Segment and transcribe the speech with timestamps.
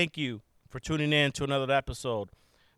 [0.00, 2.30] Thank you for tuning in to another episode.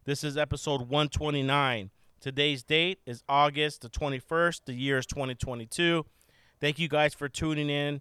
[0.07, 1.91] This is episode 129.
[2.21, 4.63] Today's date is August the 21st.
[4.65, 6.05] The year is 2022.
[6.61, 8.01] Thank you guys for tuning in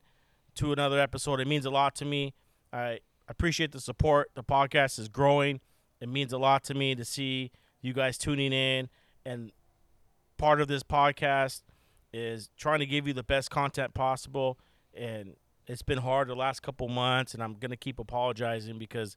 [0.56, 1.40] to another episode.
[1.40, 2.34] It means a lot to me.
[2.74, 4.32] I appreciate the support.
[4.34, 5.60] The podcast is growing.
[6.00, 8.90] It means a lot to me to see you guys tuning in.
[9.24, 9.52] And
[10.40, 11.62] part of this podcast
[12.12, 14.58] is trying to give you the best content possible.
[14.96, 15.36] And
[15.72, 19.16] it's been hard the last couple months, and I'm gonna keep apologizing because,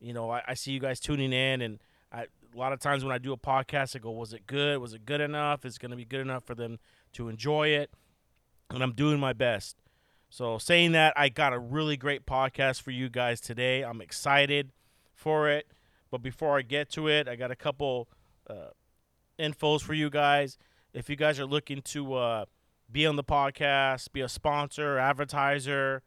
[0.00, 1.78] you know, I, I see you guys tuning in, and
[2.12, 4.78] I, a lot of times when I do a podcast, I go, "Was it good?
[4.78, 5.64] Was it good enough?
[5.64, 6.78] Is it gonna be good enough for them
[7.14, 7.90] to enjoy it?"
[8.70, 9.76] And I'm doing my best.
[10.28, 13.82] So, saying that, I got a really great podcast for you guys today.
[13.82, 14.72] I'm excited
[15.14, 15.66] for it.
[16.10, 18.08] But before I get to it, I got a couple
[18.48, 18.70] uh,
[19.38, 20.56] infos for you guys.
[20.92, 22.44] If you guys are looking to uh,
[22.90, 26.02] be on the podcast, be a sponsor, advertiser,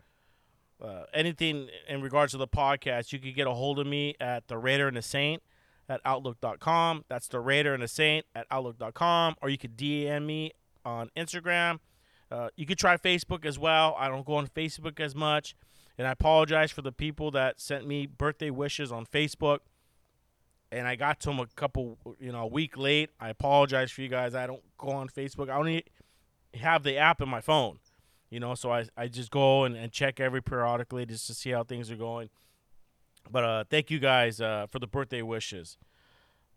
[0.81, 4.47] uh, anything in regards to the podcast, you can get a hold of me at
[4.47, 5.43] the Raider and the Saint
[5.89, 7.03] at outlook.com.
[7.09, 9.35] That's the Raider and the Saint at outlook.com.
[9.41, 10.51] Or you could DM me
[10.85, 11.79] on Instagram.
[12.31, 13.95] Uh, you could try Facebook as well.
[13.97, 15.55] I don't go on Facebook as much.
[15.97, 19.59] And I apologize for the people that sent me birthday wishes on Facebook.
[20.71, 23.09] And I got to them a couple, you know, a week late.
[23.19, 24.35] I apologize for you guys.
[24.35, 25.49] I don't go on Facebook.
[25.49, 25.83] I only
[26.55, 27.79] have the app in my phone,
[28.29, 31.51] you know, so I, I just go and, and check every periodically just to see
[31.51, 32.29] how things are going.
[33.31, 35.77] But uh, thank you guys uh, for the birthday wishes.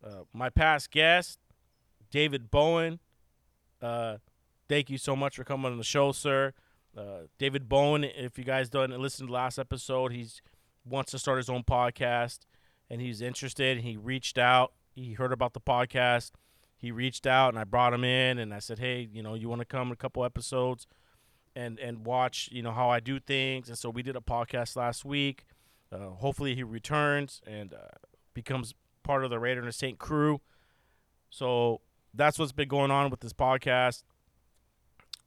[0.04, 1.38] Uh, my past guest,
[2.10, 2.98] David Bowen,
[3.80, 4.18] uh,
[4.68, 6.52] thank you so much for coming on the show, sir.
[6.96, 10.42] Uh, David Bowen, if you guys don't listen to last episode, he's
[10.84, 12.40] wants to start his own podcast
[12.90, 13.78] and he's interested.
[13.78, 14.72] He reached out.
[14.94, 16.32] He heard about the podcast.
[16.82, 19.48] He reached out and I brought him in and I said, "Hey, you know, you
[19.48, 20.88] want to come a couple episodes
[21.54, 24.74] and and watch, you know, how I do things." And so we did a podcast
[24.74, 25.44] last week.
[25.92, 27.76] Uh, hopefully he returns and uh,
[28.34, 30.40] becomes part of the Raider and the Saint crew.
[31.30, 31.82] So
[32.12, 34.02] that's what's been going on with this podcast.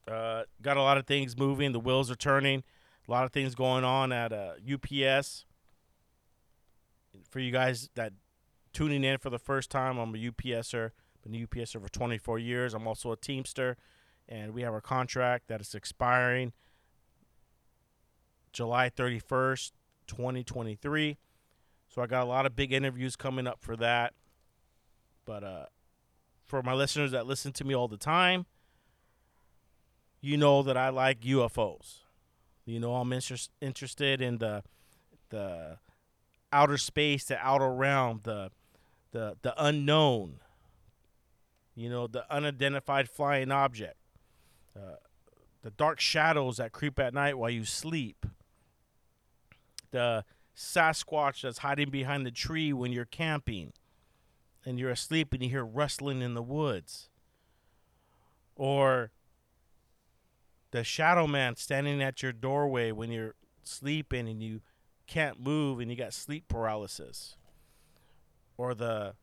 [0.05, 1.71] Uh, got a lot of things moving.
[1.71, 2.63] The wheels are turning.
[3.07, 5.45] A lot of things going on at uh, UPS.
[7.29, 8.11] For you guys that
[8.73, 10.91] tuning in for the first time, I'm a UPSer.
[11.25, 12.73] Been a UPSer for 24 years.
[12.73, 13.77] I'm also a Teamster,
[14.29, 16.53] and we have our contract that is expiring
[18.53, 19.71] July 31st,
[20.07, 21.17] 2023.
[21.87, 24.13] So I got a lot of big interviews coming up for that.
[25.25, 25.65] But uh,
[26.45, 28.45] for my listeners that listen to me all the time,
[30.21, 32.01] you know that I like UFOs.
[32.65, 34.63] You know I'm inter- interested in the
[35.29, 35.77] the
[36.51, 38.51] outer space, the outer realm, the
[39.11, 40.39] the the unknown.
[41.75, 43.97] You know the unidentified flying object,
[44.75, 44.95] uh,
[45.61, 48.25] the dark shadows that creep at night while you sleep.
[49.91, 50.23] The
[50.55, 53.73] Sasquatch that's hiding behind the tree when you're camping,
[54.65, 57.09] and you're asleep and you hear rustling in the woods.
[58.55, 59.11] Or
[60.71, 64.61] the shadow man standing at your doorway when you're sleeping and you
[65.07, 67.35] can't move and you got sleep paralysis
[68.57, 69.13] or the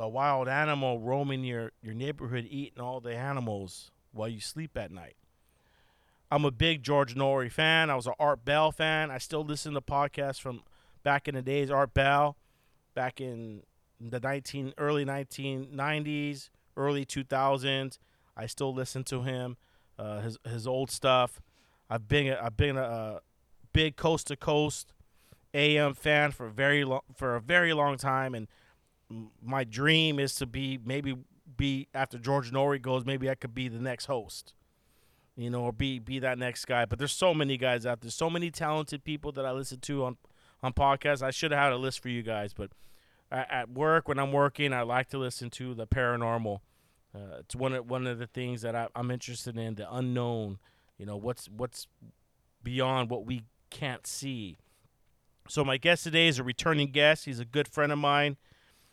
[0.00, 4.90] the wild animal roaming your your neighborhood eating all the animals while you sleep at
[4.90, 5.16] night.
[6.30, 7.90] I'm a big george Noory fan.
[7.90, 9.10] I was an art bell fan.
[9.10, 10.62] I still listen to podcasts from
[11.02, 12.36] back in the days art bell
[12.94, 13.62] back in
[14.00, 17.98] the 19 early 1990s early 2000s
[18.36, 19.56] i still listen to him
[20.00, 21.42] uh, his his old stuff.
[21.88, 23.20] I've been I've been a, a
[23.72, 24.94] big coast to coast
[25.52, 28.48] AM fan for very long for a very long time, and
[29.42, 31.16] my dream is to be maybe
[31.56, 34.54] be after George Noory goes, maybe I could be the next host,
[35.36, 36.84] you know, or be be that next guy.
[36.84, 40.04] But there's so many guys out there, so many talented people that I listen to
[40.04, 40.16] on
[40.62, 41.22] on podcasts.
[41.22, 42.70] I should have had a list for you guys, but
[43.30, 46.60] at, at work when I'm working, I like to listen to the paranormal.
[47.14, 50.58] Uh, it's one of one of the things that I, I'm interested in, the unknown.
[50.98, 51.86] You know, what's what's
[52.62, 54.56] beyond what we can't see.
[55.48, 57.24] So my guest today is a returning guest.
[57.24, 58.36] He's a good friend of mine.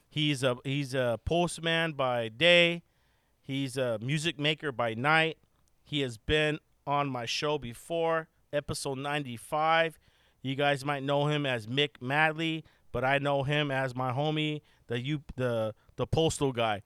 [0.10, 2.84] He's a he's a postman by day.
[3.44, 5.38] He's a music maker by night.
[5.84, 10.00] He has been on my show before, episode 95.
[10.42, 14.62] You guys might know him as Mick Madlee, but I know him as my homie,
[14.88, 16.82] the you the the postal guy.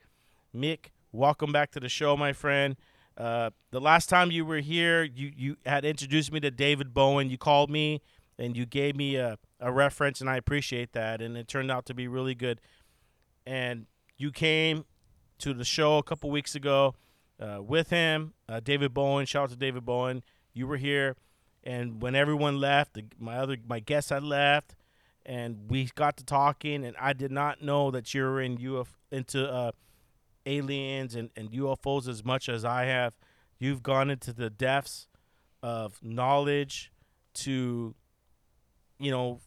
[0.55, 2.75] Mick, welcome back to the show, my friend.
[3.17, 7.29] Uh, the last time you were here, you you had introduced me to David Bowen.
[7.29, 8.01] You called me
[8.41, 11.21] and you gave me a, a reference, and I appreciate that.
[11.21, 12.59] And it turned out to be really good.
[13.51, 13.87] And
[14.17, 14.85] you came
[15.39, 16.95] to the show a couple weeks ago
[17.37, 19.25] uh, with him, uh, David Bowen.
[19.25, 20.23] Shout out to David Bowen.
[20.53, 21.17] You were here,
[21.61, 24.73] and when everyone left, the, my other my guests had left,
[25.25, 28.97] and we got to talking, and I did not know that you were in UF
[29.11, 29.73] into uh,
[30.45, 33.15] aliens and, and UFOs as much as I have.
[33.59, 35.09] You've gone into the depths
[35.61, 36.89] of knowledge
[37.33, 37.95] to,
[38.97, 39.41] you know,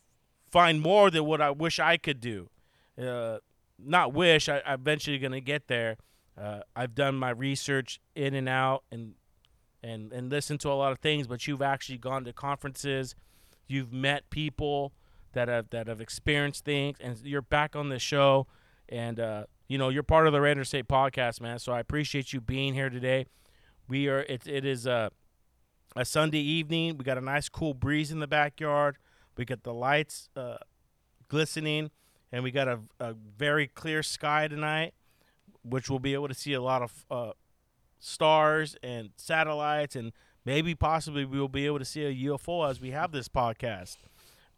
[0.50, 2.50] find more than what I wish I could do.
[3.00, 3.38] Uh,
[3.78, 5.96] not wish, I, eventually going to get there.
[6.40, 9.14] Uh, I've done my research in and out and
[9.82, 13.14] and and listened to a lot of things, but you've actually gone to conferences,
[13.68, 14.92] you've met people
[15.32, 18.46] that have that have experienced things, and you're back on the show,
[18.88, 21.58] and uh, you know you're part of the Random State podcast, man.
[21.58, 23.26] So I appreciate you being here today.
[23.86, 25.10] We are it it is a
[25.94, 26.96] a Sunday evening.
[26.96, 28.96] We got a nice cool breeze in the backyard.
[29.36, 30.56] We got the lights uh,
[31.28, 31.90] glistening,
[32.34, 34.92] and we got a, a very clear sky tonight,
[35.62, 37.30] which we'll be able to see a lot of uh,
[38.00, 40.10] stars and satellites, and
[40.44, 43.98] maybe possibly we'll be able to see a UFO as we have this podcast.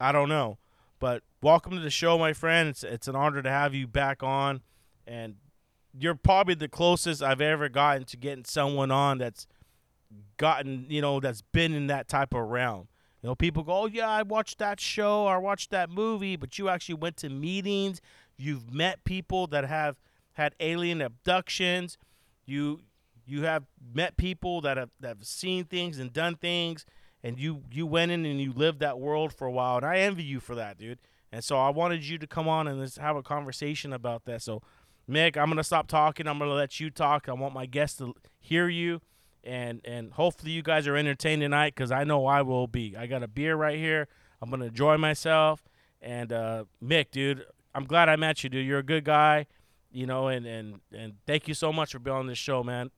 [0.01, 0.57] I don't know,
[0.99, 2.71] but welcome to the show, my friend.
[2.71, 4.63] It's it's an honor to have you back on,
[5.07, 5.35] and
[5.93, 9.47] you're probably the closest I've ever gotten to getting someone on that's
[10.39, 12.89] gotten you know that's been in that type of realm.
[13.27, 16.59] Know, people go, "Oh yeah, I watched that show or I watched that movie," but
[16.59, 18.01] you actually went to meetings.
[18.37, 19.97] You've met people that have
[20.35, 21.99] had alien abductions.
[22.45, 22.83] You
[23.27, 26.87] you have met people that have that have seen things and done things,
[27.25, 29.79] and you you went in and you lived that world for a while.
[29.79, 31.01] And I envy you for that, dude.
[31.33, 34.41] And so I wanted you to come on and have a conversation about that.
[34.41, 34.63] So,
[35.11, 36.29] Mick, I'm gonna stop talking.
[36.29, 37.29] I'm gonna let you talk.
[37.29, 39.01] I want my guests to hear you
[39.47, 42.97] and and hopefully you guys are entertained tonight because I know I will be.
[42.97, 44.09] I got a beer right here.
[44.43, 45.65] I'm gonna enjoy myself.
[46.03, 47.45] And uh, Mick, dude,
[47.75, 48.67] I'm glad I met you, dude.
[48.67, 49.47] You're a good guy,
[49.91, 52.91] you know, and and and thank you so much for being on this show, man.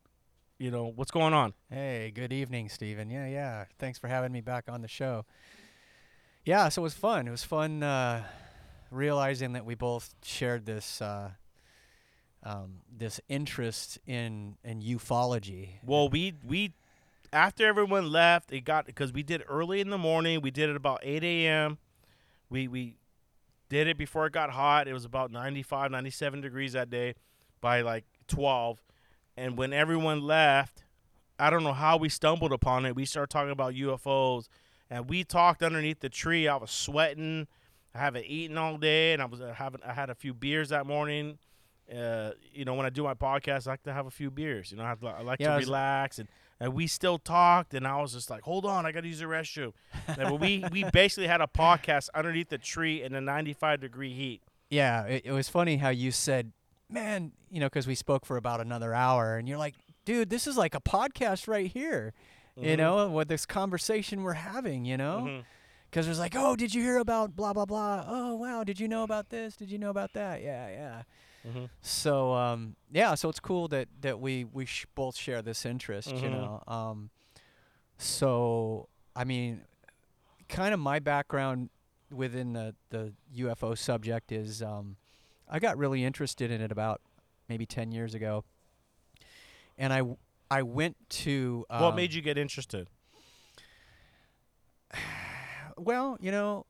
[0.58, 1.52] You know what's going on?
[1.70, 3.10] Hey, good evening, Steven.
[3.10, 3.64] Yeah, yeah.
[3.78, 5.24] Thanks for having me back on the show.
[6.44, 7.28] Yeah, so it was fun.
[7.28, 8.24] It was fun uh,
[8.90, 11.30] realizing that we both shared this uh,
[12.48, 15.70] um, this interest in in ufology.
[15.84, 16.72] Well, we we
[17.32, 20.40] after everyone left, it got because we did early in the morning.
[20.40, 21.78] We did it about 8 a.m.
[22.48, 22.96] We we
[23.68, 24.88] did it before it got hot.
[24.88, 27.14] It was about 95, 97 degrees that day
[27.60, 28.82] by like 12.
[29.36, 30.84] And when everyone left,
[31.38, 32.96] I don't know how we stumbled upon it.
[32.96, 34.48] We started talking about UFOs,
[34.88, 36.48] and we talked underneath the tree.
[36.48, 37.46] I was sweating.
[37.94, 40.70] I haven't eaten all day, and I was uh, having I had a few beers
[40.70, 41.38] that morning.
[41.94, 44.70] Uh, you know, when I do my podcast, I like to have a few beers.
[44.70, 46.28] You know, I, have to- I like Yeah, to I relax, and,
[46.60, 47.72] and we still talked.
[47.74, 49.72] And I was just like, "Hold on, I got to use the restroom."
[50.06, 54.42] And we we basically had a podcast underneath the tree in a 95 degree heat.
[54.70, 56.52] Yeah, it, it was funny how you said,
[56.90, 60.46] "Man," you know, because we spoke for about another hour, and you're like, "Dude, this
[60.46, 62.12] is like a podcast right here."
[62.56, 62.78] You Mhm.
[62.78, 64.84] know, what this conversation we're having.
[64.84, 65.24] You know.
[65.26, 65.44] Mhm.
[65.90, 68.04] Because it was like, oh, did you hear about blah blah blah?
[68.06, 69.56] Oh, wow, did you know about this?
[69.56, 70.42] Did you know about that?
[70.42, 71.02] Yeah, yeah.
[71.48, 71.70] Mhm.
[71.80, 76.10] So um, yeah, so it's cool that that we we sh- both share this interest,
[76.10, 76.30] you Mhm.
[76.30, 76.62] know.
[76.66, 77.10] Um,
[77.96, 79.64] so I mean,
[80.48, 81.70] kind of my background
[82.10, 84.96] within the the UFO subject is um,
[85.48, 87.00] I got really interested in it about
[87.48, 88.44] maybe ten years ago,
[89.78, 90.16] and I w-
[90.50, 92.88] I went to um, what made you get interested?
[95.76, 96.66] Well, you know,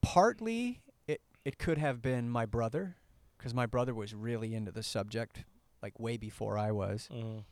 [0.00, 2.96] partly it it could have been my brother,
[3.42, 5.42] because my brother was really into the subject,
[5.82, 7.08] like way before I was.
[7.12, 7.42] Mhm.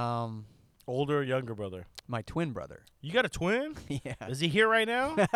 [0.00, 0.46] Um,
[0.86, 1.86] Older, or younger brother.
[2.06, 2.84] My twin brother.
[3.00, 3.74] You got a twin?
[3.88, 4.14] yeah.
[4.28, 5.14] Is he here right now?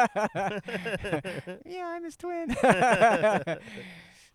[1.67, 2.49] yeah, I'm his twin.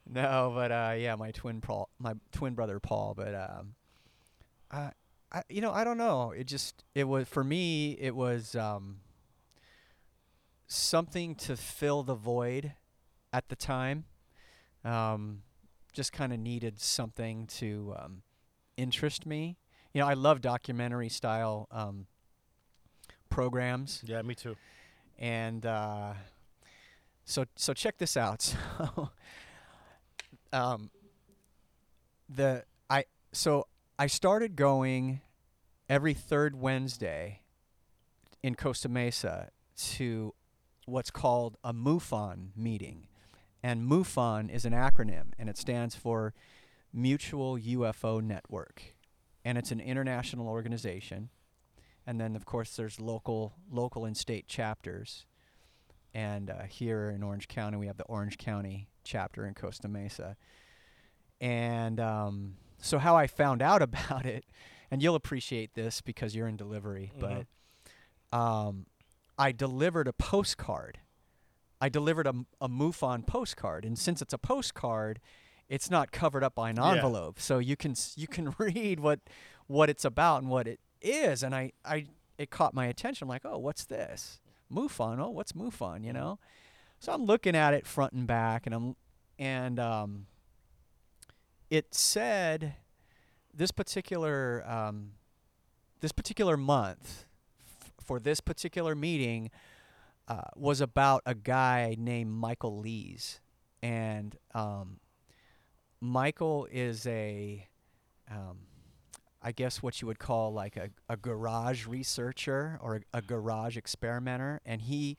[0.08, 3.14] no, but uh, yeah, my twin Paul, my twin brother Paul.
[3.16, 3.74] But um,
[4.70, 4.92] I,
[5.32, 6.30] I, you know, I don't know.
[6.32, 7.94] It just it was for me.
[8.00, 8.98] It was um,
[10.68, 12.74] something to fill the void
[13.32, 14.06] at the time.
[14.86, 15.42] Um,
[15.94, 18.24] just kind of needed something to um,
[18.78, 19.58] interest me.
[19.94, 22.08] You know, I love documentary style um,
[23.30, 24.56] programs yeah, me too.
[25.18, 26.14] and uh,
[27.26, 28.54] so so check this out.
[28.78, 29.10] So,
[30.52, 30.92] um,
[32.30, 35.22] the I so I started going
[35.90, 37.42] every third Wednesday
[38.44, 40.34] in Costa Mesa to
[40.86, 43.08] what's called a MUFON meeting,
[43.64, 46.34] and MUFON is an acronym, and it stands for
[46.92, 48.94] Mutual UFO Network,
[49.46, 51.30] and it's an international organization.
[52.06, 55.26] And then, of course, there's local, local and state chapters.
[56.14, 60.36] And uh, here in Orange County, we have the Orange County chapter in Costa Mesa.
[61.42, 64.46] And um, so, how I found out about it,
[64.92, 67.46] and you'll appreciate this because you're in delivery, Mhm.
[68.32, 68.86] but um,
[69.38, 71.00] I delivered a postcard.
[71.84, 75.20] I delivered a MUFON postcard, and since it's a postcard,
[75.68, 76.94] it's not covered up by an Yeah.
[76.94, 79.20] envelope, so you can you can read what
[79.68, 81.44] what it's about and what it is.
[81.44, 82.06] And I, I
[82.38, 83.26] it caught my attention.
[83.26, 84.40] I'm like, oh, what's this?
[84.72, 85.20] MUFON.
[85.20, 86.04] Oh, what's MUFON?
[86.06, 86.40] You know.
[87.00, 88.96] So I'm looking at it front and back, and I'm
[89.38, 90.28] and um,
[91.70, 92.76] it said
[93.54, 95.12] this particular um,
[96.00, 97.26] this particular month
[97.82, 99.52] f- for this particular meeting
[100.28, 103.42] uh, was about a guy named Michael Lees,
[103.82, 105.00] and um,
[106.00, 107.68] Michael is a
[108.32, 108.60] um,
[109.42, 113.76] I guess what you would call like a, a garage researcher or a, a garage
[113.76, 115.18] experimenter, and he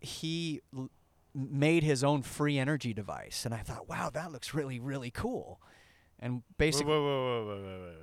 [0.00, 0.90] he l-
[1.34, 5.60] made his own free energy device, and I thought, wow, that looks really really cool,
[6.18, 6.92] and basically.
[6.92, 7.96] wait, wait, wait,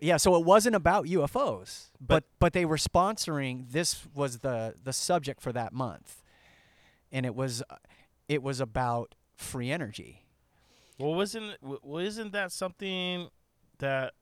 [0.00, 3.70] Yeah, so it wasn't about UFOs, but But- but they were sponsoring.
[3.70, 6.22] This was the the subject for that month,
[7.12, 7.62] and it was
[8.28, 10.24] it was about free energy.
[10.98, 13.28] Well, wasn't well, isn't that something
[13.78, 14.14] that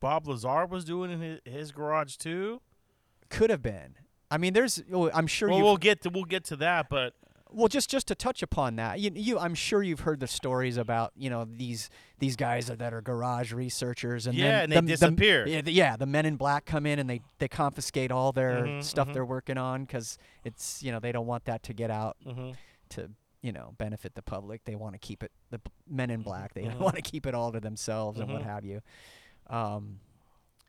[0.00, 2.60] Bob Lazar was doing in his, his garage too?
[3.30, 3.96] Could have been.
[4.30, 4.82] I mean, there's.
[4.92, 7.14] oh, I'm sure Well, we'll get to we'll get to that, but
[7.50, 10.76] Well, just just to touch upon that, you, you I'm sure you've heard the stories
[10.76, 11.88] about you know these
[12.18, 15.46] these guys that are garage researchers and Yeah, then and they the, the- disappear.
[15.46, 18.64] yeah, the, yeah, the men in black come in and they they confiscate all their
[18.64, 19.14] Mhm, stuff mhm.
[19.14, 22.54] they're working on because it's you know they don't want that to get out mhm.
[22.90, 24.64] to you know benefit the public.
[24.64, 26.54] They want to keep it the men in black.
[26.54, 26.78] They Mhm.
[26.78, 28.46] want to keep it all to themselves and what Mhm.
[28.46, 28.80] have you.
[29.48, 30.00] Um,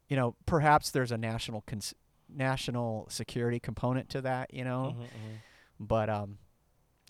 [0.08, 1.94] you know, perhaps there's a national cons-
[2.28, 4.54] national security component to that.
[4.54, 4.96] You know,
[5.80, 6.38] but um,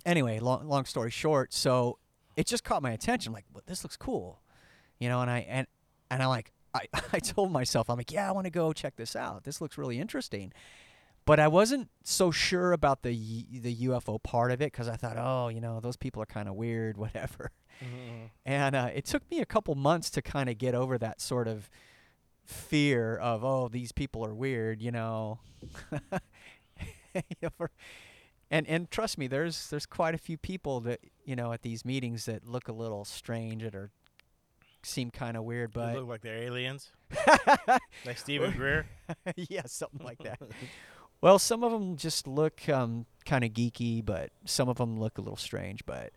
[0.09, 1.97] anyway, long long story short, so
[2.35, 3.31] it just caught my attention.
[3.33, 4.41] Like, well, this looks cool,
[4.99, 5.67] you know, and I and
[6.11, 8.95] and I like I I told myself I'm like, yeah, I want to go check
[8.95, 9.43] this out.
[9.43, 10.51] This looks really interesting.
[11.25, 15.15] But I wasn't so sure about the the UFO part of it because I thought,
[15.17, 17.51] oh, you know, those people are kind of weird, whatever.
[17.83, 21.21] Mhm, And uh, it took me a couple months to kind of get over that
[21.21, 21.69] sort of
[22.43, 25.39] fear of, oh, these people are weird, you know.
[27.15, 27.71] You know, for-
[28.51, 31.83] and and trust me, there's there's quite a few people that you know at these
[31.85, 33.89] meetings that look a little strange and are
[34.83, 36.91] seem kind of weird, They but look like they're aliens,
[38.05, 38.85] like Steven Greer.
[39.35, 40.39] yeah, something like that.
[41.21, 45.17] Well, some of them just look um, kind of geeky, but some of them look
[45.17, 45.85] a little strange.
[45.85, 46.13] But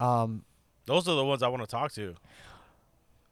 [0.00, 0.44] um,
[0.84, 2.14] Those are the ones I want to talk to.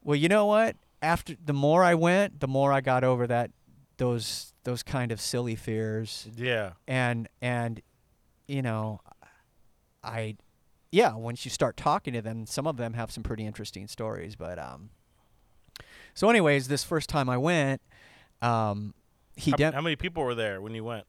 [0.02, 0.76] Well, you know what?
[1.02, 3.50] After the more I went, the more I got over that
[3.98, 6.72] those those kind of silly fears Yeah.
[6.88, 7.82] and and
[8.48, 9.00] you know
[10.02, 10.36] I
[10.92, 14.36] yeah, once you start talking to them, some of them have some pretty interesting stories,
[14.36, 14.90] but um
[16.14, 17.80] So anyways, this first time I went,
[18.42, 18.94] um
[19.36, 21.04] he How, dem- how many people were there when you went?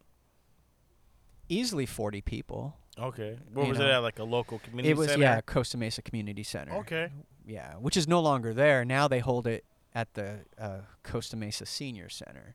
[1.49, 2.75] easily 40 people.
[2.99, 3.37] Okay.
[3.53, 3.99] Where You was it at?
[3.99, 5.21] Like a local community it was center?
[5.23, 6.73] yeah, Costa Mesa Community Center.
[6.79, 7.09] Okay.
[7.45, 8.83] Yeah, which is no longer there.
[8.83, 9.63] Now they hold it
[9.95, 12.53] at the uh, Costa Mesa Senior Center.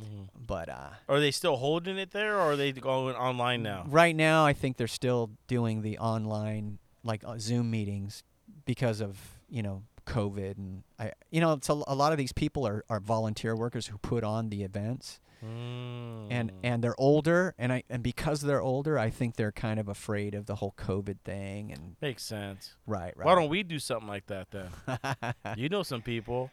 [0.00, 0.28] Mhm.
[0.46, 3.84] But uh Are they still holding it there, or are they going online now?
[3.88, 8.22] Right now, I think they're still doing the online like uh, Zoom meetings
[8.64, 12.32] because of you know COVID and I you know it's a, a lot of these
[12.32, 16.54] people are, are volunteer workers who put on the events and Mm.
[16.64, 20.34] and they're older and I and because they're older, I think they're kind of afraid
[20.34, 22.74] of the whole COVID thing and makes sense.
[22.86, 23.24] right right.
[23.24, 24.70] Why don't we do something like that then?
[25.56, 26.50] you know some people.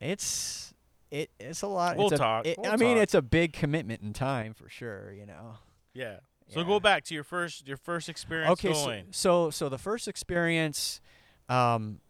[0.00, 0.73] it's
[1.14, 1.96] it it's a lot.
[1.96, 3.02] We'll it's a, talk, it- we'll I mean, talk.
[3.02, 5.12] it's a big commitment in time for sure.
[5.12, 5.58] You know.
[5.94, 6.16] Yeah.
[6.48, 6.66] So Yeah.
[6.66, 9.06] go back to your first your first experience okay, so, going.
[9.12, 11.00] so so the first experience,
[11.48, 12.00] um,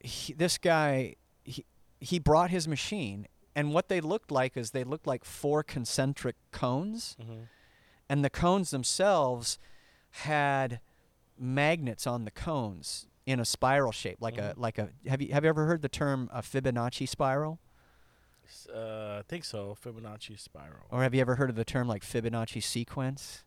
[0.00, 1.64] he, this guy he
[1.98, 6.36] he brought his machine, and what they looked like is they looked like four concentric
[6.52, 7.48] cones, Mhm.
[8.08, 9.58] and the cones themselves
[10.10, 10.80] had
[11.38, 14.56] magnets on the cones in a spiral shape, like Mhm.
[14.56, 14.90] a like a.
[15.08, 17.58] Have you have you ever heard the term a Fibonacci spiral?
[18.72, 19.76] Uh, I think so.
[19.82, 20.86] Fibonacci spiral.
[20.90, 23.44] Or have you ever heard of the term like Fibonacci sequence?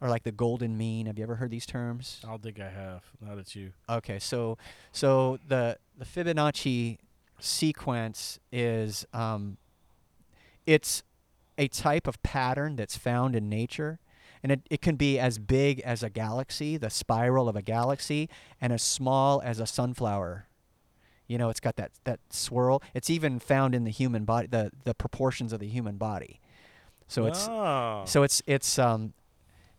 [0.00, 1.06] Or like the golden mean?
[1.06, 2.20] Have you ever heard these terms?
[2.24, 3.04] I don't think I have.
[3.20, 3.72] Not that you.
[3.88, 4.58] Okay, so
[4.90, 6.98] so the the Fibonacci
[7.38, 9.58] sequence is um,
[10.66, 11.02] it's
[11.58, 14.00] a type of pattern that's found in nature,
[14.42, 18.28] and it, it can be as big as a galaxy, the spiral of a galaxy,
[18.60, 20.46] and as small as a sunflower.
[21.32, 22.82] You know, it's got that that swirl.
[22.92, 26.40] It's even found in the human body, the the proportions of the human body.
[27.08, 28.02] So it's oh.
[28.04, 29.14] so it's it's um,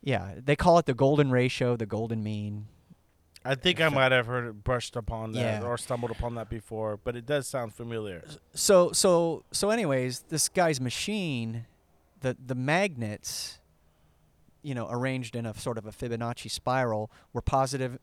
[0.02, 2.66] yeah, they call it the golden ratio, the golden mean.
[3.46, 5.68] I think I might have heard it brushed upon that Yeah.
[5.68, 8.24] or stumbled upon that before, but it does sound familiar.
[8.56, 11.66] so so so anyways this guy's machine
[12.22, 13.60] the the magnets
[14.64, 18.00] you know arranged in a sort of a fibonacci spiral were positive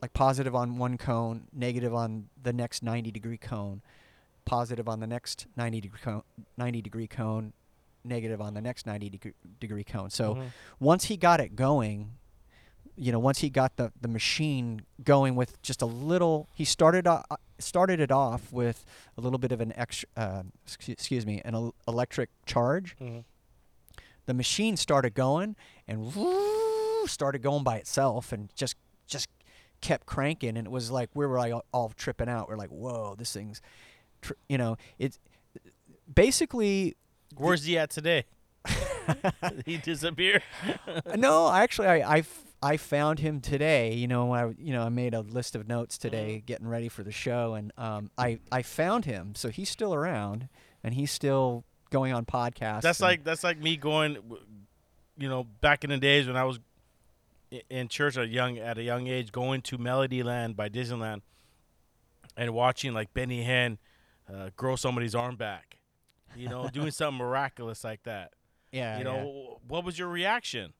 [0.00, 3.82] like positive on one cone negative on the next 90 degree cone
[4.44, 6.22] positive on the next 90 degree cone
[6.56, 7.52] 90 degree cone
[8.04, 10.46] negative on the next 90 degree, degree cone so Mhm.
[10.80, 12.12] once he got it going,
[12.96, 17.06] you know, once he got the, the machine going with just a little, he started
[17.06, 18.84] o- uh, started it off with
[19.16, 22.96] a little bit of an extra, uh, excuse, me, an el- electric charge.
[23.00, 23.24] Mhm.
[24.26, 25.54] The machine started going
[25.86, 26.12] and
[27.08, 28.76] started going by itself and just
[29.06, 29.28] just
[29.80, 32.48] kept cranking and it was like we were like all, all tripping out.
[32.48, 33.60] We're like, whoa, this thing's,
[34.22, 35.18] tr-, you know, it's
[36.12, 36.96] basically
[37.36, 38.24] Where's he at today?
[39.66, 40.42] he disappeared.
[41.16, 43.94] no, actually, I, I, f- I found him today.
[43.94, 47.02] You know, I you know I made a list of notes today, getting ready for
[47.02, 49.34] the show, and um, I I found him.
[49.34, 50.48] So he's still around,
[50.82, 52.82] and he's still going on podcasts.
[52.82, 54.18] That's like that's like me going,
[55.16, 56.58] you know, back in the days when I was
[57.70, 61.22] in church at a young at a young age, going to Melodyland by Disneyland,
[62.36, 63.78] and watching like Benny Hinn
[64.32, 65.78] uh, grow somebody's arm back,
[66.36, 68.32] you know, doing something miraculous like that.
[68.72, 69.10] yeah, you yeah.
[69.10, 70.72] know, what was your reaction?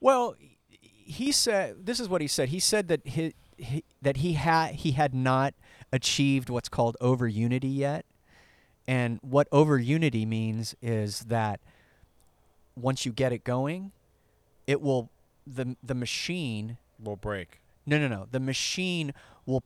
[0.00, 0.36] Well,
[0.70, 2.50] he said this is what he said.
[2.50, 5.54] He said that he, he that he had he had not
[5.92, 8.04] achieved what's called over unity yet.
[8.86, 11.60] And what over unity means is that
[12.74, 13.92] once you get it going,
[14.66, 15.10] it will
[15.54, 17.60] the the machine Will break.
[17.86, 19.12] no no no the machine
[19.46, 19.62] will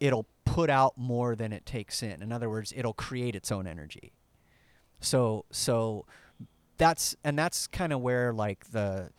[0.00, 2.22] it'll put out more than it takes in.
[2.22, 4.12] In other words, it'll create its own energy.
[5.00, 6.06] So so
[6.78, 9.10] that's and that's kind of where like the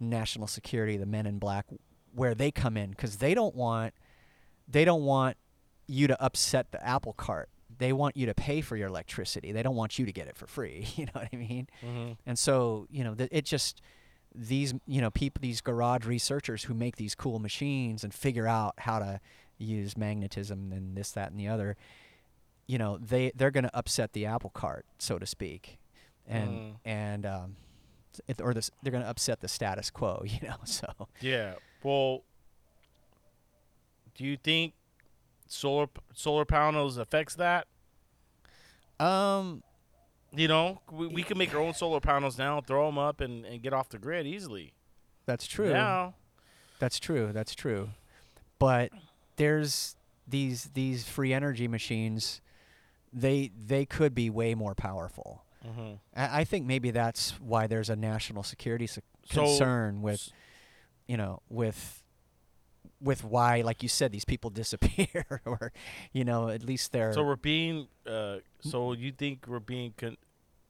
[0.00, 1.66] national security, the men in black,
[2.14, 3.94] where they come in because they don't want
[4.68, 5.36] they don't want
[5.86, 7.48] you to upset the apple cart.
[7.76, 9.52] They want you to pay for your electricity.
[9.52, 10.86] They don't want you to get it for free.
[10.96, 11.68] You know what I mean?
[11.84, 12.12] Mm-hmm.
[12.24, 13.80] And so, you know, th- it just
[14.34, 18.74] these, you know, people, these garage researchers who make these cool machines and figure out
[18.78, 19.20] how to
[19.58, 21.76] use magnetism and this, that, and the other,
[22.66, 25.78] you know, they they're going to upset the apple cart, so to speak,
[26.26, 26.74] and Mm.
[26.84, 27.56] and um,
[28.26, 30.56] it, or this, they're going to upset the status quo, you know.
[30.64, 30.88] So
[31.20, 31.54] Yeah.
[31.82, 32.22] Well,
[34.16, 34.72] do you think
[35.46, 37.66] solar solar panels affects that?
[39.00, 39.62] um,
[40.36, 43.44] You know, we, we can make our own solar panels now, throw them up, and,
[43.44, 44.72] and get off the grid easily.
[45.26, 45.70] that's true.
[45.70, 46.12] Yeah.
[46.80, 47.30] That's true.
[47.32, 47.90] That's true.
[48.58, 48.90] But
[49.36, 52.40] there's these these free energy machines.
[53.12, 55.44] They they could be way more powerful.
[55.66, 55.94] Mm-hmm.
[56.16, 60.30] I I think maybe that's why there's a national security So- concern with,
[61.06, 62.02] you know, with,
[63.00, 65.72] with why, like you said, these people disappear, or,
[66.12, 67.88] you know, at least they're So we're being.
[68.06, 70.16] Uh, so you think we're being con-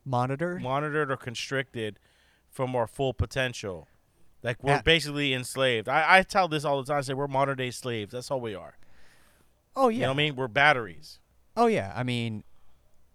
[0.04, 0.62] monitored.
[0.62, 1.98] monitored or constricted
[2.50, 3.88] from our full potential?
[4.42, 5.88] Like we're Uh, basically enslaved.
[5.88, 6.98] I, I tell this all the time.
[6.98, 8.12] I say we're modern day slaves.
[8.12, 8.76] That's all we are.
[9.76, 9.94] oh yeah.
[9.96, 10.36] You know what I mean?
[10.36, 11.18] We're batteries.
[11.56, 11.92] Oh yeah.
[11.96, 12.44] I mean,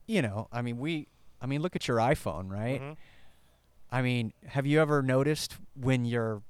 [0.08, 1.08] you know, I mean we.
[1.42, 2.82] I mean, look at your iPhone, right?
[2.82, 2.98] Mhm.
[3.92, 6.42] I mean, have you ever noticed when you're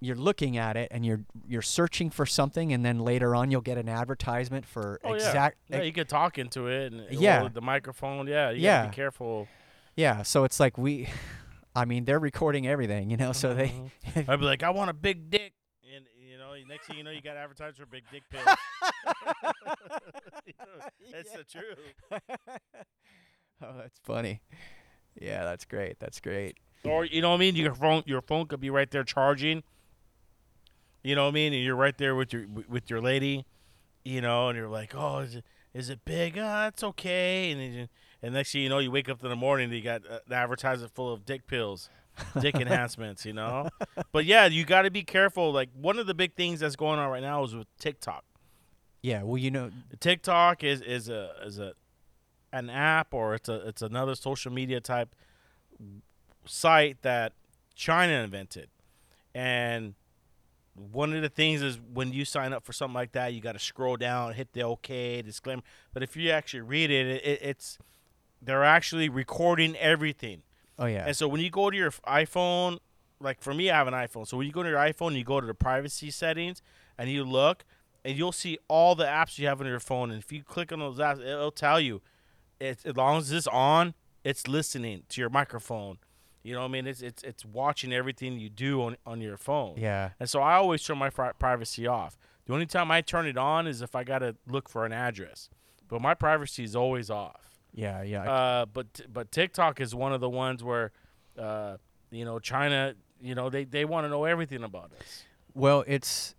[0.00, 3.60] you're looking at it and you're you're searching for something and then later on you'll
[3.62, 5.78] get an advertisement for Oh exact yeah.
[5.78, 6.92] Yeah, you could talk into it.
[6.92, 7.48] And Yeah.
[7.48, 8.26] the microphone.
[8.26, 8.50] Yeah.
[8.50, 8.86] You Yeah.
[8.88, 9.48] Be careful.
[9.96, 11.08] Yeah, so it's like we,
[11.74, 13.32] I mean, they're recording everything, you know.
[13.32, 14.28] So they, Mhm.
[14.28, 15.54] I'd be like, I want a big dick,
[15.94, 18.44] and you know, next thing you know, you got advertised for big dick pills.
[21.12, 21.94] That's the truth.
[23.62, 24.40] oh, that's funny.
[25.20, 25.98] Yeah, that's great.
[25.98, 26.58] That's great.
[26.84, 27.56] Or you know what I mean?
[27.56, 29.62] Your phone, your phone could be right there charging.
[31.06, 31.52] You know what I mean?
[31.52, 33.46] And you're right there with your with your lady,
[34.04, 36.36] you know, and you're like, oh, is it is it big?
[36.36, 37.52] Ah, it's okay.
[37.52, 37.88] And then you,
[38.22, 40.18] and next thing you know, you wake up in the morning, and you got uh,
[40.26, 41.90] an advertisement full of dick pills,
[42.40, 43.24] dick enhancements.
[43.24, 43.68] You know,
[44.10, 45.52] but yeah, you got to be careful.
[45.52, 48.24] Like one of the big things that's going on right now is with TikTok.
[49.00, 51.74] Yeah, well, you know, TikTok is is a is a
[52.52, 55.14] an app or it's a it's another social media type
[56.46, 57.32] site that
[57.76, 58.70] China invented.
[59.32, 59.94] And
[60.92, 63.52] one of the things is when you sign up for something like that, you got
[63.52, 65.62] to scroll down, hit the OK disclaimer.
[65.92, 67.78] But if you actually read it, it, it's
[68.42, 70.42] they're actually recording everything.
[70.78, 72.78] oh yeah, And so when you go to your iPhone,
[73.20, 74.28] like for me, I have an iPhone.
[74.28, 76.60] So when you go to your iPhone, you go to the privacy settings
[76.98, 77.64] and you look,
[78.04, 80.10] and you'll see all the apps you have on your phone.
[80.10, 82.02] And if you click on those apps, it'll tell you,
[82.60, 85.98] it's, as long as it's on, it's listening to your microphone.
[86.46, 86.86] You know what I mean?
[86.86, 89.74] It's it's it's watching everything you do on on your phone.
[89.78, 92.16] yeah, And so I always turn my pri- privacy off.
[92.46, 94.92] The only time I turn it on is if I got to look for an
[94.92, 95.50] address.
[95.88, 97.58] But my privacy is always off.
[97.74, 98.22] yeah, yeah.
[98.30, 100.92] Uh, but but TikTok is one of the ones where,
[101.38, 101.76] uh,
[102.10, 105.24] you know, China, you know, they, they want to know everything about us.
[105.54, 106.34] well, it's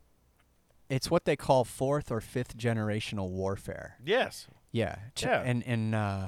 [0.90, 3.98] it's what they call fourth or fifth generational warfare.
[4.06, 4.48] Yes.
[4.72, 5.42] Yeah, Ch- Yeah.
[5.46, 6.28] and and uh,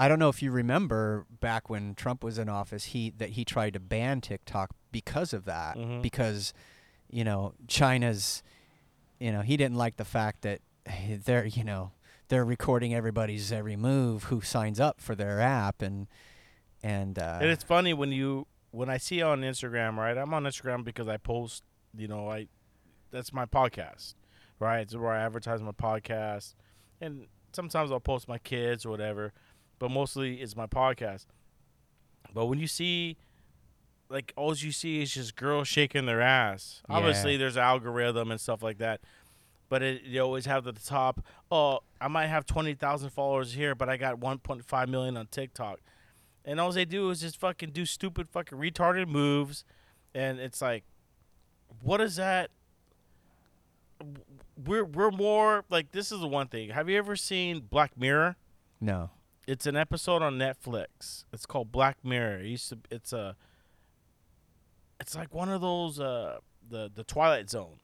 [0.00, 3.44] I don't know if you remember back when Trump was in office, he that he
[3.44, 6.00] tried to ban TikTok because of that, Mhm.
[6.02, 6.52] because
[7.10, 8.42] you know China's,
[9.18, 10.60] you know, he didn't like the fact that
[11.24, 11.92] they're you know
[12.28, 16.06] they're recording everybody's every move who signs up for their app and
[16.82, 20.16] and uh, and it's funny when you when I see on Instagram, right?
[20.16, 21.62] I'm on Instagram because I post,
[21.96, 22.46] you know, I
[23.10, 24.14] that's my podcast,
[24.60, 24.80] right?
[24.80, 26.54] It's where I advertise my podcast,
[27.00, 29.32] and sometimes I'll post my kids or whatever,
[29.80, 31.26] but mostly it's my podcast.
[32.32, 33.16] But when you see,
[34.08, 36.82] like, all you see is just girls shaking their ass.
[36.88, 36.96] Yeah.
[36.96, 39.00] Obviously, there's algorithm and stuff like that.
[39.68, 41.24] But it, you always have the top.
[41.50, 45.16] Oh, I might have twenty thousand followers here, but I got one point five million
[45.16, 45.80] on TikTok
[46.44, 49.64] and all they do is just fucking do stupid fucking retarded moves
[50.14, 50.84] and it's like
[51.82, 52.50] what is that
[54.64, 58.36] we're we're more like this is the one thing have you ever seen black mirror
[58.80, 59.10] no,
[59.50, 63.36] it's an episode on netflix it's called black mirror it used to it's a
[65.00, 67.80] it's like one of those uh the the twilight zone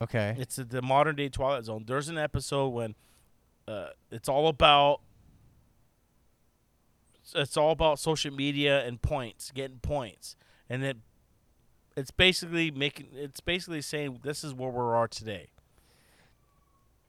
[0.00, 1.84] okay, it's a, the modern day Twilight Zone.
[1.86, 2.94] There's an episode when
[3.66, 5.00] uh, it's all about
[7.34, 10.36] it's all about social media and points, getting points,
[10.68, 10.96] and it
[11.96, 15.48] it's basically making it's basically saying this is where we are today.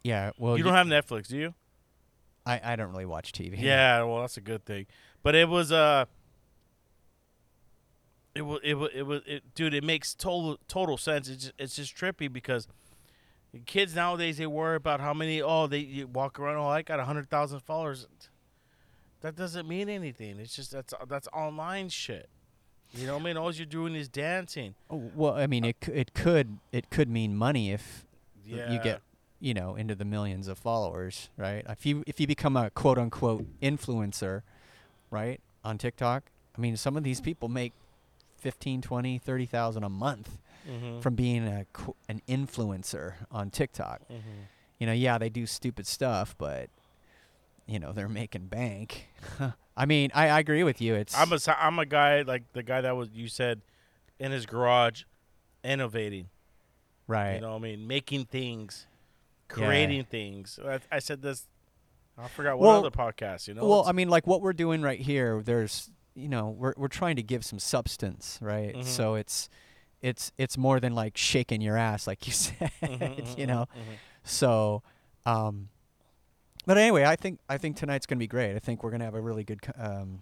[0.04, 0.32] yeah.
[0.38, 1.54] Well, you don't have Netflix, do you?
[2.48, 3.56] I I don't really watch TV.
[3.60, 4.86] Yeah, well, that's a good thing.
[5.24, 6.06] But it was uh
[8.36, 9.74] it was it was it was it, dude.
[9.74, 11.28] It makes total total sense.
[11.28, 12.68] It's just, it's just trippy because
[13.66, 15.42] kids nowadays they worry about how many.
[15.42, 16.58] Oh, they you walk around.
[16.58, 18.08] Oh, I got a hundred thousand followers.
[19.22, 20.40] That doesn't mean anything.
[20.40, 22.30] It's just that's that's online shit.
[22.94, 23.38] You know what I mean?
[23.38, 24.76] All you're doing is dancing.
[24.90, 28.06] Oh, well, I mean, it it could it could mean money if
[28.46, 28.72] Yeah.
[28.72, 29.02] you get
[29.40, 32.98] you know into the millions of followers right if you if you become a quote
[32.98, 34.42] unquote influencer
[35.12, 36.24] right on tiktok
[36.58, 37.74] i mean some of these people make
[38.40, 41.02] 15 20 30,000 a month Mhm.
[41.02, 44.48] from being a qu- an influencer on tiktok Mhm.
[44.80, 46.70] you know yeah they do stupid stuff but
[47.68, 49.08] you know they're making bank
[49.78, 52.64] i mean I, I agree with you it's I'm a I'm a guy like the
[52.64, 53.62] guy that was you said
[54.20, 55.04] in his garage,
[55.64, 56.30] innovating.
[57.08, 57.86] right You know what I mean?
[57.88, 58.88] Making things,
[59.50, 59.66] Yeah.
[59.66, 60.60] creating things.
[60.64, 61.46] I, I said this.
[62.18, 63.48] I forgot what Well- other podcast.
[63.48, 63.66] You know.
[63.68, 67.16] well i mean like what we're doing right here there's you know we're we're trying
[67.18, 68.84] to give some substance right Mhm.
[68.84, 69.50] so it's
[70.02, 73.68] it's it's more than like shaking your ass like you said Mhm, mhm, you know
[73.76, 73.96] mhm, mhm.
[74.24, 74.82] so
[75.28, 75.70] um
[76.66, 79.00] but anyway i think i think tonight's going to be great i think we're going
[79.00, 80.22] to have a really good um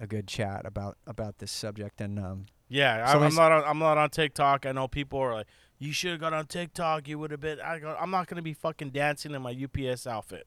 [0.00, 3.52] a good chat about about this subject and um Yeah, I'm, I'm not.
[3.52, 4.64] On, I'm not on TikTok.
[4.66, 5.46] I know people are like,
[5.78, 7.08] "You should have got on TikTok.
[7.08, 10.06] You would have been." I go, I'm not gonna be fucking dancing in my UPS
[10.06, 10.46] outfit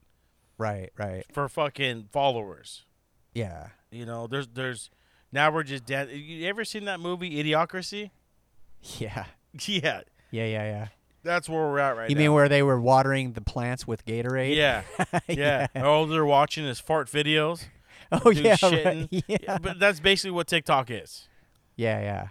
[0.57, 2.85] right right for fucking followers.
[3.33, 4.89] yeah You know, there's there's
[5.31, 8.09] now we're just dan- You ever seen that movie Idiocracy?
[8.99, 9.25] yeah
[9.67, 10.87] Yeah, yeah yeah yeah
[11.23, 12.21] that's where we're at right you now.
[12.21, 14.83] You mean where they were watering the plants with gatorade Yeah,
[15.27, 15.67] yeah.
[15.75, 17.65] All they're watching is fart videos.
[18.11, 19.07] oh yeah right.
[19.27, 21.27] yeah But that's basically what TikTok is.
[21.75, 22.27] yeah yeah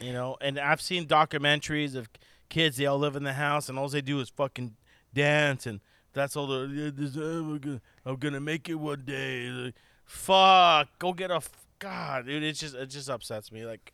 [0.00, 2.08] You know, and I've seen documentaries of
[2.48, 4.76] kids they all live in the house and all they do is fucking
[5.14, 5.80] dance and
[6.12, 9.48] that's all the uh, I'm gonna make it one day.
[9.48, 12.42] Like, fuck, go get a f- god, dude.
[12.42, 13.66] It just it just upsets me.
[13.66, 13.92] Like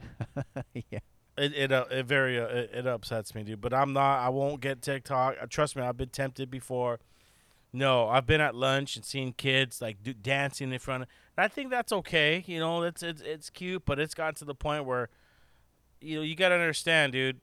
[0.74, 0.98] yeah.
[1.36, 3.60] it it uh, it very uh, it, it upsets me, dude.
[3.60, 4.20] But I'm not.
[4.20, 5.36] I won't get TikTok.
[5.40, 7.00] Uh, trust me, I've been tempted before.
[7.72, 11.08] No, I've been at lunch and seen kids like do, dancing in front of.
[11.38, 12.42] And I think that's okay.
[12.48, 15.08] You know, it's it's it's cute, but it's gotten to the point where,
[16.00, 17.40] you know, you gotta understand, dude.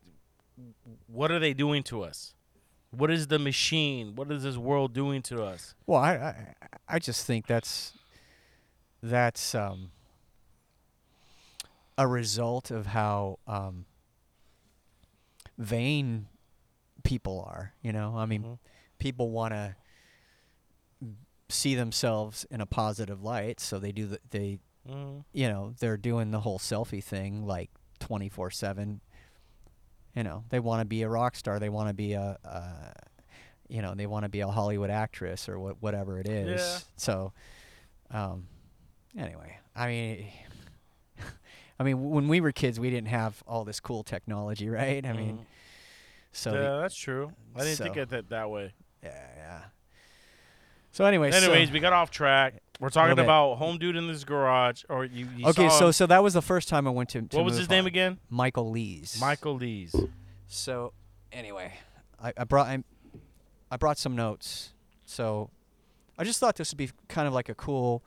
[1.07, 2.33] What are they doing to us?
[2.91, 4.13] What is the machine?
[4.15, 5.75] What is this world doing to us?
[5.87, 6.55] Well, I, I
[6.89, 7.93] I just think that's
[9.01, 9.91] that's um,
[11.97, 13.85] a result of how um,
[15.57, 16.27] vain
[17.03, 17.71] people are.
[17.81, 18.57] You know, I mean, Mhm.
[18.99, 19.77] people want to
[21.49, 25.21] see themselves in a positive light, so they do the they Mm-hmm.
[25.33, 29.01] you know they're doing the whole selfie thing like 24 7
[30.15, 32.93] you know they want to be a rock star they want to be a, a
[33.67, 36.79] you know they want to be a hollywood actress or what, whatever it is Yeah.
[36.97, 37.33] so
[38.11, 38.45] um
[39.17, 40.27] anyway i mean
[41.79, 45.13] i mean when we were kids we didn't have all this cool technology right i
[45.13, 45.47] mean
[46.31, 47.31] so the- yeah, that's true.
[47.55, 48.71] I didn't think of it that way.
[49.01, 49.61] yeah yeah
[50.95, 52.61] so anyway so- Anyways, we got off track.
[52.79, 55.27] We're talking about home dude in this garage, or you.
[55.37, 57.57] you okay so so that was the first time i went to, to what was
[57.57, 58.19] his name again?
[58.29, 59.95] michael lees Michael Lees.
[60.47, 60.93] So,
[61.31, 61.73] anyway,
[62.21, 62.83] I, I brought I,
[63.71, 64.73] I brought some notes.
[65.05, 65.49] So,
[66.17, 68.03] I just thought this would be kind of like a cool,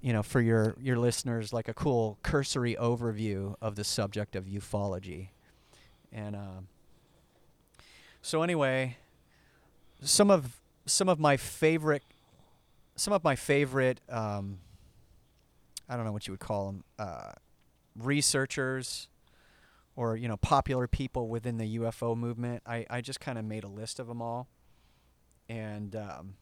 [0.00, 4.46] you know, for your your listeners, like a cool cursory overview of the subject of
[4.46, 5.28] ufology.
[6.12, 6.68] And um,
[8.22, 8.96] so, anyway,
[10.02, 12.02] some of some of my favorite,
[12.96, 14.58] some of my favorite, um,
[15.88, 17.32] I don't know what you would call them, uh,
[17.96, 19.08] researchers
[19.96, 22.62] or you know popular people within the UFO movement.
[22.66, 24.48] I, I just kind of made a list of them all,
[25.48, 26.34] and um,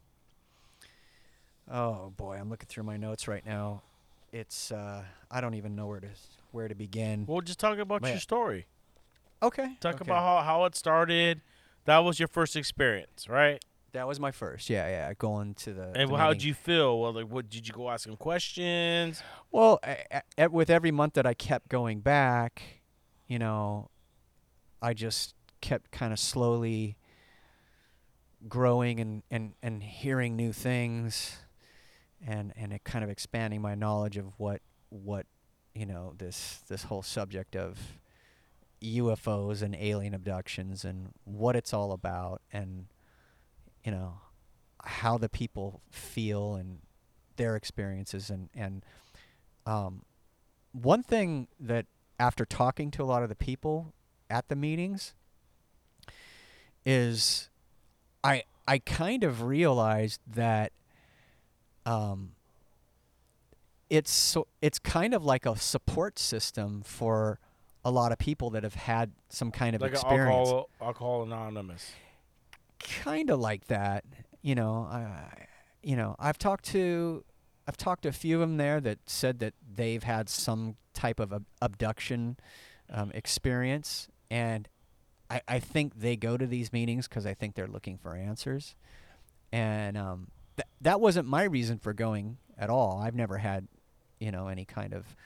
[1.70, 3.82] oh boy, I'm looking through my notes right now.
[4.32, 6.08] It's uh, I don't even know where to
[6.52, 7.26] where to begin.
[7.26, 8.12] Well, just talk about Man.
[8.12, 8.66] your story.
[9.42, 10.04] Okay, Talk okay.
[10.04, 11.40] about how, how it started.
[11.84, 13.60] That was your first experience, right?
[13.92, 14.70] That was my first.
[14.70, 15.92] Yeah, yeah, going to the.
[15.94, 17.00] And the how did you feel?
[17.00, 19.22] Well, like, what did you go ask him questions?
[19.50, 22.62] Well, a- a- with every month that I kept going back,
[23.28, 23.90] you know,
[24.80, 26.96] I just kept kind of slowly
[28.48, 31.38] growing and, and, and hearing new things
[32.26, 35.26] and and it kind of expanding my knowledge of what what
[35.74, 37.78] you know this this whole subject of
[38.82, 42.86] UFOs and alien abductions and what it's all about and
[43.84, 44.14] you know
[44.84, 46.78] how the people feel and
[47.36, 48.84] their experiences and and
[49.66, 50.02] um,
[50.72, 51.86] one thing that
[52.18, 53.92] after talking to a lot of the people
[54.28, 55.14] at the meetings
[56.84, 57.48] is
[58.24, 60.72] I I kind of realized that
[61.84, 62.32] um,
[63.90, 67.38] it's so it's kind of like a support system for
[67.84, 71.92] a lot of people that have had some kind of Like experience alcohol, alcohol anonymous.
[73.04, 74.04] Kind of like that.
[74.42, 75.46] You know, I,
[75.82, 77.24] you know, I've talked to,
[77.66, 81.20] I've talked to a few of them there that said that they've had some type
[81.20, 82.36] of ab- abduction
[82.90, 84.68] um, experience, and
[85.30, 88.74] I, I think they go to these meetings because I think they're looking for answers,
[89.52, 93.00] and um, th- that wasn't my reason for going at all.
[93.00, 93.68] I've never had,
[94.18, 95.16] you know, any kind of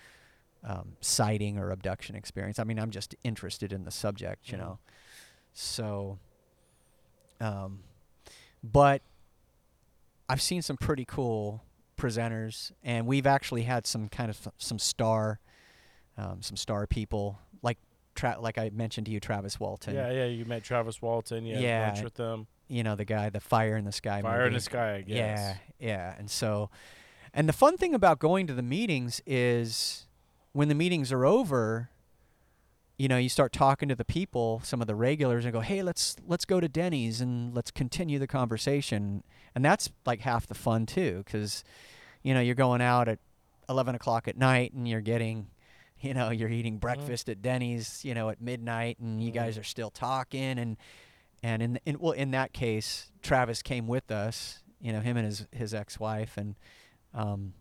[0.63, 2.59] um, sighting or abduction experience.
[2.59, 4.61] I mean, I'm just interested in the subject, you Mhm.
[4.61, 4.79] know.
[5.53, 6.19] So,
[7.41, 7.81] um,
[8.63, 9.03] but
[10.29, 11.63] I've seen some pretty cool
[11.97, 15.41] presenters, and we've actually had some kind of some star,
[16.19, 17.79] um, some star people like
[18.15, 19.95] tra- like I mentioned to you, Travis Walton.
[19.95, 20.25] Yeah, yeah.
[20.27, 21.47] You met Travis Walton.
[21.47, 21.87] You had Yeah.
[21.89, 22.47] lunch with them.
[22.69, 24.21] You know the guy, the Fire in the Sky.
[24.23, 24.97] Fire in the sky.
[24.97, 25.15] I guess.
[25.15, 26.15] Yeah, yeah.
[26.19, 26.69] And so,
[27.33, 30.07] and the fun thing about going to the meetings is
[30.53, 31.91] when the meetings are over,
[32.99, 35.83] you know, you start talking to the people, some of the regulars, and go, "Hey,
[35.83, 39.23] let's let's go to Denny's and let's continue the conversation."
[39.55, 41.63] And that's like half the fun too, because
[42.23, 43.19] you know you're going out at
[43.69, 45.49] eleven o'clock at night and you're getting.
[45.99, 49.35] You know, you're eating breakfast at Denny's, you know, at midnight, and you Mhm.
[49.35, 50.77] guys are still talking, and
[51.43, 55.25] and in, in well in that case travis came with us you know him and
[55.27, 56.55] his his ex-wife and
[57.15, 57.53] um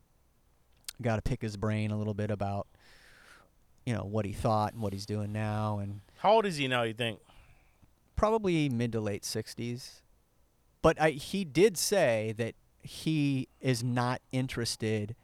[1.01, 2.67] got to pick his brain a little bit about
[3.85, 6.67] you know what he thought and what he's doing now and How old is he
[6.67, 6.83] now?
[6.83, 7.19] You think?
[8.15, 10.01] probably mid to late 60s
[10.81, 15.15] but I, he did say that he is not interested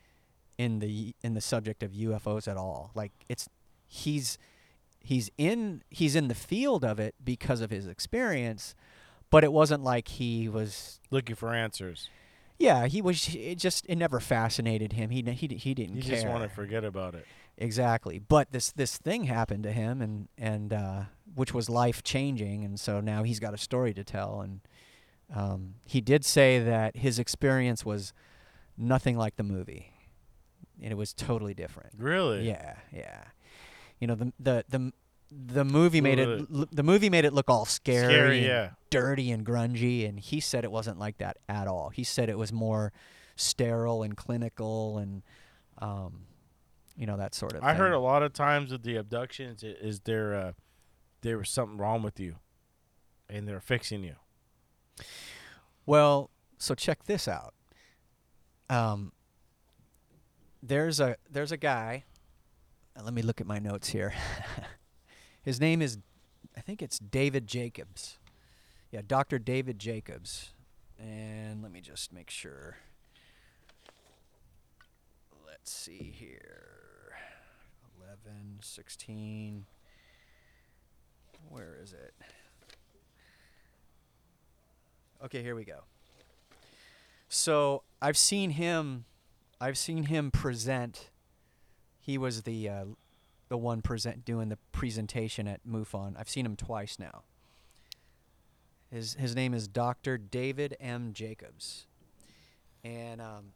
[0.58, 3.48] in the in the subject of UFOs at all like it's
[3.88, 4.38] he's
[5.00, 8.76] he's in he's in the field of it because of his experience,
[9.30, 12.10] but it wasn't like he was Looking for answers.
[12.60, 15.10] yeah, he was it just it never fascinated him.
[15.12, 16.16] He he he didn't You care.
[16.16, 17.26] just want to forget about it.
[17.62, 18.18] Exactly.
[18.20, 21.04] But this this thing happened to him and and uh,
[21.36, 24.62] which was life changing and so now he's got a story to tell and
[25.34, 28.14] um, he did say that his experience was
[28.78, 29.94] nothing like the movie.
[30.82, 31.94] And it was totally different.
[31.98, 32.48] Really?
[32.48, 33.26] Yeah, yeah.
[34.00, 34.92] You know the the the
[35.32, 38.70] the movie made it l- the movie made it look all scary, Scary, and yeah.
[38.90, 41.90] dirty and grungy and he said it wasn't like that at all.
[41.90, 42.92] He said it was more
[43.36, 45.22] sterile and clinical and
[45.78, 46.26] um
[47.02, 47.78] you know that sort of I thing.
[47.80, 50.52] heard a lot of times with the abductions, is there uh,
[51.22, 52.36] there was something wrong with you,
[53.28, 54.16] and they're fixing you.
[55.88, 57.56] Well, so check this out.
[58.70, 59.14] Um,
[60.62, 62.04] there's a there's a guy.
[62.96, 64.14] uh, Let me look at my notes here.
[65.42, 65.98] His name is,
[66.56, 68.20] I think it's David Jacobs.
[68.92, 69.40] Yeah, Dr.
[69.40, 70.54] David Jacobs.
[71.00, 72.78] And let me just make sure.
[75.48, 76.71] Let's see here.
[78.32, 79.66] 11, 16.
[81.50, 82.14] Where is it?
[85.24, 85.82] Okay, here we go.
[87.30, 89.06] So I've seen him.
[89.60, 91.10] I've seen him present.
[92.00, 92.86] He was the uh,
[93.50, 96.16] the one present doing the presentation at MUFON.
[96.18, 97.24] I've seen him twice now.
[98.92, 100.18] His his name is Dr.
[100.18, 101.14] David M.
[101.14, 101.86] Jacobs,
[102.84, 103.54] and um,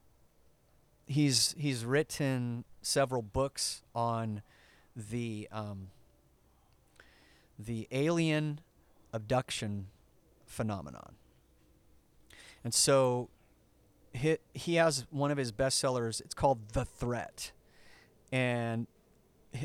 [1.07, 4.41] he's he's written several books on
[4.95, 5.89] the um,
[7.57, 8.59] the alien
[9.13, 9.87] abduction
[10.45, 11.15] phenomenon.
[12.63, 13.29] And so
[14.13, 16.21] he, he has one of his bestsellers.
[16.21, 17.51] It's called The Threat.
[18.31, 18.87] And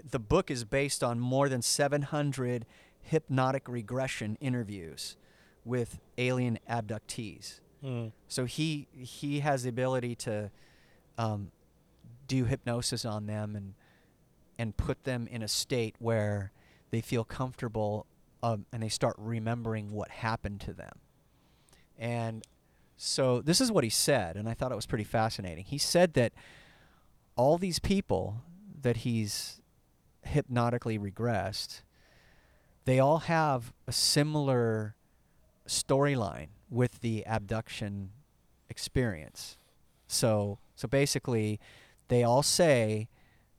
[0.09, 2.67] the book is based on more than 700
[3.03, 5.17] hypnotic regression interviews
[5.65, 7.61] with alien abductees.
[7.85, 8.13] Mm.
[8.29, 10.51] So he he has the ability to
[11.17, 11.51] um,
[12.29, 13.75] do hypnosis on them and
[14.61, 16.53] and put them in a state where
[16.91, 18.05] they feel comfortable
[18.43, 20.99] um, and they start remembering what happened to them.
[21.99, 22.45] And
[22.99, 25.65] so this is what he said, and I thought it was pretty fascinating.
[25.65, 26.35] He said that
[27.37, 28.43] all these people
[28.83, 29.63] that he's
[30.25, 31.81] hypnotically regressed,
[32.85, 34.95] they all have a similar
[35.67, 38.11] storyline with the abduction
[38.69, 39.57] experience.
[40.07, 41.59] So so basically
[42.09, 43.09] they all say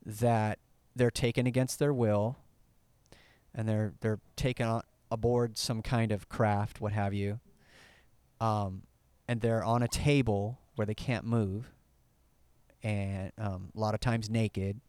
[0.06, 0.60] that
[0.96, 2.38] they're taken against their will
[3.54, 7.40] and they're they're taken on aboard some kind of craft, what have you.
[8.40, 8.84] Um,
[9.28, 11.70] and they're on a table where they can't move
[12.82, 14.80] and um, a lot of times naked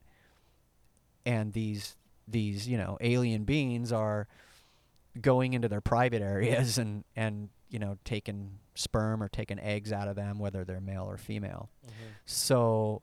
[1.27, 4.27] and these these you know alien beings are
[5.21, 10.09] going into their private areas and and you know taking sperm or taking eggs out
[10.09, 11.69] of them whether they're male or female
[12.25, 13.03] so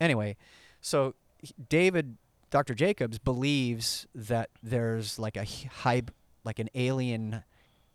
[0.00, 0.36] anyway
[0.80, 1.14] so
[1.68, 2.16] david
[2.52, 6.10] dr jacobs believes that there's like a hy- hyb
[6.44, 7.42] like an alien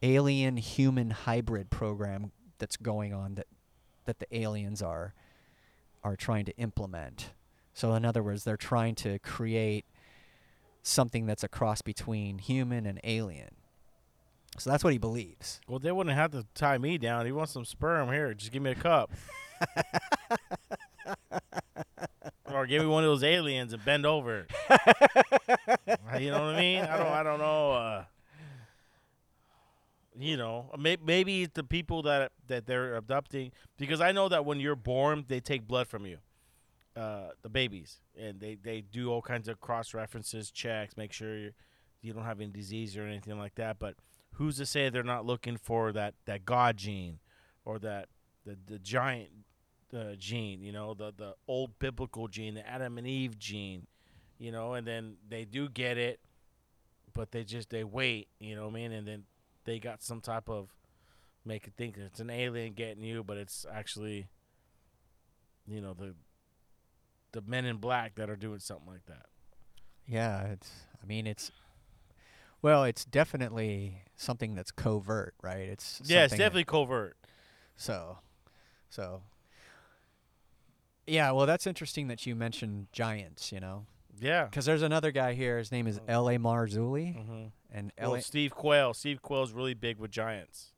[0.03, 3.47] alien human hybrid program that's going on that
[4.05, 5.13] that the aliens are
[6.03, 7.31] are trying to implement
[7.73, 9.85] so in other words they're trying to create
[10.83, 13.51] something that's a cross between human and alien
[14.57, 17.27] so that's what he believes Well, they wouldn't have to tie me down.
[17.27, 18.11] He wants some sperm?
[18.11, 19.11] Here, just give me a cup.
[22.67, 24.47] give me one of those aliens and bend over.
[26.19, 26.83] you know what I mean?
[26.83, 27.07] I don't.
[27.07, 27.71] I don't know.
[27.71, 28.03] Uh,
[30.19, 34.45] you know, may, maybe it's the people that that they're abducting because I know that
[34.45, 36.17] when you're born, they take blood from you,
[36.95, 41.37] uh, the babies, and they they do all kinds of cross references, checks, make sure
[41.37, 41.51] you
[42.01, 43.77] you don't have any disease or anything like that.
[43.79, 43.95] But
[44.33, 47.19] who's to say they're not looking for that that God gene
[47.65, 48.09] or that
[48.45, 49.29] the the giant
[49.93, 53.87] uh, gene, you know, the the old biblical gene, the Adam and Eve gene,
[54.37, 56.19] you know, and then they do get it,
[57.13, 59.23] but they just they wait, you know what I mean, and then
[59.65, 60.69] they got some type of
[61.45, 64.27] make it think it's an alien getting you, but it's actually,
[65.65, 66.13] you know, the
[67.31, 69.27] the men in black that are doing something like that.
[70.07, 70.71] Yeah, it's.
[71.01, 71.51] I mean, it's.
[72.61, 75.69] Well, it's definitely something that's covert, right?
[75.69, 77.17] It's yeah, it's something that- definitely covert.
[77.75, 78.19] so,
[78.89, 79.21] so.
[81.07, 83.51] Yeah, well, that's interesting that you mentioned giants.
[83.51, 83.85] You know,
[84.19, 84.45] Yeah.
[84.45, 85.57] because there's another guy here.
[85.57, 86.29] His name is L.
[86.29, 86.37] A.
[86.37, 87.45] Marzulli, Mm-hmm.
[87.71, 88.11] and L.
[88.11, 88.93] Well, Steve Quayle.
[88.93, 90.73] Steve Quayle's really big with giants.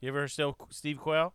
[0.00, 1.32] You ever heard still Steve Quayle?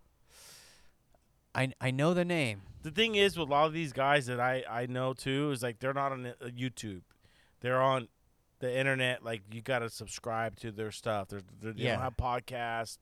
[1.55, 2.61] I I know the name.
[2.83, 5.63] The thing is with a lot of these guys that I I know too is
[5.63, 7.01] like they're not on uh, YouTube.
[7.61, 8.07] They're on
[8.59, 11.29] the internet, like you got to subscribe to their stuff.
[11.29, 11.93] They're, they're, they Yeah.
[11.93, 12.97] don't have podcasts,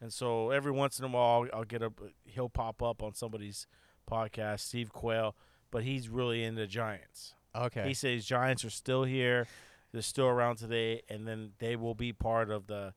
[0.00, 1.92] and so every once in a while, I'll get a
[2.24, 3.66] he'll pop up on somebody's
[4.10, 5.34] podcast, Steve Quayle,
[5.70, 7.34] but he's really into Giants.
[7.54, 7.86] Okay.
[7.86, 9.46] He says Giants are still here,
[9.92, 12.94] they're still around today, and then they will be part of the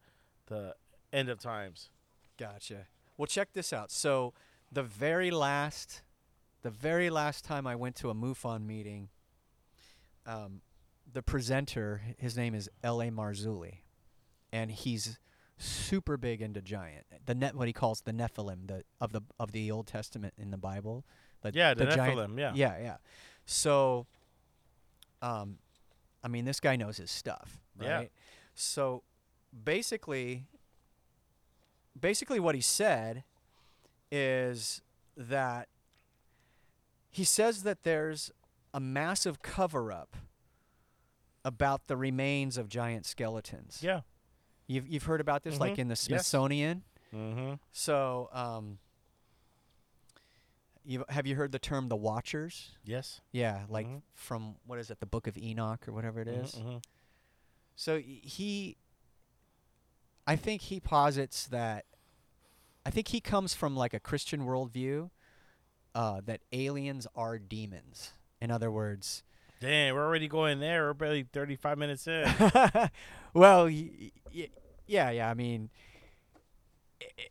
[0.47, 0.75] the
[1.11, 1.89] end of times.
[2.37, 2.87] Gotcha.
[3.17, 3.91] Well, check this out.
[3.91, 4.33] So,
[4.71, 6.03] the very last,
[6.61, 9.09] the very last time I went to a MUFON meeting,
[10.25, 10.61] um,
[11.11, 13.09] the presenter, his name is L.A.
[13.09, 13.79] Marzulli,
[14.51, 15.17] and he's
[15.57, 19.51] super big into giant, the net, what he calls the Nephilim, the of the of
[19.51, 21.05] the Old Testament in the Bible.
[21.41, 22.39] The, Yeah, the, giant- Nephilim.
[22.39, 22.51] Yeah.
[22.55, 22.97] yeah, yeah.
[23.45, 24.07] So,
[25.21, 25.57] um,
[26.23, 27.87] I mean, this guy knows his stuff, right?
[27.87, 28.03] Yeah.
[28.55, 29.03] So,
[29.63, 30.45] basically,
[31.99, 33.23] basically, what he said
[34.11, 34.81] is
[35.15, 35.67] that
[37.11, 38.31] he says that there's
[38.73, 40.17] a massive cover-up
[41.45, 43.79] about the remains of giant skeletons.
[43.81, 44.01] Yeah.
[44.67, 45.79] You've you've heard about this, like Mhm.
[45.79, 46.01] in the Yes.
[46.01, 46.83] Smithsonian.
[47.13, 47.53] Mm-hmm.
[47.71, 48.79] So, um,
[50.83, 52.71] you have you heard the term the Watchers?
[52.83, 53.21] Yes.
[53.31, 54.01] Yeah, like Mhm.
[54.13, 56.53] from what is it, the Book of Enoch or whatever it is.
[56.55, 56.83] Mhm, mhm.
[57.75, 58.77] So he,
[60.27, 61.85] I think he posits that,
[62.85, 65.09] I think he comes from like a Christian worldview,
[65.93, 68.11] uh, that aliens are demons.
[68.41, 69.23] In other words,
[69.61, 70.85] Damn, we're already going there.
[70.85, 72.25] We're barely 35 minutes in.
[73.33, 74.49] well, y- y-
[74.85, 75.29] yeah, yeah.
[75.29, 75.69] I mean,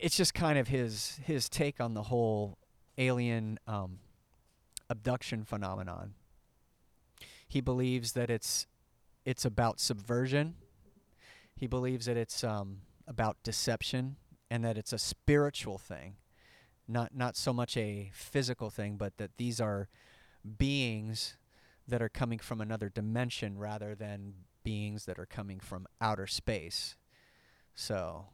[0.00, 2.58] it's just kind of his his take on the whole
[2.98, 3.98] alien um,
[4.88, 6.14] abduction phenomenon.
[7.46, 8.66] He believes that it's
[9.24, 10.54] it's about subversion.
[11.54, 14.16] He believes that it's um, about deception
[14.50, 16.16] and that it's a spiritual thing,
[16.88, 19.88] not not so much a physical thing, but that these are
[20.58, 21.36] beings
[21.86, 26.96] that are coming from another dimension rather than beings that are coming from outer space.
[27.74, 28.26] So,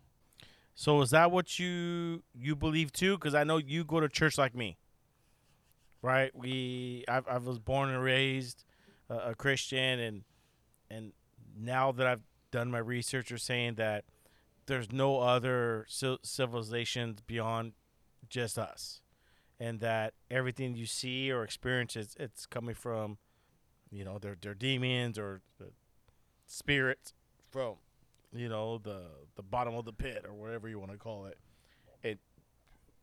[0.75, 3.17] So is that what you you believe too?
[3.17, 4.79] Because I know you go to church like me,
[6.03, 6.35] right?
[6.35, 8.65] We I, I was born and raised
[9.09, 10.25] a Christian, and
[10.91, 11.13] and
[11.59, 14.05] now that I've done my research, are saying that
[14.67, 17.73] there's no other ci- civilizations beyond
[18.29, 19.03] just us,
[19.59, 23.19] and that everything you see or experience is it's coming from,
[23.91, 25.67] you know, they're they're demons or the
[26.47, 27.13] spirits
[27.51, 27.75] from
[28.33, 29.03] you know the
[29.37, 31.39] the bottom of the pit or whatever you want to call it.
[32.03, 32.19] And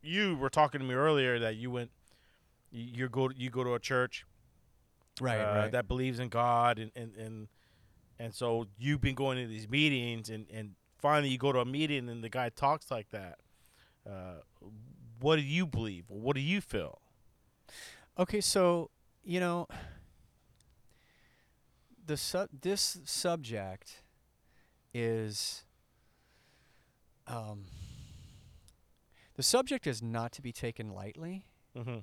[0.02, 1.90] you were talking to me earlier that you went
[2.70, 4.24] you, you go you go to a church
[5.20, 5.72] right, uh, right.
[5.72, 7.48] that believes in god and, and and
[8.18, 11.64] and so you've been going to these meetings and and finally you go to a
[11.64, 13.38] meeting and the guy talks like that.
[14.08, 14.40] Uh,
[15.20, 16.04] what do you believe?
[16.08, 17.00] What do you feel?
[18.18, 18.90] Okay, so
[19.24, 19.66] you know,
[22.08, 24.02] the su- this subject
[24.94, 25.64] is
[27.26, 27.66] um,
[29.36, 31.44] the subject is not to be taken lightly.
[31.76, 31.98] mm-hmm.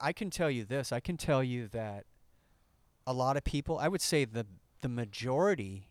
[0.00, 0.92] I can tell you this.
[0.92, 2.04] I can tell you that
[3.06, 4.46] a lot of people, I would say the
[4.80, 5.88] the majority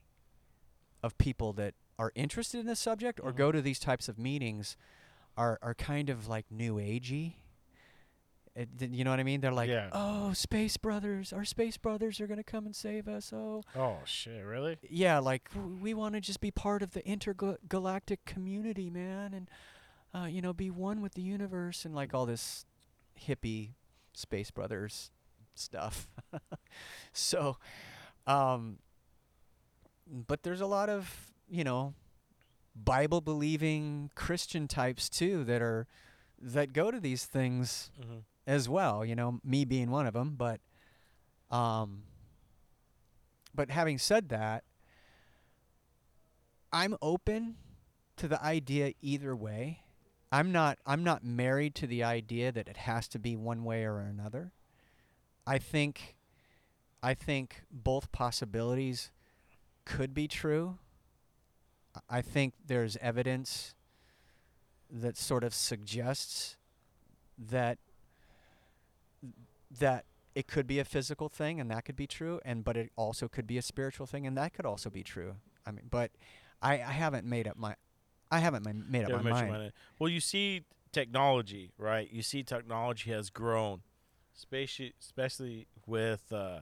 [1.02, 3.38] of people that are interested in this subject or Mhm.
[3.38, 4.76] go to these types of meetings
[5.38, 7.36] are are kind of like new agey.
[8.56, 9.42] It, you know what I mean?
[9.42, 9.90] They're like, Yeah.
[9.92, 13.98] "Oh, space brothers, our space brothers are going to come and save us." Oh, oh
[14.06, 18.90] shit really yeah, like w- we want to just be part of the intergalactic community,
[18.92, 19.50] man, and
[20.14, 22.66] uh, you know, be one with the universe and like all this
[23.20, 23.72] hippie
[24.14, 25.10] space brothers
[25.56, 26.08] stuff.
[27.12, 27.58] so,
[28.28, 28.78] um,
[30.06, 31.94] but there's a lot of you know,
[32.76, 35.88] Bible believing Christian types too that are
[36.42, 38.20] that go to these things mm-hmm.
[38.46, 39.06] As well.
[39.06, 40.36] You know, me being one of them.
[40.38, 40.60] But,
[41.52, 42.04] um,
[43.54, 44.64] but having said that,
[46.72, 47.56] I'm open
[48.18, 49.82] to the idea either way.
[50.32, 50.80] I'm not.
[50.86, 54.52] I'm not married to the idea that it has to be one way or another.
[55.46, 56.16] I think.
[57.04, 59.12] I think both possibilities
[59.86, 60.80] could be true.
[62.10, 63.76] I- think there's evidence
[64.90, 66.56] that sort of suggests
[67.38, 67.78] that
[69.80, 70.06] that
[70.36, 73.28] it could be a physical thing and that could be true and but it also
[73.28, 76.12] could be a spiritual thing and that could also be true i mean but
[76.62, 77.76] i, I haven't made up my
[78.32, 79.72] i haven't ma- made up Yeah, my mind Manning.
[80.00, 82.10] Well, you see technology, right?
[82.12, 83.82] You see technology has grown,
[84.38, 86.62] especially especially with uh,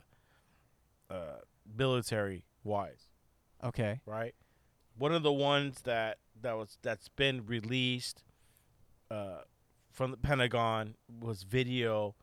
[1.09, 1.39] uh,
[1.77, 3.07] military wise,
[3.63, 4.33] okay right?
[4.97, 8.23] One of the ones that that was that's been released
[9.09, 9.41] uh,
[9.91, 12.15] from the Pentagon was video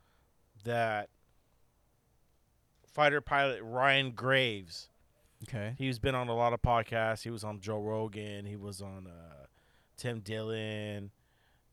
[0.69, 1.11] that
[2.87, 4.89] fighter pilot Ryan Graves
[5.45, 5.75] Okay.
[5.79, 7.23] He's been on a lot of podcasts.
[7.23, 8.45] He was on Joe Rogan.
[8.45, 9.47] He was on uh,
[9.97, 11.11] Tim Dillon.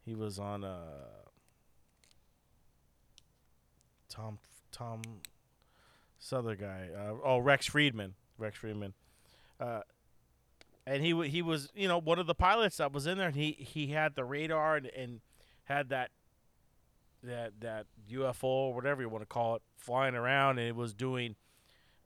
[0.04, 0.80] He was on uh,
[4.08, 4.38] Tom
[4.72, 5.02] Tom
[6.20, 6.90] this other guy.
[6.96, 8.12] Uh, oh, Rex Fridman.
[8.38, 8.94] Rex Fridman.
[9.60, 9.82] Uh,
[10.86, 13.28] and he he was you know one of the pilots that was in there.
[13.28, 15.22] And he he had the radar and, and
[15.64, 16.12] had that
[17.26, 20.94] that that UFO or whatever you want to call it flying around, and it was
[20.94, 21.36] doing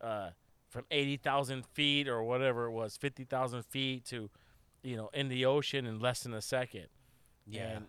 [0.02, 0.30] uh,
[0.68, 4.30] from eighty thousand feet or whatever it was, fifty thousand feet to
[4.84, 6.88] you know in the ocean in less than a second.
[7.76, 7.86] And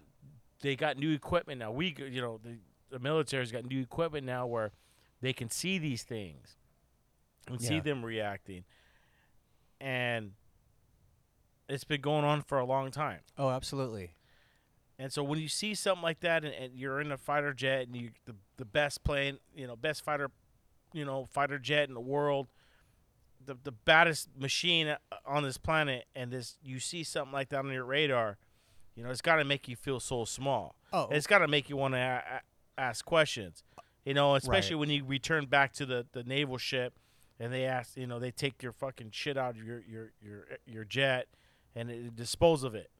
[0.61, 1.70] they got new equipment now.
[1.70, 2.59] We, you know, the,
[2.91, 4.72] the military's got new equipment now where
[5.20, 6.57] they can see these things
[7.49, 8.64] and see them reacting.
[9.81, 10.33] And
[11.68, 13.20] it's been going on for a long time.
[13.39, 14.12] Oh, absolutely.
[15.03, 17.86] And so when you see something like that and, and you're in a fighter jet
[17.86, 20.30] and you the, the best plane, you know, best fighter,
[20.92, 22.48] you know, fighter jet in the world,
[23.44, 27.61] the the baddest machine uh, on this planet and this you see something like that
[27.64, 28.36] on your radar,
[28.94, 30.74] you know, it's got to make you feel so small.
[30.92, 33.64] Oh, It's got to make you want to a- a- ask questions.
[34.05, 34.80] You know, especially Right.
[34.80, 36.98] when you return back to the, the naval ship
[37.38, 40.44] and they ask, you know, they take your fucking shit out of your your your
[40.66, 41.28] your jet
[41.74, 42.90] and it, dispose of it.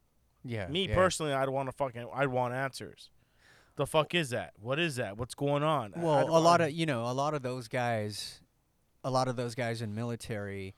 [0.45, 0.69] Yeah.
[0.69, 0.95] Me yeah.
[0.95, 3.11] personally, I'd want to fucking, I'd want answers.
[3.77, 4.53] The fuck is that?
[4.61, 5.17] What is that?
[5.17, 5.95] What's going on?
[5.97, 8.41] Well, a lot of you know, a lot of those guys,
[9.03, 10.75] a lot of those guys in military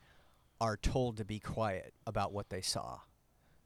[0.61, 3.01] are told to be quiet about what they saw.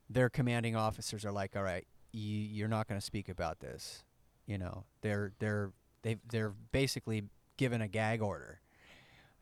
[0.09, 4.05] Their commanding officers are like, "All right, you, you're not going to speak about this."
[4.47, 5.73] You know, they're they're
[6.03, 7.25] they they're basically
[7.59, 8.61] given a gag order.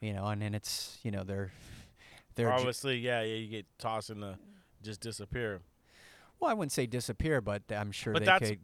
[0.00, 1.52] You know, and then it's you know they're
[2.34, 4.36] they're ju- obviously, yeah, yeah, you get tossed in the,
[4.82, 5.60] just disappear.
[6.44, 8.60] Well, I wouldn't say disappear, but I'm sure But they that's- could.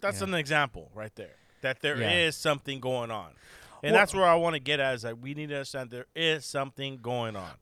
[0.00, 0.26] That's Yeah.
[0.28, 2.30] an example right there that there is Yeah.
[2.30, 3.34] something going on,
[3.82, 4.94] and Well- that's where I want to get at.
[4.96, 7.52] Is that we need to understand there is something going on,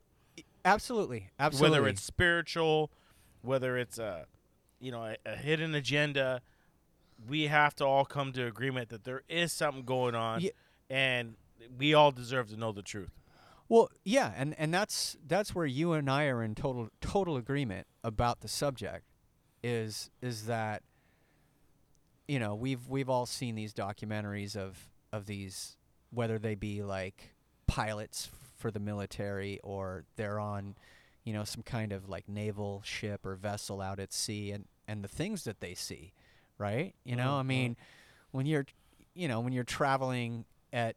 [0.65, 1.77] Absolutely, absolutely.
[1.79, 2.91] whether it's spiritual,
[3.41, 4.25] whether it's a,
[4.79, 6.41] you know, a, a hidden agenda.
[7.27, 10.51] We have to all come to agreement that there is something going on, Ye-
[10.89, 11.35] and
[11.77, 13.11] we all deserve to know the truth.
[13.69, 17.85] Well, yeah, and and that's that's where you and I are in total total agreement
[18.03, 19.05] about the subject
[19.63, 20.83] is is that
[22.27, 24.77] you know, we've we've all seen these documentaries of
[25.11, 25.75] of these
[26.11, 27.33] whether they be like
[27.67, 30.75] pilots for the military or they're on
[31.23, 35.03] you know some kind of like naval ship or vessel out at sea and and
[35.03, 36.13] the things that they see,
[36.57, 36.93] right?
[37.03, 37.45] You know, I Mhm.
[37.47, 37.77] mean,
[38.31, 38.65] when you're
[39.13, 40.95] you know, when you're traveling at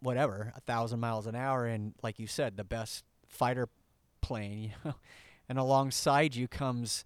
[0.00, 3.68] whatever a thousand miles an hour and like you said the best fighter
[4.22, 4.94] plane you know
[5.46, 7.04] and alongside you comes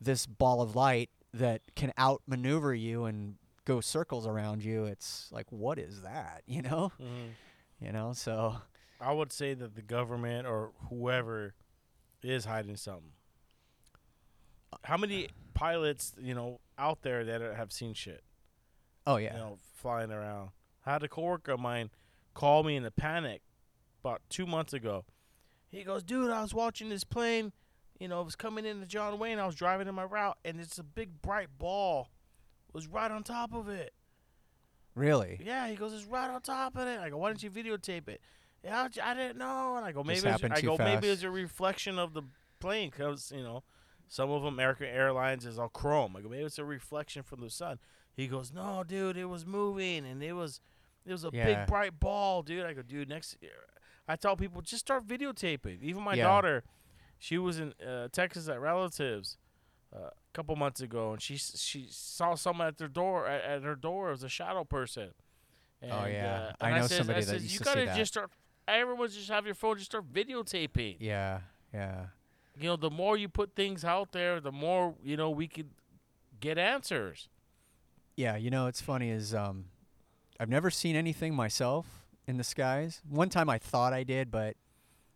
[0.00, 5.50] this ball of light that can outmaneuver you and go circles around you it's like
[5.50, 7.84] what is that you know mm-hmm.
[7.84, 8.56] you know so
[9.00, 11.54] I would say that the government or whoever
[12.22, 13.12] is hiding something.
[14.84, 18.22] How many pilots, you know, out there that are- have seen shit,
[19.06, 20.50] oh yeah you know, flying around?
[20.84, 21.90] I had a coworker of mine
[22.34, 23.42] call me in a panic
[24.00, 25.04] about two months ago.
[25.68, 27.52] He goes, "Dude, I was watching this plane.
[27.98, 29.38] You know, it was coming into John Wayne.
[29.38, 32.10] I was driving in my route, and it's a big bright ball
[32.72, 33.92] was right on top of it."
[34.94, 36.98] really Yeah, he goes, it's right on top of it.
[36.98, 38.20] I go, why didn't you videotape it?
[38.64, 39.76] Yeah, I I didn't know.
[39.76, 42.22] And I go, maybe it's, I go, maybe it's a reflection of the
[42.60, 43.62] plane because you know,
[44.08, 46.16] some of American Airlines is all chrome.
[46.16, 47.78] I go, maybe it's a reflection from the sun.
[48.14, 50.60] He goes, no, dude, it was moving and it was,
[51.04, 51.44] it was a Yeah.
[51.44, 52.64] big bright ball, dude.
[52.64, 53.66] I go, dude, next year,
[54.08, 55.82] I tell people just start videotaping.
[55.82, 56.22] Even my Yeah.
[56.22, 56.64] daughter,
[57.18, 59.38] she was in uh, Texas at relatives.
[59.94, 63.62] Uh, a couple months ago, and she she saw someone at their door at, at
[63.62, 64.08] her door.
[64.08, 65.10] It was a shadow person.
[65.80, 66.50] And, Oh, yeah.
[66.60, 68.30] uh, I know says, somebody I that says, used you to gotta that." just start.
[68.68, 69.76] Everyone just have your phone.
[69.78, 70.96] Just start videotaping.
[70.98, 71.40] yeah
[71.72, 72.06] yeah
[72.58, 75.70] You know, the more you put things out there, the more you know we could
[76.40, 77.28] get answers.
[78.16, 79.66] Yeah, you know, it's funny is um,
[80.40, 83.00] I've never seen anything myself in the skies.
[83.08, 84.56] One time I thought I did, but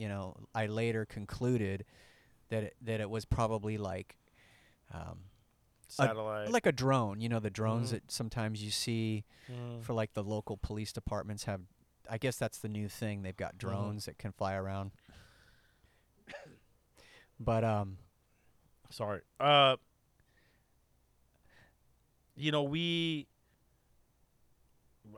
[0.00, 1.84] you know, I later concluded
[2.48, 4.16] that it, that it was probably like
[4.92, 5.18] um,
[5.90, 6.50] A- Satellite.
[6.50, 7.20] like a drone.
[7.20, 7.92] You know, the drones Mhm.
[7.92, 9.82] that sometimes you see Mm.
[9.82, 11.60] for like the local police departments have.
[12.08, 13.22] I guess that's the new thing.
[13.22, 14.90] They've got drones that can fly around.
[17.38, 17.98] but um,
[18.90, 19.20] Sorry.
[19.38, 19.76] Uh,
[22.36, 23.26] you know, we.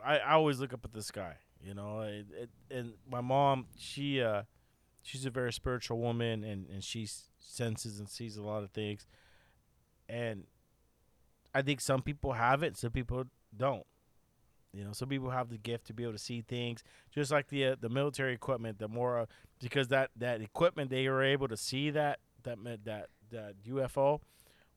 [0.03, 1.35] I, I always look up at the sky.
[1.63, 4.43] You know, it, it, and my mom, she, uh,
[5.03, 7.07] she's a very spiritual woman, and and she
[7.39, 9.05] senses and sees a lot of things,
[10.09, 10.45] and
[11.53, 13.25] I think some people have it, some people
[13.55, 13.85] don't.
[14.75, 17.49] You know, some people have the gift to be able to see things, just like
[17.49, 18.79] the uh, the military equipment.
[18.79, 19.25] The more uh,
[19.61, 24.21] because that that equipment they were able to see that that meant that that UFO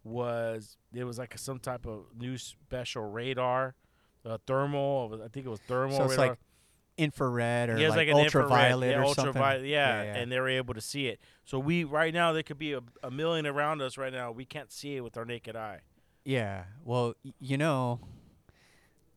[0.05, 3.75] was it was like some type of new special radar,
[4.25, 5.19] uh, thermal.
[5.25, 6.29] I think it was thermal So it's radar.
[6.29, 6.39] like
[6.99, 9.71] infrared or He has like, an infrared, ultraviolet yeah, or ultraviolet, something.
[9.71, 10.15] Yeah, yeah.
[10.17, 11.21] and they were able to see it.
[11.45, 14.33] So we right now there could be a, a million around us right now.
[14.33, 15.81] We can't see it with our naked eye.
[16.25, 16.65] Yeah.
[16.85, 18.01] Well, y- you know,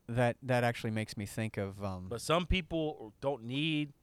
[0.07, 3.93] that that actually makes me think of um, But some people don't need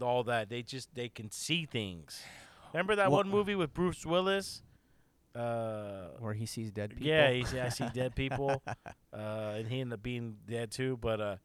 [0.00, 0.48] all that.
[0.48, 2.22] They just they can see things.
[2.72, 4.62] Remember that Wha- one movie with Bruce Willis?
[5.34, 7.06] Uh, where he sees dead people.
[7.06, 8.60] yeah, he I see dead people,
[9.12, 9.16] uh,
[9.56, 10.96] and he ended up being dead too.
[11.00, 11.36] But uh,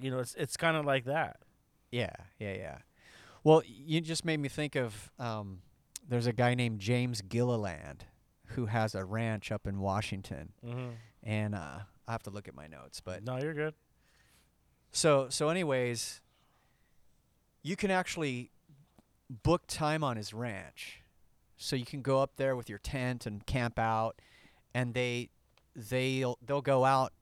[0.00, 1.38] you know, it's it's kind of like that.
[1.90, 2.78] Yeah, yeah, yeah.
[3.44, 5.62] Well, you just made me think of um,
[6.08, 8.04] there's a guy named James Gilliland
[8.54, 10.90] who has a ranch up in Washington, Mm-hmm.
[11.22, 11.78] and uh,
[12.08, 13.74] I have to look at my notes, but no, you're good.
[14.92, 16.20] so so anyways,
[17.62, 18.50] you can actually
[19.28, 21.02] book time on his ranch,
[21.56, 24.20] so you can go up there with your tent and camp out,
[24.74, 25.30] and they
[25.76, 27.12] they'll they'll go out.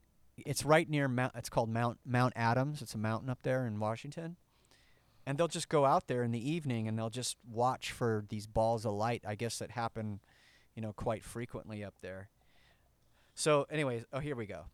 [0.47, 1.33] It's right near Mount.
[1.37, 2.83] It's called Mount Mount Adams.
[2.83, 4.37] It's a mountain up there in Washington,
[5.27, 8.47] and they'll just go out there in the evening and they'll just watch for these
[8.47, 9.23] balls of light.
[9.27, 10.21] I guess that happen,
[10.75, 12.29] you know, quite frequently up there.
[13.35, 14.65] So, anyways, oh here we go.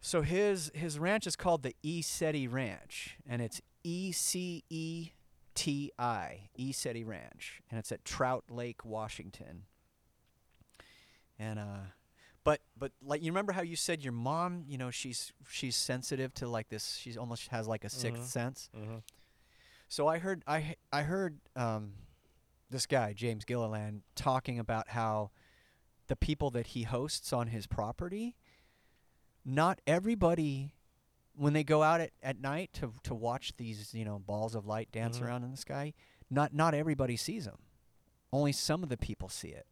[0.00, 5.10] So his his ranch is called the E Seti Ranch, and it's E C E
[5.54, 9.64] T I E Seti Ranch, and it's at Trout Lake, Washington.
[11.38, 11.92] And uh,
[12.44, 16.32] but but like you remember how you said your mom, you know, she's she's sensitive
[16.34, 16.96] to like this.
[16.96, 18.26] She almost has like a sixth Mhm.
[18.26, 18.70] sense.
[18.76, 18.96] Mm-hmm.
[19.88, 21.92] So I heard I I heard um,
[22.70, 25.30] this guy James Gilliland talking about how
[26.06, 28.36] the people that he hosts on his property,
[29.44, 30.74] not everybody,
[31.36, 34.66] when they go out at, at night to to watch these you know balls of
[34.66, 35.22] light dance Mhm.
[35.22, 35.92] around in the sky,
[36.30, 37.58] not not everybody sees them.
[38.32, 39.66] Only some of the people see it.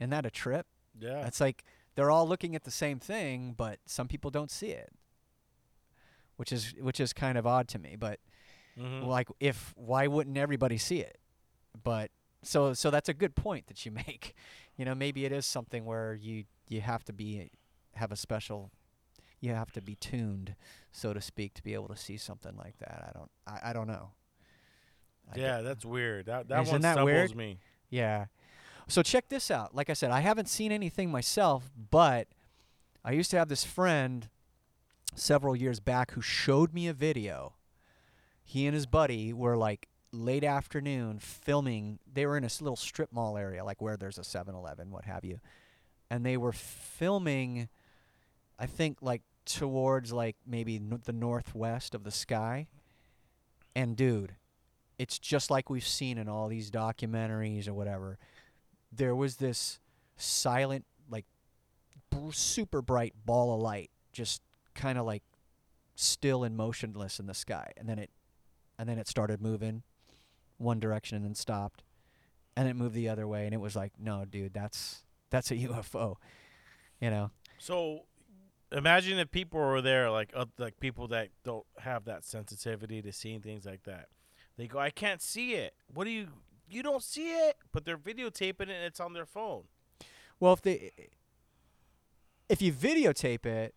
[0.00, 0.66] Isn't that a trip?
[0.98, 1.26] Yeah.
[1.26, 4.92] It's like they're all looking at the same thing, but some people don't see it.
[6.36, 8.20] Which is which is kind of odd to me, but
[8.78, 9.06] mm-hmm.
[9.06, 11.18] like if why wouldn't everybody see it
[11.82, 12.10] but
[12.42, 14.34] so so that's a good point that you make
[14.76, 17.50] you know maybe it is something where you you have to be
[17.94, 18.70] have a special
[19.40, 20.54] you have to be tuned
[20.92, 23.72] so to speak to be able to see something like that i don't i, I
[23.72, 24.10] don't know
[25.28, 26.26] I yeah, don't- that's weird.
[26.26, 27.34] That that Isn't one that stumbles weird?
[27.34, 27.58] me.
[27.90, 28.26] yeah
[28.88, 29.74] so check this out.
[29.74, 32.28] Like i said i haven't seen anything myself but
[33.04, 34.28] i used to have this friend
[35.14, 37.54] several years back who showed me a video.
[38.44, 41.98] He and his buddy were like late afternoon filming.
[42.12, 45.24] They were in a little strip mall area like where there's a 7-eleven what have
[45.24, 45.40] you.
[46.10, 47.68] And they were filming
[48.58, 52.68] i think like towards like maybe the northwest of the sky.
[53.74, 54.34] And dude
[54.98, 58.18] it's just like we've seen in all these documentaries or whatever
[58.96, 59.78] there was this
[60.16, 61.26] silent like
[62.32, 64.42] super bright ball of light just
[64.74, 65.22] kind of like
[65.94, 68.10] still and motionless in the sky and then it
[68.78, 69.82] and then it started moving
[70.58, 71.82] one direction and then stopped
[72.56, 75.54] and it moved the other way and it was like no dude that's that's a
[75.68, 76.16] UFO
[77.00, 78.02] you know So
[78.72, 83.12] imagine if people were there, like uh, like people that don't have that sensitivity to
[83.12, 84.08] seeing things like that.
[84.56, 85.74] They go, I can't see it.
[85.92, 86.28] What do you?
[86.68, 89.64] You don't see it, but they're videotaping it and it's on their phone.
[90.40, 90.92] well if they
[92.48, 93.74] if you videotape it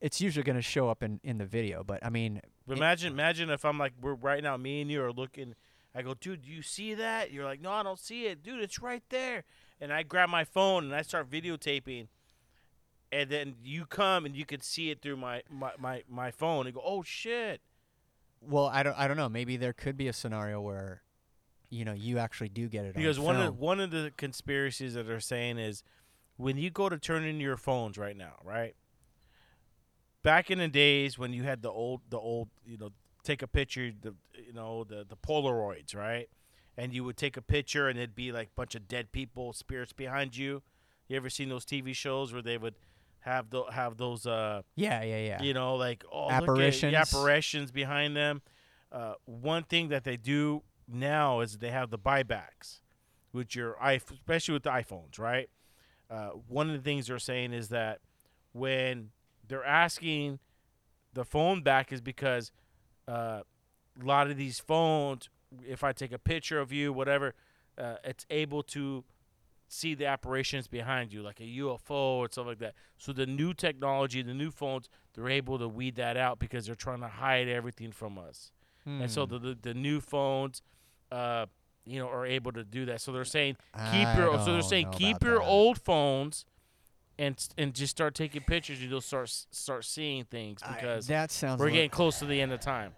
[0.00, 2.78] it's usually going to show up in in the video but i mean But it-
[2.78, 5.54] imagine, imagine if I'm like, we're right now, me and you are looking.
[5.94, 7.32] I go, dude, do you see that?
[7.32, 8.60] You're like, no, I don't see it, dude.
[8.62, 9.42] It's right there.
[9.80, 12.06] And I grab my phone and I start videotaping.
[13.10, 16.66] And then you come and you can see it through my my my, my phone
[16.66, 17.60] and go, oh shit.
[18.40, 21.02] well i don't i don't know maybe there could be a scenario where
[21.70, 23.46] you know you actually do get it Because on one film.
[23.48, 25.82] of one of the conspiracies that they're saying is
[26.36, 28.74] when you go to turn in your phones right now, right?
[30.22, 32.90] Back in the days when you had the old the old, you know,
[33.24, 34.14] take a picture, the
[34.46, 36.28] you know, the the Polaroids, right?
[36.76, 39.52] And you would take a picture and it'd be like a bunch of dead people,
[39.54, 40.62] spirits behind you.
[41.08, 42.74] You ever seen those TV shows where they would
[43.20, 46.94] have the have those uh yeah yeah yeah you know, like oh, look at- Apparitions.
[46.94, 48.42] apparitions behind them.
[48.92, 50.62] Uh, one thing that they do
[50.92, 52.80] now is they have the buybacks,
[53.32, 55.48] with your iPhone, especially with the iPhones, right?
[56.10, 58.00] Uh, one of the things they're saying is that
[58.52, 59.10] when
[59.46, 60.40] they're asking
[61.12, 62.50] the phone back is because
[63.06, 63.42] uh,
[64.00, 65.28] a lot of these phones,
[65.66, 67.34] if I take a picture of you, whatever,
[67.78, 69.04] uh, it's able to
[69.68, 72.74] see the apparitions behind you, like a UFO or stuff like that.
[72.98, 76.74] So the new technology, the new phones, they're able to weed that out because they're
[76.74, 78.50] trying to hide everything from us.
[78.86, 79.32] and so Hmm.
[79.34, 80.62] the, the the new phones,
[81.10, 81.46] uh,
[81.84, 83.00] you know, are able to do that.
[83.00, 83.56] So they're saying
[83.92, 85.44] keep I your so they're saying keep your that.
[85.44, 86.44] old phones,
[87.18, 88.82] and and just start taking pictures.
[88.82, 91.60] You'll start start seeing things I- because that sounds.
[91.60, 92.92] we're getting close to the end of time.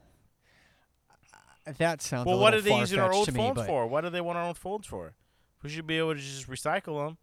[1.78, 2.26] That sounds.
[2.26, 3.86] Well, a what are they using our old me, phones but- for?
[3.86, 5.14] What do they want our old phones for?
[5.62, 7.18] We should be able to just recycle them.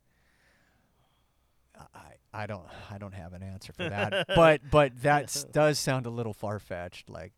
[1.94, 2.00] I,
[2.34, 4.28] I don't I don't have an answer for that.
[4.36, 7.10] but but that does sound a little far fetched.
[7.10, 7.34] Like,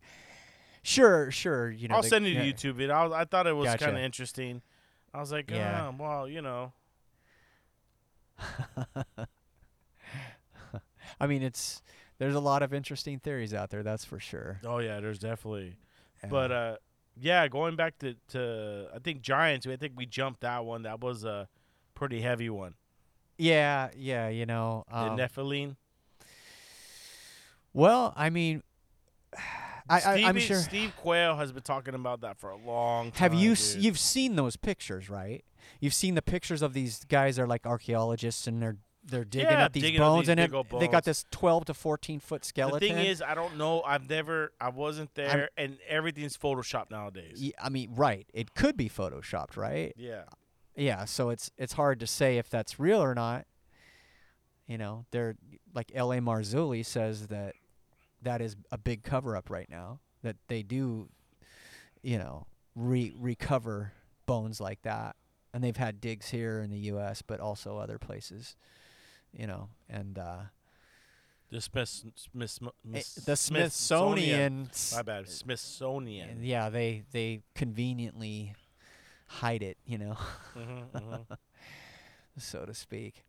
[0.82, 1.96] sure, sure, you know.
[1.96, 2.94] I'll the- send you yeah, YouTube video.
[2.94, 3.84] I, I thought it was Gotcha.
[3.86, 4.62] kind of interesting.
[5.14, 5.90] I was like, Yeah.
[5.92, 6.72] oh, well, you know,
[11.20, 11.82] I mean, it's
[12.18, 13.82] there's a lot of interesting theories out there.
[13.82, 14.60] That's for sure.
[14.64, 15.76] oh yeah, there's definitely.
[16.22, 16.28] Yeah.
[16.30, 16.76] But uh,
[17.20, 19.66] yeah, going back to to I think Giants.
[19.66, 20.82] I think we jumped that one.
[20.82, 21.48] That was a
[21.94, 22.74] pretty heavy one.
[23.38, 24.84] yeah, yeah, you know.
[24.90, 25.76] The Um, Nephilim.
[27.72, 28.62] well, I mean,
[29.92, 30.58] I, I I'm sure.
[30.60, 33.30] Steve Quayle has been talking about that for a long time.
[33.32, 35.44] Have you s- you've seen those pictures, right?
[35.80, 39.64] You've seen the pictures of these guys are like archaeologists and they're they're digging Yeah,
[39.64, 41.74] up these digging up bones these and big it, old they got this 12 to
[41.74, 42.88] 14 foot skeleton.
[42.88, 43.82] The thing is, I don't know.
[43.82, 44.52] I've never.
[44.60, 47.42] I wasn't there, and everything's photoshopped nowadays.
[47.60, 48.28] I mean, right?
[48.32, 49.92] It could be photoshopped, right?
[49.96, 50.22] Yeah.
[50.76, 51.04] Yeah.
[51.06, 53.46] So it's it's hard to say if that's real or not.
[54.68, 55.34] You know, they're
[55.74, 56.18] like L.A.
[56.18, 57.56] Marzulli says that
[58.22, 60.00] that is a big cover up right now.
[60.22, 61.08] That they do,
[62.02, 63.92] you know, re recover
[64.26, 65.16] bones like that,
[65.52, 67.22] and they've had digs here in the U.S.
[67.22, 68.56] but also other places.
[69.32, 70.40] You know, and uh,
[71.50, 74.70] The Smith, Smith, eh, the Smithsonian.
[74.92, 75.28] My bad.
[75.28, 76.42] Smithsonian.
[76.42, 78.54] yeah, they they conveniently
[79.26, 79.78] hide it.
[79.86, 80.16] You know.
[80.54, 81.14] hmm hmm
[82.38, 83.24] so to speak.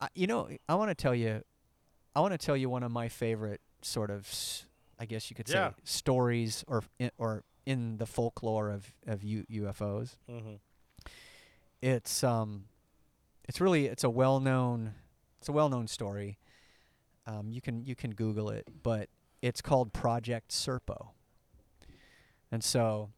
[0.00, 1.42] I, you know, I want to tell you,
[2.16, 4.26] I want to tell you one of my favorite sort of,
[4.98, 5.72] I guess you could say, Yeah.
[5.84, 10.16] stories or in, or in the folklore of of U, UFOs.
[10.28, 10.54] hmm
[11.82, 12.64] It's um,
[13.46, 14.94] it's really it's a well known,
[15.38, 16.38] it's a well known story.
[17.26, 19.10] Um, you can you can Google it, but
[19.42, 21.08] it's called Project Serpo.
[22.50, 23.10] And so,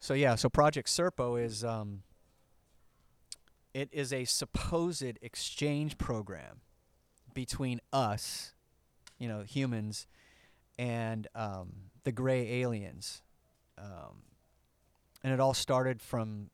[0.00, 2.02] so yeah, so Project Serpo is um,
[3.72, 6.60] it is a supposed exchange program
[7.38, 8.52] between us,
[9.16, 10.08] you know, humans,
[10.76, 11.72] and um,
[12.02, 13.22] the gray aliens.
[13.78, 14.24] Um,
[15.22, 16.50] and it all started from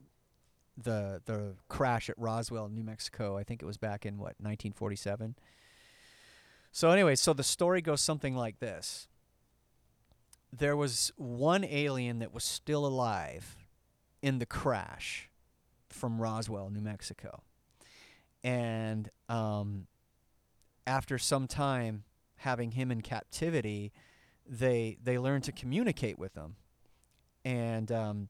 [0.76, 3.39] the the crash at Roswell, New Mexico.
[3.39, 5.37] I think it was back in what 1947.
[6.70, 9.09] So anyway, so the story goes something like this.
[10.53, 13.57] There was one alien that was still alive
[14.20, 15.30] in the crash
[15.89, 17.43] from Roswell, New Mexico.
[18.43, 19.87] And um,
[20.87, 22.05] after some time
[22.37, 23.93] having him in captivity,
[24.47, 26.57] they they learned to communicate with him.
[27.45, 28.28] And um,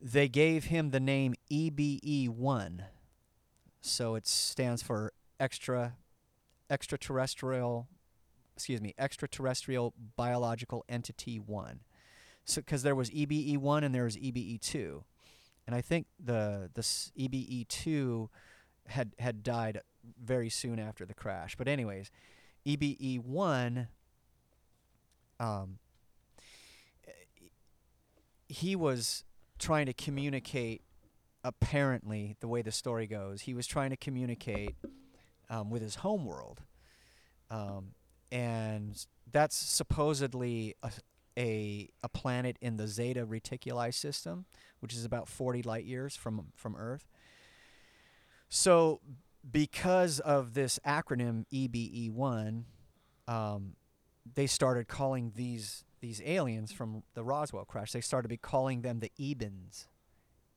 [0.00, 2.84] they gave him the name EBE1.
[3.80, 5.94] So it stands for extra
[6.68, 7.88] extraterrestrial
[8.54, 11.80] excuse me, extraterrestrial biological entity 1.
[12.44, 15.02] So cuz there was EBE1 and there was EBE2.
[15.66, 18.28] And I think the the EBE2
[18.86, 19.80] had had died
[20.22, 21.56] very soon after the crash.
[21.56, 22.10] But anyways,
[22.66, 23.88] EBE1
[25.38, 25.78] um
[28.48, 29.24] he was
[29.58, 30.82] trying to communicate
[31.42, 34.74] apparently the way the story goes he was trying to communicate
[35.48, 36.60] um, with his homeworld
[37.50, 37.92] um,
[38.30, 40.90] and that's supposedly a,
[41.38, 44.44] a, a planet in the zeta reticuli system
[44.80, 47.08] which is about 40 light years from from earth
[48.50, 49.00] so
[49.48, 52.64] because of this acronym E ebe1
[53.28, 53.74] um,
[54.34, 57.92] they started calling these these aliens from the Roswell crash.
[57.92, 59.86] They started be calling them the Ebens,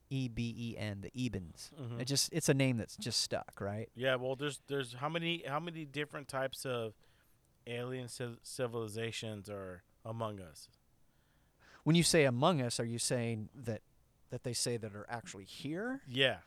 [0.10, 1.70] E B E N, the Ebens.
[1.80, 2.00] Mhm.
[2.00, 3.90] It just it's a name that's just stuck, right?
[3.96, 4.16] Yeah.
[4.16, 6.94] Well, there's there's how many how many different types of
[7.68, 10.68] alien civ- civilizations are among us?
[11.84, 13.82] When you say among us, are you saying that
[14.30, 16.02] that they say that are actually here?
[16.08, 16.38] Yeah.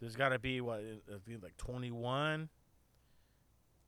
[0.00, 2.48] There's got to be what I think like 21.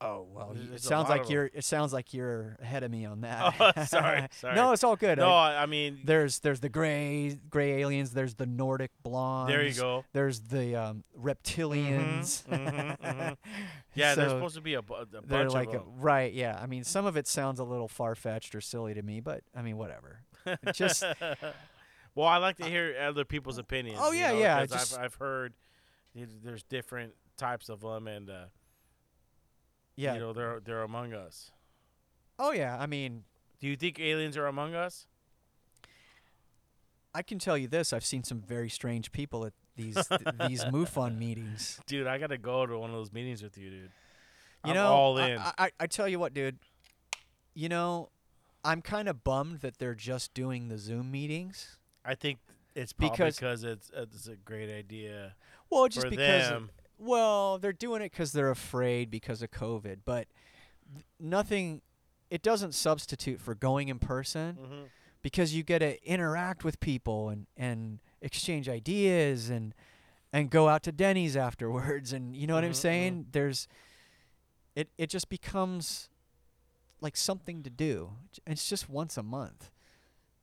[0.01, 2.89] Oh well, There's- it there's a sounds like you're it sounds like you're ahead of
[2.91, 3.53] me on that.
[3.59, 4.55] Oh, sorry, sorry.
[4.55, 5.17] no, it's all good.
[5.17, 8.11] No, I- I, mean there's there's the gray gray aliens.
[8.11, 9.51] There's the Nordic blondes.
[9.53, 10.05] there you go.
[10.13, 12.45] There's the um, reptilians.
[12.47, 13.37] mhm, mhm.
[13.93, 15.85] Yeah, there's supposed to be a, bu- a bunch They're like of a, them.
[15.99, 16.57] right, yeah.
[16.61, 19.41] I mean, some of it sounds a little far fetched or silly to me, but
[19.53, 20.21] I mean, whatever.
[20.73, 21.03] Just
[22.15, 23.99] well, I like to hear other people's opinions.
[24.01, 25.53] Oh, you yeah, know, yeah, just- I've, I've heard
[26.15, 28.45] there's different types of them, and uh,
[29.95, 30.13] yeah.
[30.13, 31.51] you know they're they're among us.
[32.37, 32.77] oh yeah.
[32.79, 33.23] I mean,
[33.59, 35.05] Do you think aliens are among us?
[37.13, 40.63] I can tell you this: I've seen some very strange people at these th- these
[40.65, 41.79] MUFON meetings.
[41.87, 43.91] Dude, I gotta go to one of those meetings with you, dude.
[44.65, 45.37] You I'm know, all in.
[45.39, 46.57] I, I, I tell you what, dude.
[47.55, 48.09] You know,
[48.63, 51.77] I'm kind of bummed that they're just doing the Zoom meetings.
[52.05, 52.39] I think
[52.75, 55.33] it's probably Because- because it's it's a great idea
[55.69, 56.49] Well, just for because.
[56.49, 56.69] them.
[56.97, 60.27] Well, they're doing it because they're afraid because of COVID, but
[60.93, 61.81] th- nothing.
[62.29, 64.83] It doesn't substitute for going in person hmm
[65.21, 69.73] because you get to interact with people and and exchange ideas and
[70.31, 73.67] and go out to Denny's afterwards and you know what I'm Mhm, saying there's
[74.75, 76.09] it it just becomes
[77.01, 78.11] like something to do
[78.45, 79.71] it's just once a month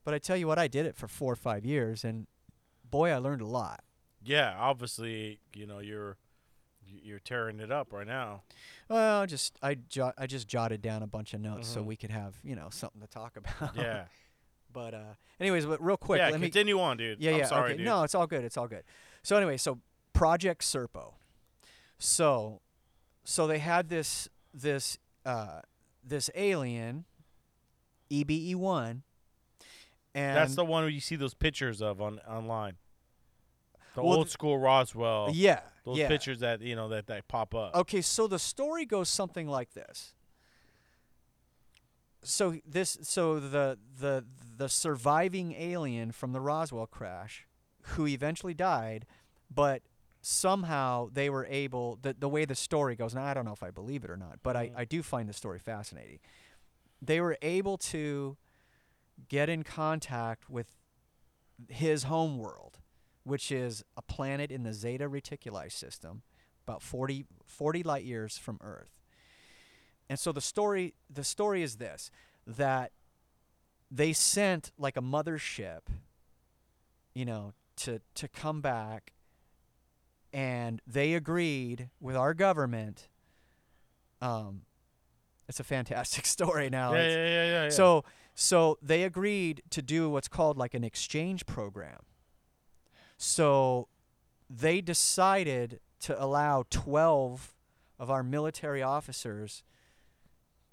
[0.04, 2.26] but I tell you what I did it for 4 or 5 years and
[2.90, 3.80] boy I learned a lot
[4.26, 6.16] Yeah, obviously, you know you're
[7.02, 8.42] you're tearing it up right now.
[8.88, 9.76] well just I
[10.18, 11.86] I just jotted down a bunch of notes so Mhm.
[11.86, 14.04] we could have you know something to talk about Yeah,
[14.72, 16.30] but uh anyways but real quick yeah.
[16.30, 17.20] let me Continue on, dude.
[17.20, 17.46] Yeah, I'm yeah.
[17.46, 17.76] sorry, okay.
[17.78, 17.86] dude.
[17.86, 18.44] No, it's all good.
[18.44, 18.84] It's all good.
[19.22, 19.80] So anyway, so
[20.12, 21.14] Project Serpo.
[21.98, 22.60] So,
[23.24, 25.60] so they had this this uh,
[26.04, 27.04] this alien,
[28.10, 29.02] EBE one,
[30.14, 32.76] and That's the one where you see those pictures of on online.
[33.96, 35.30] The Well, old school Roswell.
[35.32, 36.08] yeah, Those yeah.
[36.08, 37.74] pictures that you know that that pop up.
[37.74, 40.14] Okay, so the story goes something like this.
[42.22, 44.24] So this so the the
[44.56, 47.46] the surviving alien from the Roswell crash
[47.90, 49.06] who eventually died,
[49.54, 49.82] but
[50.22, 53.14] somehow they were able the the way the story goes.
[53.14, 54.76] Now I don't know if I believe it or not, but I, Mhm.
[54.78, 56.18] I do find the story fascinating.
[57.00, 58.36] They were able to
[59.28, 60.76] get in contact with
[61.68, 62.80] his home world,
[63.26, 66.22] which is a planet in the Zeta Reticuli system
[66.64, 69.00] about 40, 40 light years from Earth.
[70.08, 72.12] And so the story the story is this
[72.46, 72.92] that
[73.90, 75.80] they sent like a mothership,
[77.14, 79.12] you know, to to come back
[80.32, 83.08] and they agreed with our government.
[84.20, 84.62] Um
[85.48, 86.94] it's a fantastic story now.
[86.94, 87.68] yeah, yeah, yeah, yeah, yeah.
[87.70, 88.04] so
[88.36, 92.02] so they agreed to do what's called like an exchange program.
[93.16, 93.88] So
[94.48, 97.54] they decided to allow 12
[97.98, 99.62] of our military officers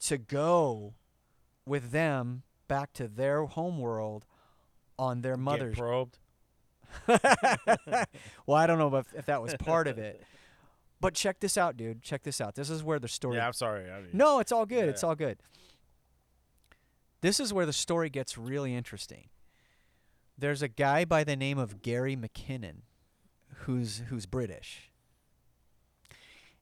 [0.02, 0.94] to go
[1.66, 4.26] with them back to their home world
[5.00, 5.76] on their mother's.
[5.76, 6.18] Get probed.
[8.46, 10.22] well, I don't know if, if that was part of it.
[11.02, 12.02] But check this out, dude.
[12.02, 12.56] Check this out.
[12.56, 13.91] This is where the story Yeah, I'm sorry.
[13.91, 14.88] I mean, no, it's all good.
[14.88, 15.38] It's all good.
[17.20, 19.28] This is where the story gets really interesting.
[20.44, 22.82] There's a guy by the name of Gary McKinnon
[23.60, 24.91] who's who's British.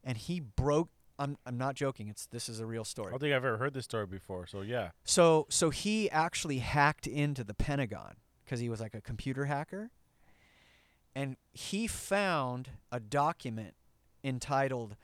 [0.04, 2.08] And he broke I'm I'm not joking.
[2.08, 3.08] It's this is a real story.
[3.08, 4.46] I don't think I've ever heard this story before.
[4.46, 4.92] So yeah.
[5.04, 9.90] So so he actually hacked into the Pentagon cuz he was like a computer hacker.
[11.16, 13.74] And he found a document
[14.24, 14.96] entitled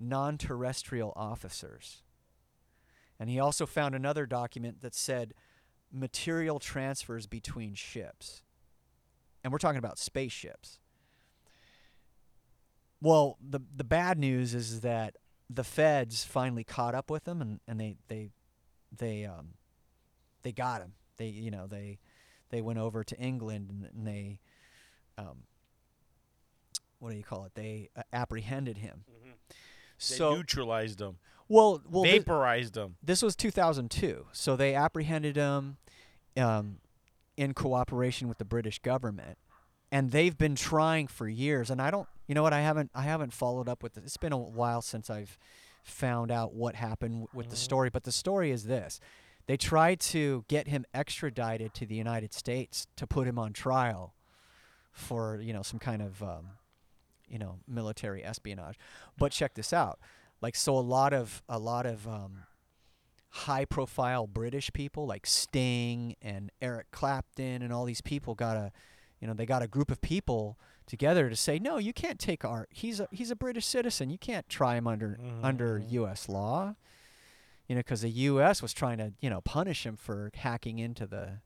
[0.00, 2.02] Non-Terrestrial Officers.
[3.16, 5.34] And he also found another document that said
[5.94, 8.42] material transfers between ships.
[9.42, 10.78] And we're talking about spaceships.
[13.00, 15.16] Well, the the bad news is that
[15.50, 18.30] the feds finally caught up with them and, and they, they
[18.96, 19.54] they um
[20.42, 20.94] they got him.
[21.18, 21.98] They you know, they
[22.50, 24.40] they went over to England and, and they
[25.18, 25.44] um
[26.98, 27.52] what do you call it?
[27.54, 29.04] They uh, apprehended him.
[29.06, 29.30] They
[29.98, 31.18] So neutralized them,
[31.48, 32.96] well, well, vaporized them.
[33.02, 34.26] this was 2002.
[34.32, 35.76] So they apprehended him
[36.36, 36.76] um,
[37.36, 39.38] in cooperation with the British government,
[39.90, 41.70] and they've been trying for years.
[41.70, 42.52] And I don't, you know what?
[42.52, 44.04] I haven't, I haven't followed up with it.
[44.04, 45.36] It's been a while since I've
[45.82, 47.60] found out what happened w- with the Mhm.
[47.60, 47.90] story.
[47.90, 49.00] But the story is this:
[49.46, 54.14] they tried to get him extradited to the United States to put him on trial
[54.92, 56.50] for, you know, some kind of, um,
[57.28, 58.78] you know, military espionage.
[59.18, 59.98] But check this out
[60.40, 62.44] like so a lot of a lot of um,
[63.38, 68.70] high profile British people like Sting and Eric Clapton and all these people got a
[69.20, 70.56] you know they got a group of people
[70.86, 74.18] together to say no you can't take our he's a he's a British citizen you
[74.18, 75.90] can't try him under under Mhm.
[75.92, 76.76] US law
[77.66, 81.04] you know cuz the US was trying to you know punish him for hacking into
[81.04, 81.40] the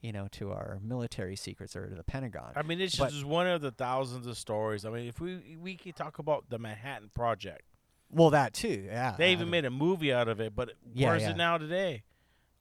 [0.00, 3.24] you know to our military secrets or to the Pentagon I mean, it's But- just
[3.24, 4.84] one of the thousands of stories.
[4.84, 7.62] I mean, if we we could talk about the Manhattan Project,
[8.10, 10.54] well that too yeah they even made a movie out of it.
[10.54, 11.30] But Yeah, where's yeah.
[11.30, 12.04] it now today?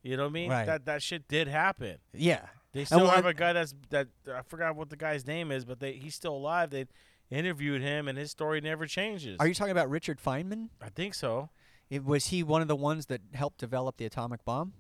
[0.04, 0.50] You know what I mean?
[0.50, 0.66] Right.
[0.66, 1.98] That that shit did happen.
[2.14, 5.52] yeah They still well, have a guy that's that I forgot what the guy's name
[5.52, 6.70] is, but they he's still alive.
[6.70, 6.86] They
[7.30, 9.38] interviewed him, and his story never changes.
[9.40, 11.50] are you talking about Richard Feynman I think so.
[11.90, 14.74] It, was he one of the ones that helped develop the atomic bomb?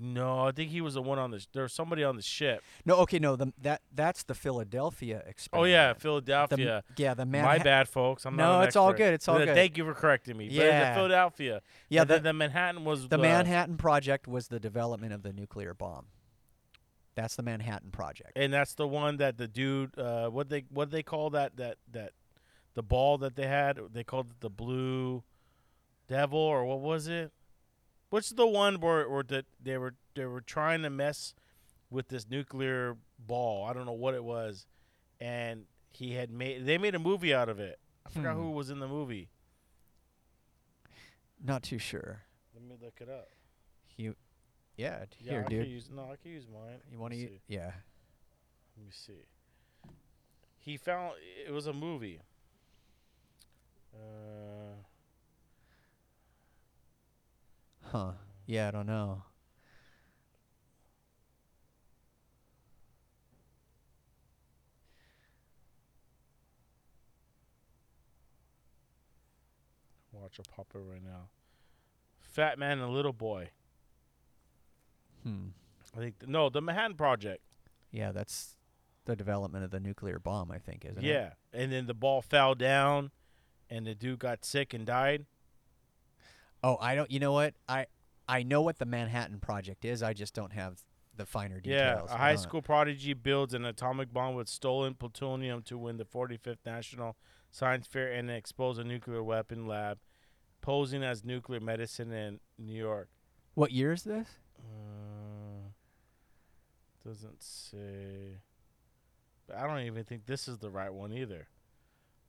[0.00, 1.40] No, I think he was the one on the.
[1.40, 2.62] Sh- there was somebody on the ship.
[2.84, 5.68] No, okay, no, the that that's the Philadelphia experiment.
[5.68, 6.84] Oh yeah, The Philadelphia.
[6.96, 7.44] yeah, the man.
[7.44, 8.24] My bad, folks.
[8.24, 8.60] I'm No, not.
[8.62, 9.48] an it's all good, it's all good.
[9.54, 10.48] Thank you for correcting me.
[10.48, 10.94] But the Yeah.
[10.94, 11.62] Philadelphia.
[11.88, 15.74] Yeah, the, the Manhattan was the uh, Manhattan Project was the development of the nuclear
[15.74, 16.06] bomb.
[17.16, 18.32] That's the Manhattan Project.
[18.36, 19.98] and that's the one that the dude.
[19.98, 22.12] Uh, what they what they call that that that
[22.74, 23.80] the ball that they had.
[23.92, 25.24] They called it the blue
[26.06, 27.32] devil or what was it?
[28.10, 31.34] What's the one where or that they were they were trying to mess
[31.90, 33.66] with this nuclear ball?
[33.66, 34.66] I don't know what it was,
[35.20, 37.78] and he had made they made a movie out of it.
[38.06, 38.40] I forgot Hmm.
[38.42, 39.28] who was in the movie.
[41.44, 42.22] Not too sure.
[42.54, 43.28] Let me look it up.
[43.96, 44.16] You,
[44.76, 45.68] yeah, Yeah, here, I dude.
[45.68, 46.78] Use, no, I can use mine.
[46.90, 47.18] You want to?
[47.18, 47.40] me.
[47.46, 47.72] Yeah.
[48.76, 49.24] Let me see.
[50.58, 51.14] He found
[51.46, 52.20] it was a movie.
[53.94, 54.74] Uh,
[57.90, 58.12] Huh.
[58.46, 59.22] Yeah, I don't know.
[70.28, 71.28] watch a popper right now.
[72.20, 73.50] Fat Man and Little Boy.
[75.22, 75.48] Hmm.
[75.96, 77.42] I think no, the Manhattan Project.
[77.90, 78.56] Yeah, that's
[79.06, 80.50] the development of the nuclear bomb.
[80.50, 81.08] I think, isn't it?
[81.08, 83.10] yeah, and then the ball fell down,
[83.70, 85.24] and the dude got sick and died.
[86.62, 87.10] Oh, I don't.
[87.10, 87.54] You know what?
[87.68, 87.86] I
[88.28, 90.02] I know what the Manhattan Project is.
[90.02, 90.82] I just don't have
[91.16, 92.08] the finer details.
[92.08, 95.96] Yeah, a high don't- school prodigy builds an atomic bomb with stolen plutonium to win
[95.96, 97.16] the 45th National
[97.50, 99.98] Science Fair and expose a nuclear weapon lab,
[100.60, 103.08] posing as nuclear medicine in New York.
[103.54, 104.28] What year is this?
[104.58, 105.70] Uh,
[107.04, 108.38] doesn't say.
[109.46, 111.48] But I don't even think this is the right one either.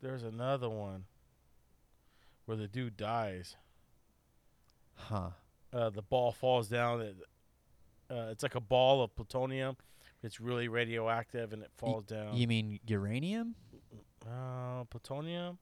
[0.01, 1.05] There's another one
[2.45, 3.57] where the dude dies.
[4.99, 5.29] Huh.
[5.73, 7.01] Uh, the ball falls down.
[7.01, 7.15] It,
[8.11, 9.77] uh, it's like a ball of plutonium.
[10.21, 12.35] It's really radioactive and it falls down.
[12.35, 13.55] You mean uranium?
[14.27, 15.57] Uh, plutonium,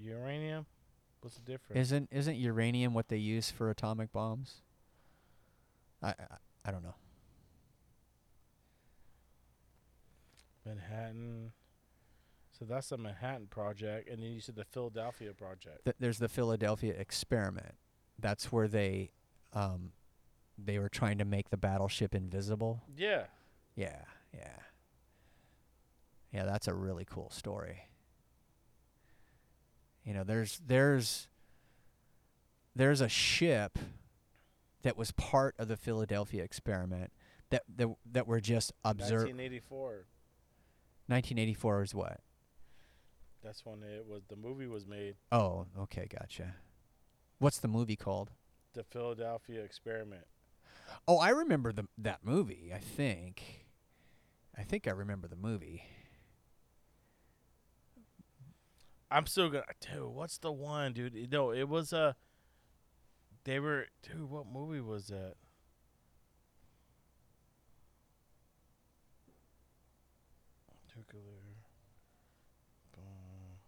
[0.00, 0.66] uranium.
[1.20, 1.80] What's the difference?
[1.80, 4.62] Isn't isn't uranium what they use for atomic bombs?
[6.02, 6.14] I I,
[6.64, 6.94] I don't know.
[10.64, 11.52] Manhattan.
[12.58, 15.84] So that's the Manhattan project, and then you said the Philadelphia project.
[15.84, 17.74] Th- there's the Philadelphia experiment.
[18.18, 19.10] That's where they
[19.52, 19.92] um
[20.58, 22.82] they were trying to make the battleship invisible.
[22.96, 23.24] Yeah.
[23.74, 24.02] Yeah,
[24.32, 24.56] yeah.
[26.32, 27.88] Yeah, that's a really cool story.
[30.04, 31.28] You know, there's there's
[32.74, 33.78] there's a ship
[34.82, 37.12] that was part of the Philadelphia experiment
[37.50, 40.06] that that, that were just observed 1984.
[41.08, 42.20] 1984 is what?
[43.42, 44.22] That's when it was.
[44.28, 45.14] The movie was made.
[45.30, 46.54] Oh, okay, gotcha.
[47.38, 48.30] What's the movie called?
[48.72, 50.24] The Philadelphia Experiment.
[51.08, 53.66] Oh, I remember the that movie, I think.
[54.56, 55.84] I think I remember the movie.
[59.10, 59.64] I'm still gonna.
[59.80, 61.30] Dude, what's the one, dude?
[61.30, 61.98] No, it was a.
[61.98, 62.12] Uh,
[63.44, 64.28] they were, dude.
[64.28, 65.34] What movie was that?
[70.96, 71.22] Nuclear.
[72.94, 73.58] bomb.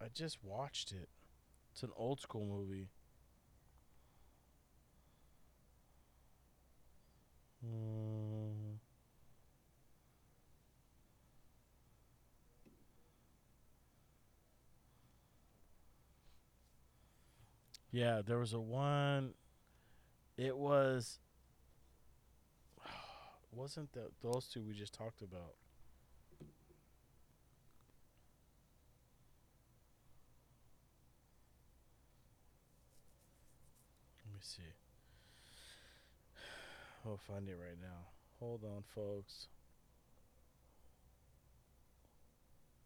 [0.00, 1.08] I just watched it.
[1.72, 2.88] It's an old school movie.
[7.64, 8.78] Mm.
[17.92, 19.34] Yeah, there was a one.
[20.38, 21.18] It was.
[23.52, 25.54] Wasn't that those two we just talked about?
[34.46, 34.62] See.
[37.04, 38.06] We'll find it right now.
[38.38, 39.48] Hold on, folks.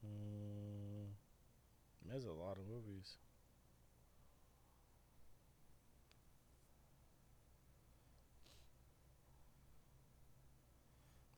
[0.06, 1.10] Mm,
[2.08, 3.16] there's a lot of movies.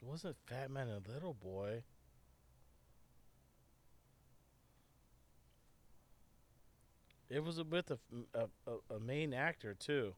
[0.00, 1.82] Wasn't Fat Man and Little Boy.
[7.32, 7.98] It was with a,
[8.34, 10.12] a, a, a main actor too.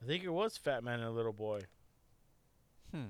[0.00, 1.62] I think it was Fat Man and Little Boy.
[2.92, 3.06] Hmm.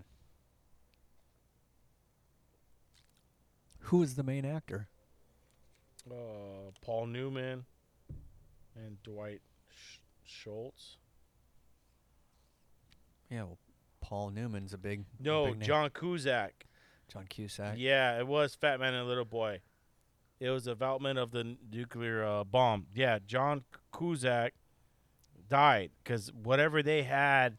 [3.80, 4.88] Who is the main actor?
[6.10, 7.66] Uh, Paul Newman
[8.74, 10.96] and Dwight Sch- Schultz.
[13.30, 13.58] Yeah, well,
[14.10, 15.04] Paul Newman's a big.
[15.20, 15.66] a No, big name.
[15.66, 16.66] John Cusack.
[17.10, 17.76] John Cusack.
[17.78, 19.60] Yeah, it was Fat Man and Little Boy.
[20.40, 22.86] It was development of the nuclear uh, bomb.
[22.92, 23.62] Yeah, John
[23.96, 24.54] Cusack
[25.48, 27.56] died because whatever they had,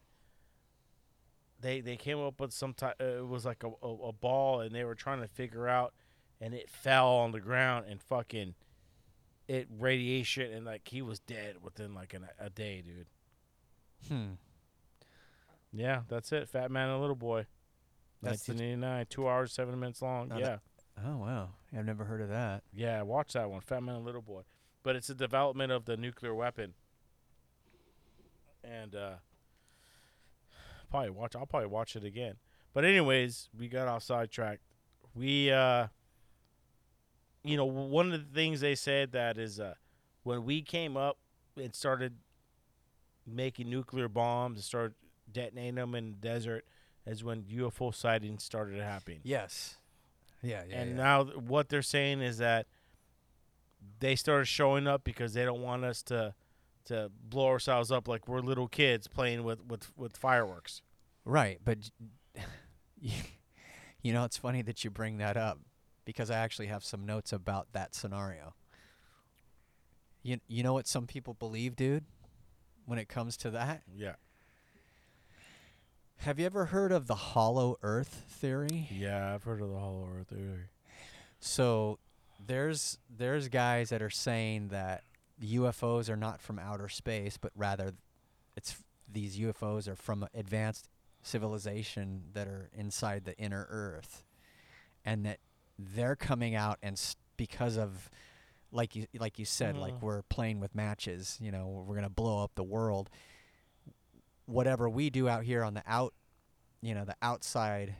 [1.58, 2.96] they they came up with some type.
[3.00, 5.94] Uh, it was like a, a, a ball, and they were trying to figure out,
[6.40, 8.54] and it fell on the ground and fucking,
[9.48, 13.06] it radiation and like he was dead within like an, a day, dude.
[14.08, 14.32] Hmm.
[15.72, 16.48] Yeah, that's it.
[16.48, 17.46] Fat Man and Little Boy.
[18.22, 20.28] That's the- 1989, two hours seven minutes long.
[20.28, 20.58] Now yeah.
[21.04, 22.62] Oh wow, I've never heard of that.
[22.72, 24.42] Yeah, watch that one, Fat Man and Little Boy.
[24.82, 26.74] But it's a development of the nuclear weapon.
[28.62, 29.14] And uh
[30.90, 32.36] probably watch I'll probably watch it again.
[32.74, 34.62] But anyways, we got off sidetracked.
[35.14, 35.88] We uh
[37.44, 39.74] you know, one of the things they said that is uh
[40.22, 41.18] when we came up
[41.56, 42.16] and started
[43.26, 44.94] making nuclear bombs and started
[45.32, 46.64] detonating them in the desert
[47.06, 49.76] is when UFO sightings started happening Yes.
[50.42, 50.80] Yeah, yeah.
[50.80, 50.96] and yeah.
[50.96, 52.66] now what they're saying is that
[54.00, 56.34] they started showing up because they don't want us to
[56.86, 60.82] to blow ourselves up like we're little kids playing with with with fireworks.
[61.24, 61.90] Right, but
[63.00, 65.60] you know it's funny that you bring that up
[66.04, 68.54] because I actually have some notes about that scenario.
[70.22, 72.04] You you know what some people believe, dude,
[72.86, 73.82] when it comes to that?
[73.94, 74.14] Yeah,
[76.18, 78.88] Have you ever heard of the hollow earth theory?
[78.92, 80.66] yeah, I've heard of the Hollow Earth theory.
[81.40, 81.98] So
[82.44, 85.02] there's there's guys that are saying that
[85.42, 87.92] UFOs are not from outer space, but rather
[88.56, 90.88] it's f- these UFOs are from advanced
[91.22, 94.24] civilization that are inside the inner Earth,
[95.04, 95.38] and that
[95.78, 98.08] they're coming out and s- because of
[98.70, 100.02] like you like you said, like Mm.
[100.02, 101.36] we're playing with matches.
[101.40, 103.10] You know, we're gonna blow up the world.
[104.46, 106.14] Whatever we do out here on the out,
[106.80, 107.96] you know, the outside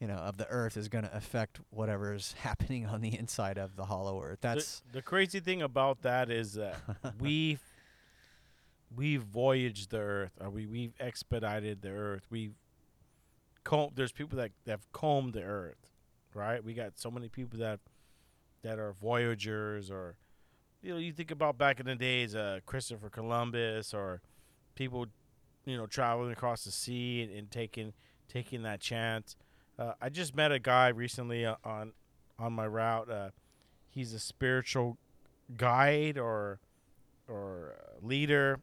[0.00, 3.76] you know, of the earth is going to affect whatever's happening on the inside of
[3.76, 4.38] the hollow earth.
[4.40, 6.76] That's the, the crazy thing about that is that
[7.20, 7.60] we've
[8.94, 12.26] we've voyaged the Earth, or we we've expedited the Earth.
[12.30, 12.54] We've
[13.64, 13.92] combed.
[13.94, 15.88] There's people that, that have combed the Earth,
[16.34, 16.62] right?
[16.64, 17.80] We got so many people that
[18.62, 20.16] that are voyagers, or
[20.82, 24.20] you know, you think about back in the days, uh, Christopher Columbus, or
[24.80, 25.04] people,
[25.66, 27.92] you know, traveling across the sea and, and taking
[28.28, 29.36] taking that chance.
[29.78, 31.92] Uh, I just met a guy recently uh, on
[32.38, 33.10] on my route.
[33.10, 33.28] Uh,
[33.90, 34.96] he's a spiritual
[35.54, 36.60] guide or
[37.28, 38.58] or uh, leader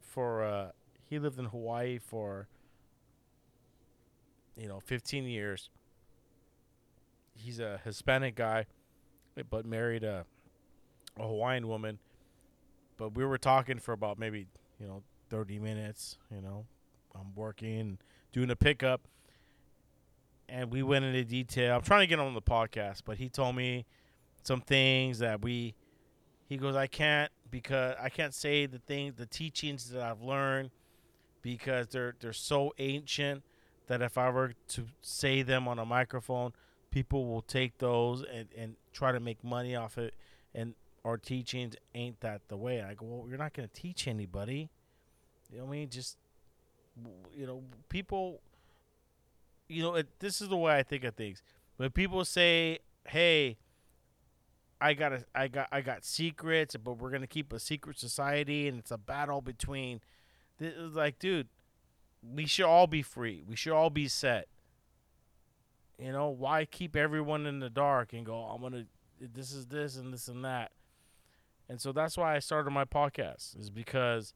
[0.00, 0.68] for uh
[1.08, 2.48] he lived in Hawaii for
[4.56, 5.70] you know 15 years
[7.34, 8.66] he's a Hispanic guy
[9.48, 10.24] but married a
[11.16, 11.98] a Hawaiian woman
[12.96, 14.48] but we were talking for about maybe
[14.80, 16.66] you know 30 minutes you know.
[17.14, 17.98] I'm working
[18.32, 19.00] doing a pickup
[20.48, 21.76] and we went into detail.
[21.76, 23.86] I'm trying to get on the podcast but he told me
[24.42, 25.74] some things that we
[26.46, 30.70] he goes i can't because i can't say the things the teachings that i've learned
[31.42, 33.42] because they're they're so ancient
[33.88, 36.52] that if i were to say them on a microphone
[36.90, 40.14] people will take those and, and try to make money off it.
[40.54, 40.74] And
[41.04, 42.82] our teachings ain't that the way.
[42.82, 44.70] I go well you're not going to teach anybody
[45.50, 46.16] you know what i mean just
[47.36, 48.40] you know people
[49.68, 51.42] you know it, this is the way i think of things
[51.76, 53.56] when people say hey
[54.80, 58.68] I got a, I got I got secrets, but we're gonna keep a secret society,
[58.68, 60.00] and it's a battle between.
[60.58, 61.48] This is like, dude,
[62.22, 63.42] we should all be free.
[63.46, 64.48] We should all be set.
[65.98, 68.42] You know, why keep everyone in the dark and go?
[68.42, 68.84] I'm gonna.
[69.20, 70.70] This is this and this and that,
[71.68, 73.58] and so that's why I started my podcast.
[73.58, 74.32] Is because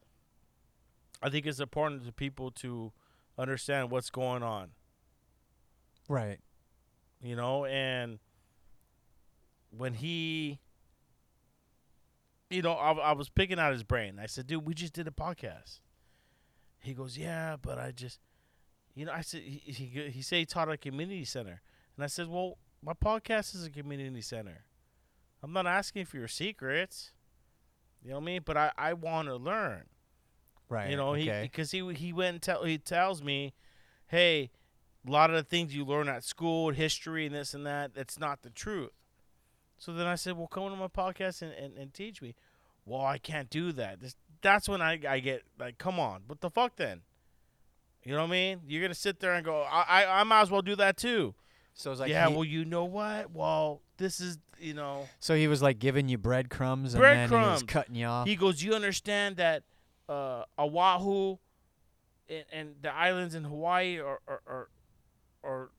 [1.23, 2.93] I think it's important to people to
[3.39, 4.70] understand what's going on.
[6.09, 6.39] right.
[7.23, 8.19] you know, and
[9.70, 10.59] when he,
[12.51, 14.19] you know, I, I was picking out his brain.
[14.20, 15.81] I said, dude, we just did a podcast.
[16.81, 18.19] He goes, yeah, but I just,
[18.94, 21.62] you know, I said, he, he, he said he taught at a community center.
[21.97, 24.65] And I said, well, my podcast is a community center.
[25.43, 27.12] I'm not asking for your secrets.
[28.03, 28.43] You know what I mean?
[28.44, 29.85] But I, I want to learn.
[30.73, 30.89] Right.
[30.89, 33.53] You know, he because he he went and tell he tells me,
[34.07, 34.51] hey,
[35.07, 38.19] a lot of the things you learn at school, history and this and that, that's
[38.19, 38.89] not the truth.
[39.77, 42.35] So then I said, well, come on to my podcast and, and, and teach me.
[42.86, 44.01] Well, I can't do that.
[44.01, 47.03] This, that's when I, I get like, come on, what the fuck then?
[48.03, 48.61] You know what I mean?
[48.66, 51.35] You're gonna sit there and go, I I, I might as well do that too.
[51.74, 53.31] so it was like yeah, he, well, you know what?
[53.31, 55.07] Well, this is you know.
[55.20, 57.62] so he was like giving you breadcrumbs and then he was Breadcrumbs.
[57.65, 58.27] cutting you off.
[58.27, 59.65] He goes, "You understand that
[60.12, 61.39] uh, Oahu
[62.28, 64.68] and, and the islands in Hawaii are are, are
[65.44, 65.70] are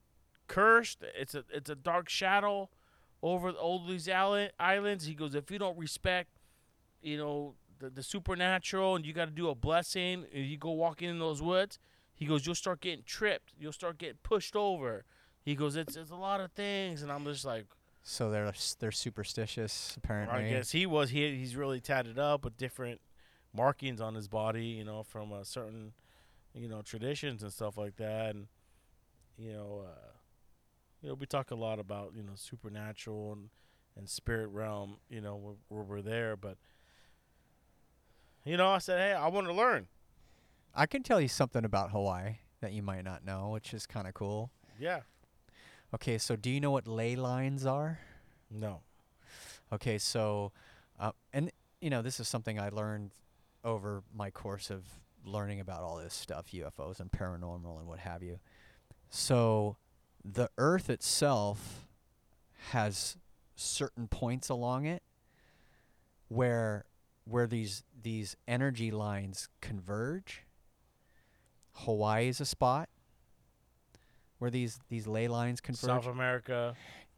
[0.48, 1.04] cursed.
[1.16, 2.70] It's a it's a dark shadow
[3.22, 5.06] over all these isla- islands.
[5.06, 6.30] He goes, if you don't respect,
[7.02, 10.72] you know, the, the supernatural, and you got to do a blessing, and you go
[10.72, 11.80] walking in those woods.
[12.14, 13.54] He goes, you'll start getting tripped.
[13.58, 15.06] You'll start getting pushed over.
[15.44, 17.66] He goes, it's it's a lot of things, and I'm just like,
[18.04, 20.46] So they're they're superstitious apparently.
[20.46, 21.10] I guess he was.
[21.10, 23.02] He he's really tatted up with different
[23.56, 25.94] markings on his body, you know, from a certain,
[26.54, 28.48] you know, traditions and stuff like that, and
[29.38, 30.12] you know, uh,
[31.02, 33.50] you know, we talk a lot about you know supernatural and
[33.96, 36.58] and spirit realm, you know, where, where we're there, but
[38.46, 39.88] you know, I said, hey, I want to learn.
[40.76, 44.08] I can tell you something about Hawaii that you might not know, which is kind
[44.08, 44.50] of cool.
[44.80, 45.02] Yeah.
[45.94, 48.00] Okay, so do you know what ley lines are?
[48.50, 48.82] No.
[49.72, 50.52] Okay, so,
[51.00, 53.12] uh, and you know, this is something I learned
[53.64, 54.84] over my course of
[55.26, 58.40] learning about all this stuff, UFOs and paranormal and what have you.
[59.10, 59.78] So,
[60.26, 61.88] the Earth itself
[62.72, 63.18] has
[63.56, 65.04] certain points along it
[66.30, 66.86] where
[67.26, 70.44] where these these energy lines converge.
[71.74, 72.90] Hawaii is a spot
[74.40, 75.88] where these these ley lines converge.
[75.90, 76.76] South America.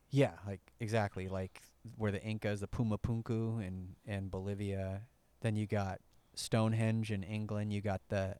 [0.09, 1.61] Yeah, like exactly like
[1.97, 5.01] where the Incas, the Pumapunku and and Bolivia.
[5.41, 5.99] Then you got
[6.37, 7.73] Stonehenge in England.
[7.73, 8.35] You got the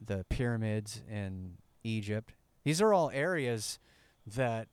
[0.00, 2.34] the pyramids in Egypt.
[2.64, 3.78] These are all areas
[4.26, 4.68] that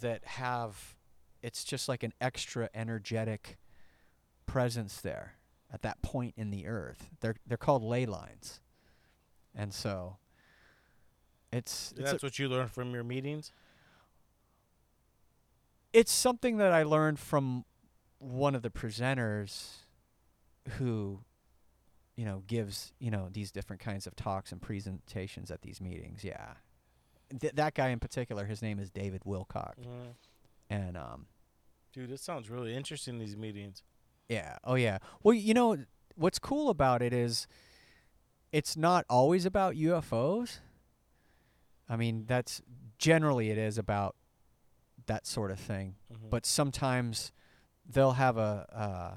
[0.00, 0.96] that have
[1.42, 3.58] it's just like an extra energetic
[4.46, 5.34] presence there
[5.72, 7.10] at that point in the earth.
[7.20, 8.60] They're they're called ley lines.
[9.54, 10.16] And so
[11.52, 13.52] it's it's a- That's what you learned from your meetings.
[15.92, 17.64] it's something that I learned from
[18.18, 19.83] one of the presenters
[20.78, 21.20] who
[22.16, 26.22] you know gives you know these different kinds of talks and presentations at these meetings
[26.24, 26.54] yeah
[27.40, 30.10] Th- that guy in particular his name is David Wilcock Mm-hmm.
[30.70, 31.26] and um
[31.92, 33.18] Dude, this sounds really interesting.
[33.18, 33.82] These meetings.
[34.28, 35.76] yeah oh yeah well you know
[36.16, 37.46] what's cool about it is
[38.52, 40.58] it's not always about UFOs
[41.88, 42.62] I mean that's
[42.98, 44.16] generally it is about
[45.06, 46.30] that sort of thing Mhm.
[46.30, 47.32] but sometimes
[47.86, 49.14] they'll have a uh,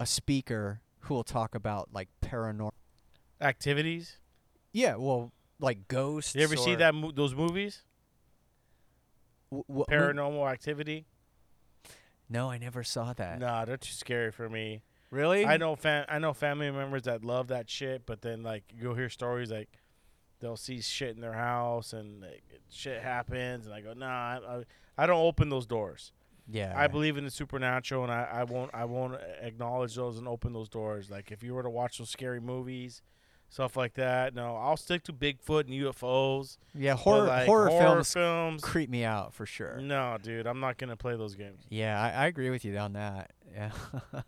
[0.00, 2.70] a speaker who will talk about like paranormal.
[3.40, 4.18] activities.
[4.72, 6.34] Yeah, well, like ghosts.
[6.34, 7.82] You ever see that mo- those movies?
[9.50, 11.06] w- w- Paranormal Activity.
[12.28, 13.40] No, I never saw that.
[13.40, 14.82] Nah, they're too scary for me.
[15.10, 15.46] Really?
[15.46, 18.94] I know fam- I know family members that love that shit, but then like you'll
[18.94, 19.70] hear stories like
[20.40, 24.38] they'll see shit in their house and like, shit happens, and I go, nah, I,
[24.58, 24.64] I,
[24.98, 26.12] I don't open those doors.
[26.50, 26.72] Yeah.
[26.74, 30.52] I believe in the supernatural, and I, I won't I won't acknowledge those and open
[30.52, 31.10] those doors.
[31.10, 33.02] Like if you were to watch those scary movies,
[33.50, 36.56] stuff like that, no, I'll stick to Bigfoot and UFOs.
[36.74, 38.62] Yeah, horror like, horror, horror films films.
[38.62, 39.78] creep me out for sure.
[39.80, 41.62] No, dude, I'm not gonna play those games.
[41.68, 43.32] Yeah, I, I agree with you on that.
[43.52, 43.70] Yeah.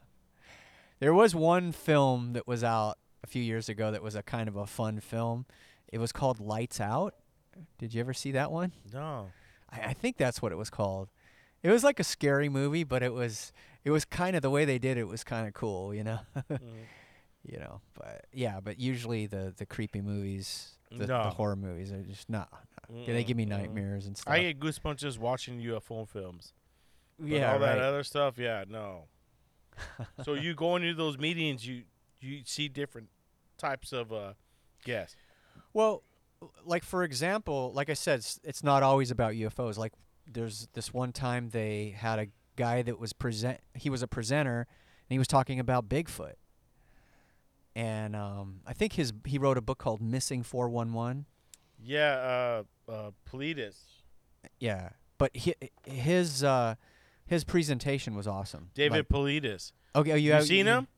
[1.01, 4.49] there was one film that was out a few years ago that was a kind
[4.49, 5.47] of a fun film.
[5.91, 7.15] It was called Lights Out.
[7.79, 8.73] Did you ever see that one?
[8.93, 9.29] No.
[9.71, 11.09] I, I think that's what it was called.
[11.63, 13.53] It was like a scary movie, but it was
[13.85, 16.21] it was kind of the way they did it was kind of cool, you know.
[16.51, 16.59] Mm.
[17.45, 21.25] you know, but yeah, but usually the the creepy movies, the, No.
[21.25, 22.49] the horror movies are just not.
[23.07, 24.33] they give me nightmares and stuff.
[24.33, 26.53] I get goosebumps just watching UFO films.
[27.19, 27.83] But yeah, all that right.
[27.83, 29.05] other stuff, yeah, no.
[30.25, 31.83] so you go into those meetings, you
[32.21, 33.09] you see different
[33.59, 34.33] types of uh
[34.85, 35.17] guests.
[35.73, 36.03] Well,
[36.65, 39.77] like for example, like I said, it's, it's not always about UFOs.
[39.79, 39.93] Like
[40.33, 42.27] there's this one time they had a
[42.57, 43.61] guy that was present.
[43.75, 44.59] He was a presenter,
[45.09, 46.35] and he was talking about Bigfoot.
[47.77, 51.27] And um, I think his he wrote a book called Missing Four One One.
[51.83, 53.77] Yeah, uh uh Paulides.
[54.59, 55.55] Yeah, but hi,
[55.85, 56.75] his uh,
[57.27, 58.71] his presentation was awesome.
[58.75, 59.73] David Like, Paulides.
[59.95, 60.89] okay, oh, you You, have- seen him?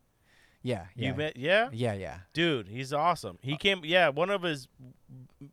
[0.65, 1.69] Yeah, yeah, You met yeah?
[1.73, 2.19] yeah, yeah.
[2.33, 3.37] Dude, he's awesome.
[3.43, 4.69] He came yeah, one of his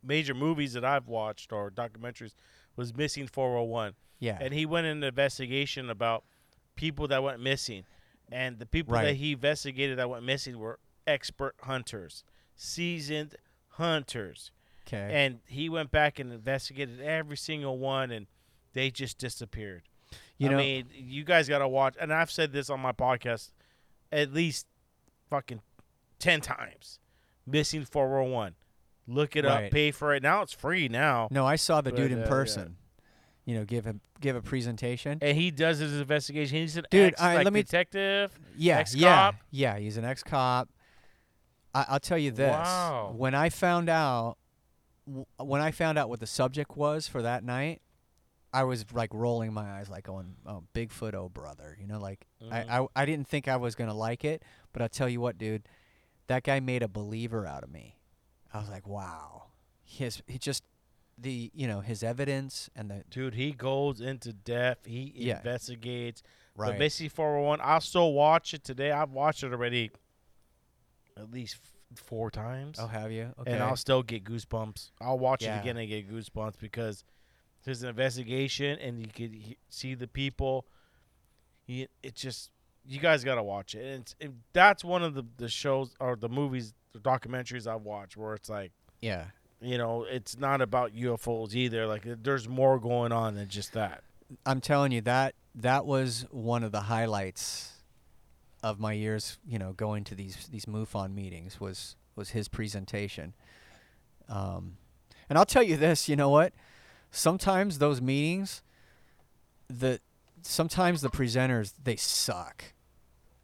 [0.04, 2.34] major movies that I've watched or documentaries
[2.80, 3.96] was Missing 411.
[4.20, 6.24] Yeah, and he went into investigation about
[6.76, 7.84] people that went missing,
[8.32, 9.06] and the people Right.
[9.06, 12.24] that he investigated that went missing were expert hunters,
[12.56, 13.36] seasoned
[13.70, 14.52] hunters,
[14.88, 15.10] okay.
[15.14, 18.28] and he went back and investigated every single one, and
[18.74, 19.84] they just disappeared.
[20.38, 22.92] you I know, mean, you guys got to watch, and I've said this on my
[22.92, 23.52] podcast
[24.12, 24.68] at least
[25.30, 25.62] fucking
[26.18, 27.00] ten times.
[27.46, 28.56] Missing 411.
[29.10, 29.66] Look it Right.
[29.66, 30.22] up, pay for it.
[30.24, 31.28] Now it's free now.
[31.32, 32.28] no, I saw the but, dude uh, in yeah.
[32.28, 32.78] person.
[33.46, 35.18] You know, give a give a presentation.
[35.22, 36.58] And he does his investigation.
[36.58, 38.32] He's an Dude, ex, like, let me- detective.
[38.56, 39.36] Yeah, yeah, ex-cop?
[39.50, 39.78] yeah.
[39.80, 40.70] He's an ex-cop.
[41.74, 43.14] I, I'll tell you this: Wow.
[43.18, 44.38] when I found out,
[45.08, 47.82] w- when I found out what the subject was for that night,
[48.54, 52.28] I was like rolling my eyes, like going, "Oh, Bigfoot, oh brother," you know, like
[52.44, 52.52] Mhm.
[52.54, 55.38] I, I I didn't think I was gonna like it, but I'll tell you what,
[55.40, 55.68] dude,
[56.28, 57.96] that guy made a believer out of me.
[58.54, 59.46] I was like, wow,
[59.84, 60.64] his he just
[61.18, 64.86] the you know his evidence and the Dude, he goes into depth.
[64.86, 65.38] He Yeah.
[65.38, 66.24] investigates.
[66.56, 66.70] right.
[66.72, 68.92] But basically, 411, I'll still watch it today.
[68.92, 69.92] I've watched it already
[71.18, 72.78] at least f- four times.
[72.80, 73.34] oh, have you?
[73.40, 73.52] Okay.
[73.54, 74.92] And I'll still get goosebumps.
[75.02, 75.58] I'll watch Yeah.
[75.58, 77.04] it again and get goosebumps because
[77.64, 80.66] there's an investigation and you could he- see the people.
[81.66, 82.52] He, it just,
[82.86, 83.84] you guys got to watch it.
[83.86, 87.84] And, it's, and that's one of the, the shows or the movies, the documentaries I've
[87.84, 88.72] watched where it's like,
[89.02, 89.26] yeah.
[89.62, 91.88] you know, it's not about UFOs either.
[91.88, 94.04] Like, there's more going on than just that.
[94.46, 97.74] I'm telling you that that was one of the highlights
[98.62, 103.34] of my years, you know, going to these these MUFON meetings was was his presentation.
[104.28, 104.78] Um,
[105.30, 106.54] and I'll tell you this, you know what?
[107.12, 108.62] Sometimes those meetings,
[109.68, 110.00] the
[110.42, 112.66] sometimes the presenters they suck,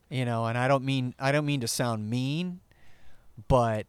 [0.10, 0.46] you know.
[0.46, 2.60] And I don't mean I don't mean to sound mean,
[3.48, 3.86] but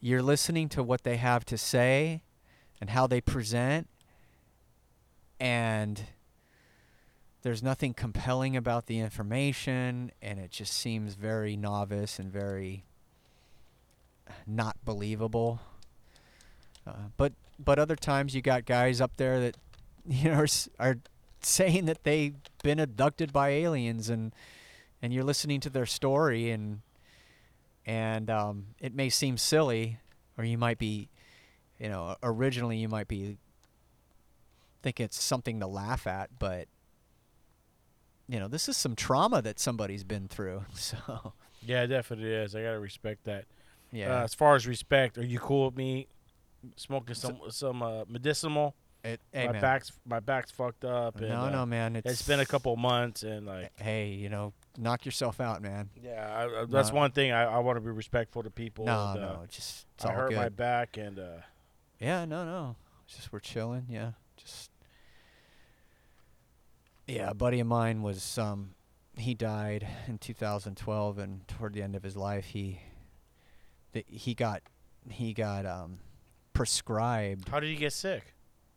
[0.00, 2.22] you're listening to what they have to say
[2.80, 3.88] and how they present
[5.38, 6.04] and
[7.42, 12.84] there's nothing compelling about the information and it just seems very novice and very
[14.46, 15.60] not believable.
[16.86, 19.56] Uh, but but other times you got guys up there that
[20.06, 20.98] you know are, are
[21.42, 24.34] saying that they've been abducted by aliens and
[25.02, 26.80] and you're listening to their story and
[27.86, 29.98] and um, it may seem silly
[30.38, 31.08] or you might be
[31.78, 33.36] you know originally you might be
[34.82, 36.66] think it's something to laugh at, but
[38.28, 40.64] you know, this is some trauma that somebody's been through.
[40.74, 41.32] So
[41.62, 42.54] Yeah, definitely is.
[42.54, 43.44] I got to respect that.
[43.92, 46.06] yeah, Uh, as far as respect, are you cool with me
[46.76, 48.74] smoking some some uh, medicinal?
[49.02, 49.60] it, hey, my man.
[49.60, 51.16] back's my back's fucked up.
[51.16, 51.96] And, no, uh, no, man.
[51.96, 55.90] It's, it's been a couple months, and like, Hey, you know, knock yourself out, man.
[56.02, 56.96] yeah, I, I, that's No.
[56.96, 58.86] one thing I, I want to be respectful to people.
[58.86, 60.36] No, and, uh, no, just it's I hurt good.
[60.38, 61.38] my back, and uh,
[61.98, 62.76] Yeah, no, no.
[63.06, 63.86] It's just we're chilling.
[63.88, 64.70] Yeah, just
[67.06, 67.30] yeah.
[67.30, 68.74] A buddy of mine was um,
[69.16, 72.80] he died in 2012, and toward the end of his life, he
[73.92, 74.62] th- he got
[75.08, 75.98] he got um,
[76.52, 77.48] prescribed.
[77.48, 78.34] how did you get sick?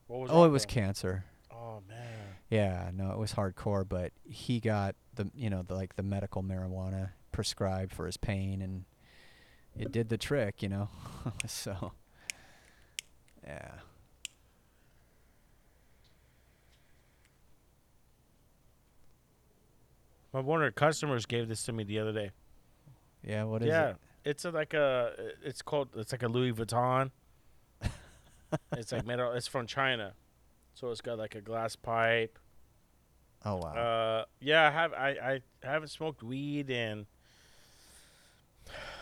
[0.08, 1.26] What was Oh, it was cancer.
[1.64, 5.96] Oh man, Yeah, no, it was hardcore, but he got the you know the like
[5.96, 8.84] the medical marijuana prescribed for his pain, and
[9.78, 10.90] it did the trick, you know.
[11.48, 11.94] so,
[13.46, 13.72] yeah.
[20.34, 22.32] my one of the customers gave this to me the other day.
[23.24, 23.98] Yeah, what is yeah, it?
[24.26, 25.14] Yeah, it's a, like a
[25.44, 27.12] it's called it's like a Louis Vuitton.
[28.74, 29.32] it's like metal.
[29.32, 30.14] It's from China,
[30.74, 32.38] so it's got like a glass pipe.
[33.46, 33.74] Oh wow.
[33.74, 37.06] Uh, yeah, I have I, I haven't smoked weed and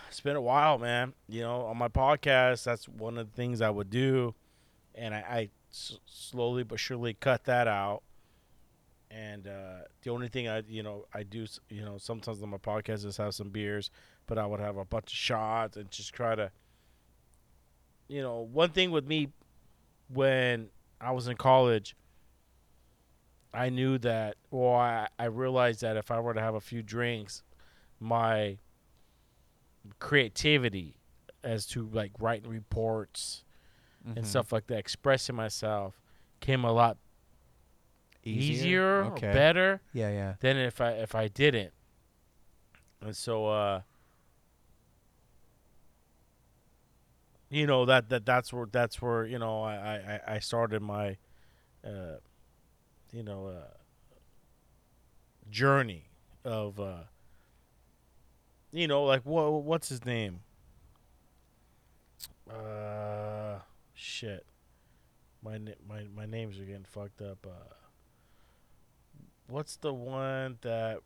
[0.07, 1.13] it's been a while, man.
[1.29, 4.33] You know, on my podcast, that's one of the things I would do,
[4.95, 8.01] and I, I s- slowly but surely cut that out.
[9.09, 12.57] And uh, the only thing I, you know, I do, you know, sometimes on my
[12.57, 13.89] podcast is have some beers,
[14.25, 16.49] but I would have a bunch of shots and just try to,
[18.07, 19.29] you know, one thing with me
[20.13, 20.69] when
[21.01, 21.95] I was in college,
[23.53, 26.81] I knew that, well, I, I realized that if I were to have a few
[26.83, 27.43] drinks,
[27.99, 28.57] my
[29.99, 30.95] creativity
[31.43, 33.43] as to like writing reports
[34.15, 34.27] and Mhm.
[34.27, 35.99] stuff like that, expressing myself,
[36.39, 36.97] came a lot
[38.23, 39.33] easier, or Okay.
[39.33, 40.33] better Yeah, yeah.
[40.39, 41.73] than if I if I didn't.
[43.01, 43.81] And so, uh,
[47.51, 51.17] you know that that that's where that's where you know I I, I started my,
[51.85, 52.17] uh,
[53.11, 53.67] you know, uh,
[55.49, 56.05] journey
[56.45, 57.03] of, uh,
[58.71, 60.39] you know, like what what's his name?
[62.49, 63.59] Uh,
[63.93, 64.45] shit,
[65.43, 67.45] my my my names are getting fucked up.
[67.45, 67.73] Uh,
[69.47, 70.99] what's the one that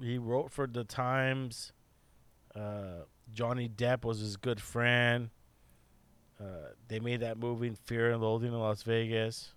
[0.00, 1.74] he wrote for the Times?
[2.56, 5.28] Uh, Johnny Depp was his good friend.
[6.42, 9.52] Uh, they made that movie Fear and Loathing in Las Vegas.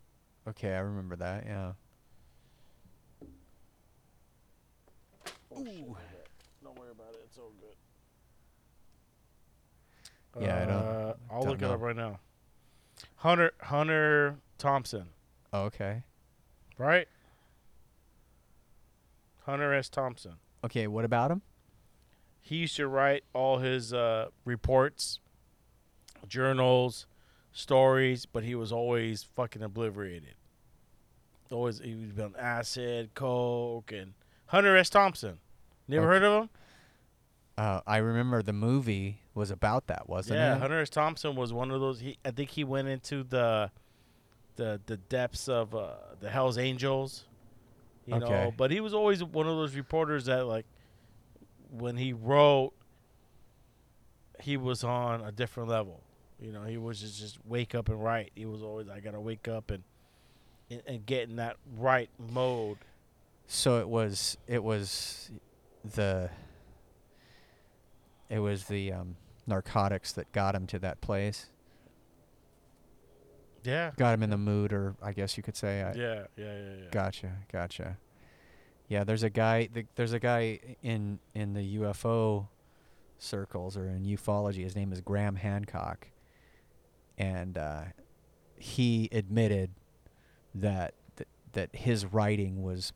[0.48, 1.44] Okay, I remember that.
[1.45, 1.72] Yeah.
[5.53, 5.66] Don't
[6.78, 7.22] worry about it.
[7.26, 7.76] It's all good.
[10.44, 12.20] Yeah, I don't- Uh, I'll don't look it up right now.
[13.18, 15.10] Hunter Hunter Thompson,
[15.53, 16.03] Oh, okay.
[16.78, 17.07] right?
[19.45, 19.90] Hunter S.
[19.90, 20.40] Thompson.
[20.64, 21.41] Okay, what about him?
[22.41, 25.20] he used to write all his uh, reports,
[26.28, 27.06] journals,
[27.52, 30.36] stories, but he was always fucking obliterated.
[31.52, 34.14] Always he was on acid, coke, and
[34.48, 34.90] Hunter S.
[34.90, 35.40] Thompson.
[35.88, 36.14] You ever Okay.
[36.20, 36.50] heard of him?
[37.58, 40.56] Uh, I remember the movie was about that, wasn't yeah, it?
[40.56, 40.90] Yeah, Hunter S.
[40.90, 42.00] Thompson was one of those.
[42.00, 43.72] He, I think he went into the,
[44.56, 47.26] the the depths of uh, the Hell's Angels.
[48.08, 50.66] You know, but he was always one of those reporters that like,
[51.72, 52.74] when he wrote,
[54.42, 56.02] he was on a different level.
[56.40, 58.32] You know, he was just just wake up and write.
[58.36, 59.84] He was always I gotta wake up and
[60.70, 62.78] and, and get in that right mode.
[63.48, 65.32] So it was it was
[65.84, 66.30] the
[68.30, 69.16] it was the um,
[69.48, 71.49] narcotics that got him to that place.
[73.64, 73.91] Yeah.
[73.98, 75.82] Got him in the mood, or I guess you could say.
[75.82, 76.90] I, Yeah, yeah, yeah, yeah.
[76.91, 77.98] Gotcha, gotcha.
[78.88, 79.66] Yeah, there's a guy.
[79.66, 82.48] th there's a guy in in the UFO
[83.18, 84.64] circles or in ufology.
[84.64, 86.07] His name is Graham Hancock,
[87.18, 87.84] and uh,
[88.58, 89.72] he admitted
[90.54, 92.94] that th- that his writing was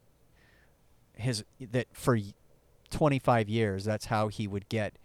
[1.14, 2.18] his that for
[2.90, 3.86] 25 years.
[3.86, 4.98] That's how he would get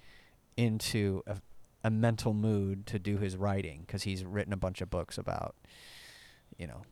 [0.56, 1.36] into a,
[1.82, 5.54] a mental mood to do his writing because he's written a bunch of books about,
[6.56, 6.82] you know,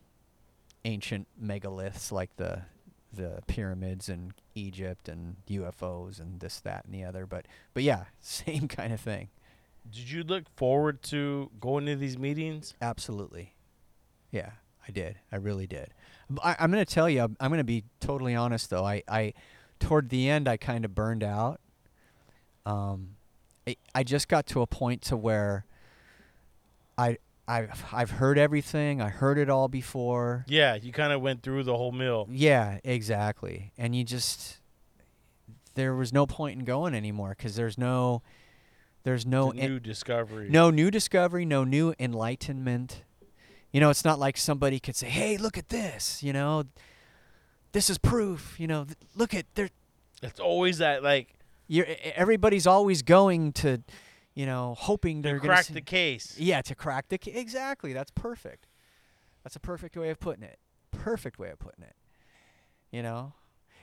[0.85, 2.63] ancient megaliths like the
[3.15, 7.25] the pyramids in Egypt and UFOs and this, that, and the other.
[7.25, 9.29] But but yeah, same kind of thing.
[9.89, 12.73] Did you look forward to going to these meetings?
[12.81, 13.53] Absolutely.
[14.31, 14.51] Yeah,
[14.87, 15.17] I did.
[15.31, 15.93] I really did.
[16.41, 18.85] I, am going to tell you, I'm, going to be totally honest, though.
[18.85, 19.33] I, I,
[19.79, 21.59] toward the end, I kind of burned out.
[22.65, 23.15] Um,
[23.67, 25.65] I, I just got to a point to where
[26.97, 29.01] I, I've, I've heard everything.
[29.01, 30.45] I heard it all before.
[30.47, 32.27] Yeah, you kind of went through the whole meal.
[32.31, 33.73] Yeah, exactly.
[33.77, 34.59] And you just,
[35.75, 38.21] there was no point in going anymore because there's no,
[39.03, 40.47] there's no, the en- new discovery.
[40.49, 43.03] no new discovery, no new enlightenment.
[43.71, 46.63] You know, it's not like somebody could say, "Hey, look at this." You know,
[47.71, 48.59] this is proof.
[48.59, 49.69] You know, th- look at there.
[50.21, 51.33] It's always that like
[51.67, 53.81] You're, everybody's always going to,
[54.35, 56.35] you know, hoping they're to crack the case.
[56.37, 57.93] Yeah, to crack the ca- exactly.
[57.93, 58.67] That's perfect.
[59.43, 60.59] That's a perfect way of putting it.
[60.91, 61.95] Perfect way of putting it.
[62.91, 63.33] You know,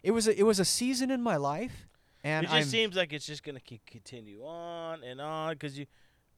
[0.02, 1.88] it was a, it was a season in my life,
[2.22, 5.78] and it just I'm, seems like it's just gonna keep continue on and on because
[5.78, 5.86] you,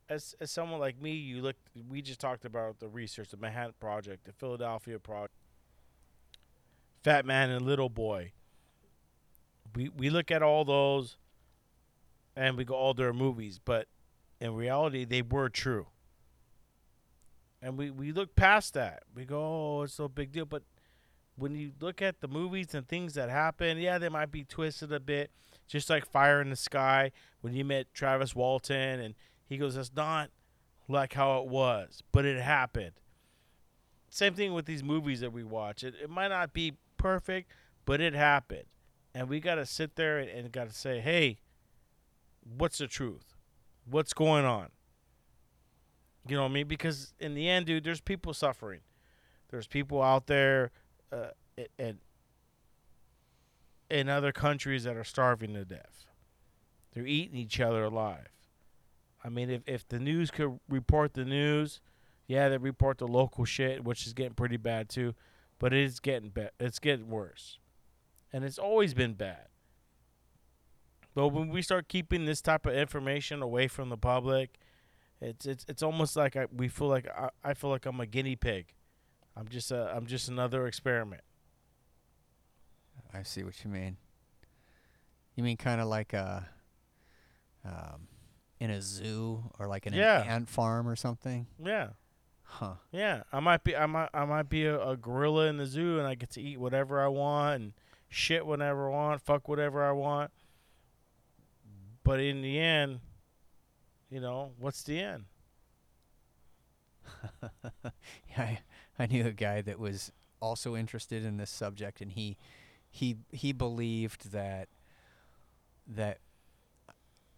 [0.08, 1.56] as as someone like me, you look.
[1.88, 5.34] We just talked about the research, the Manhattan Project, the Philadelphia Project,
[7.02, 8.32] Fat Man and Little Boy.
[9.74, 11.16] We we look at all those,
[12.36, 13.88] and we go oh, all their movies, but
[14.40, 15.86] in reality, they were true.
[17.60, 19.04] And we we look past that.
[19.14, 20.62] We go, oh, it's no big deal, but
[21.36, 24.92] when you look at the movies and things that happen, yeah, they might be twisted
[24.92, 25.30] a bit.
[25.72, 29.14] Just like Fire in the Sky, when you met Travis Walton, and
[29.46, 30.30] he goes, "That's not
[30.86, 32.92] like how it was, but it happened."
[34.10, 35.82] Same thing with these movies that we watch.
[35.82, 37.50] It, it might not be perfect,
[37.86, 38.66] but it happened,
[39.14, 41.38] and we got to sit there and, and got to say, "Hey,
[42.44, 43.34] what's the truth?
[43.86, 44.68] What's going on?"
[46.28, 46.68] You know what I mean?
[46.68, 48.80] Because in the end, dude, there's people suffering.
[49.48, 50.70] There's people out there
[51.10, 51.98] uh, a- and
[53.92, 56.06] in other countries that are starving to death.
[56.92, 58.28] They're eating each other alive.
[59.22, 61.80] I mean, if, if the news could report the news,
[62.26, 65.14] yeah, they report the local shit, which is getting pretty bad too,
[65.58, 66.50] but it is getting bad.
[66.58, 67.58] It's getting worse,
[68.32, 69.48] and it's always been bad.
[71.14, 74.58] But when we start keeping this type of information away from the public,
[75.20, 78.06] it's it's it's almost like I, we feel like I, I feel like I'm a
[78.06, 78.72] guinea pig.
[79.36, 81.22] I'm just a I'm just another experiment.
[83.14, 83.96] I see what you mean.
[85.36, 86.48] You mean kind of like a,
[87.64, 88.08] um,
[88.60, 90.22] in a zoo or like in Yeah.
[90.22, 91.46] an ant farm or something?
[91.62, 91.88] Yeah.
[92.44, 92.74] Huh.
[92.90, 95.98] Yeah, I might be I might I might be a, a gorilla in the zoo
[95.98, 97.72] and I get to eat whatever I want and
[98.10, 100.30] shit whenever I want, fuck whatever I want.
[102.04, 103.00] But in the end,
[104.10, 105.24] you know, what's the end?
[108.36, 108.58] Yeah, I,
[108.98, 110.10] I knew a guy that was
[110.40, 112.36] also interested in this subject, and he
[112.92, 114.68] he he believed that
[115.88, 116.18] that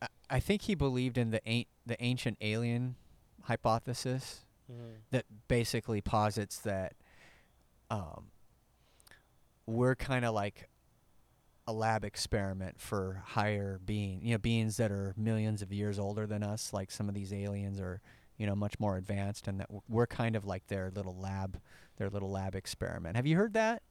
[0.03, 2.97] I, I think he believed in the an, the ancient alien
[3.45, 4.41] hypothesis
[5.11, 6.95] that basically posits that
[7.91, 8.25] um,
[9.67, 10.69] we're kind of like
[11.67, 16.27] a lab experiment for higher being, you know, beings that are millions of years older
[16.27, 16.73] than us.
[16.73, 18.01] Like some of these aliens are,
[18.37, 21.61] you know, much more advanced, and that w- we're kind of like their little lab,
[21.97, 23.17] their little lab experiment.
[23.17, 23.83] Have you heard that?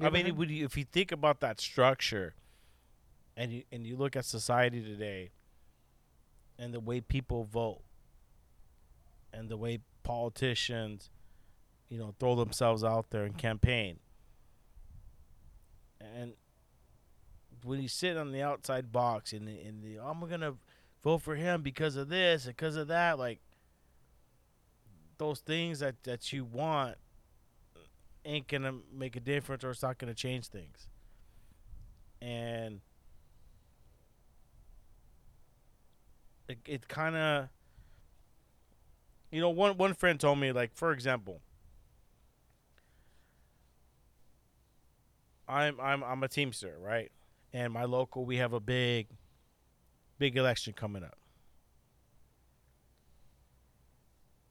[0.00, 2.34] I mean, would you, if you think about that structure,
[3.36, 5.30] and you and you look at society today,
[6.58, 7.82] and the way people vote,
[9.32, 11.10] and the way politicians,
[11.88, 13.98] you know, throw themselves out there and campaign.
[16.00, 16.34] And
[17.64, 20.54] when you sit on the outside box and the, and the I'm gonna
[21.02, 23.40] vote for him because of this, and because of that, like
[25.18, 26.96] those things that that you want
[28.24, 30.88] ain't gonna make a difference or it's not gonna change things.
[32.20, 32.80] And
[36.48, 37.48] it, it kind of
[39.30, 41.40] you know one one friend told me like for example
[45.48, 47.10] I'm I'm I'm a teamster, right?
[47.52, 49.08] And my local we have a big
[50.18, 51.18] big election coming up.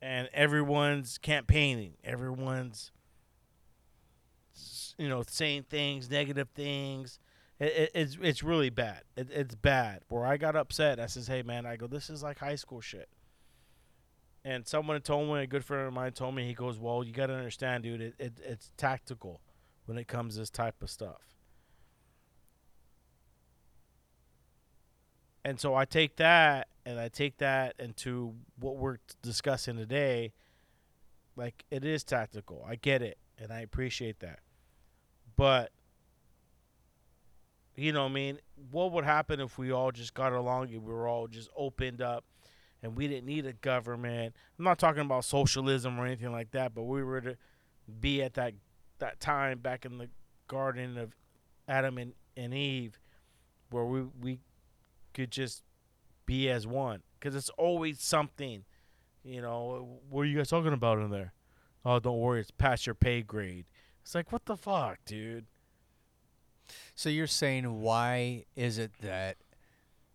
[0.02, 2.92] And everyone's campaigning, everyone's
[4.98, 7.20] you know saying things, negative things.
[7.60, 9.04] It, it, it's it's really bad.
[9.16, 10.02] It, it's bad.
[10.10, 12.82] Where I got upset, I says, "Hey man," I go, "This is like high school
[12.82, 13.10] shit."
[14.46, 17.12] And someone told me, a good friend of mine told me, he goes, "Well, you
[17.12, 18.02] got to understand, dude.
[18.02, 19.42] It, it it's tactical
[19.86, 21.28] when it comes to this type of stuff."
[25.44, 30.34] And so I take that and I take that into what we're discussing today.
[31.38, 32.66] Like it is tactical.
[32.68, 34.40] I get it and I appreciate that.
[35.38, 35.72] But
[37.78, 38.40] you know, what I mean,
[38.72, 42.02] what would happen if we all just got along and we were all just opened
[42.02, 42.26] up
[42.82, 44.36] and we didn't need a government?
[44.58, 47.38] I'm not talking about socialism or anything like that, but we were to
[48.02, 48.54] be at that
[49.00, 50.10] that time back in the
[50.48, 51.16] garden of
[51.68, 53.00] Adam and, and Eve
[53.70, 54.40] where we we
[55.14, 55.62] could just
[56.26, 57.04] be as one.
[57.20, 58.66] Because it's always something
[59.24, 61.34] you know what are you guys talking about in there?
[61.86, 63.66] Oh don't worry it's past your pay grade
[64.08, 65.46] it's like what the fuck dude
[66.96, 69.36] So you're saying why is it that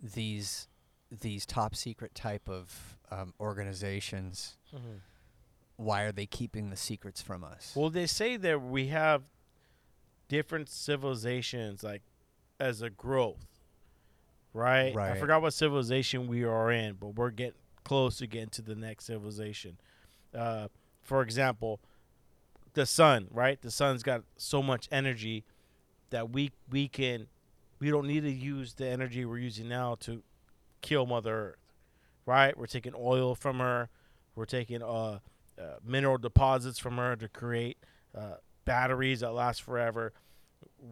[0.01, 0.67] these
[1.11, 4.57] these top secret type of um, organizations
[5.77, 7.75] why are they keeping the secrets from us?
[7.77, 9.25] well they say that we have
[10.29, 12.01] different civilizations like
[12.59, 13.45] as a growth
[14.55, 14.95] right?
[14.95, 15.13] right?
[15.13, 18.75] I forgot what civilization we are in, but we're getting close to getting to the
[18.75, 19.79] next civilization.
[20.35, 20.69] Uh,
[21.03, 21.81] for example,
[22.75, 23.61] the sun, right?
[23.61, 25.45] The sun's got so much energy
[26.11, 27.27] that we we can
[27.79, 30.23] we don't need to use the energy we're using now to
[30.81, 31.75] kill Mother Earth,
[32.27, 32.57] right?
[32.57, 33.89] We're taking oil from her,
[34.35, 35.19] we're taking uh,
[35.59, 37.79] uh mineral deposits from her to create
[38.17, 40.13] uh, batteries that last forever.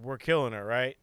[0.02, 0.97] We're killing her, right?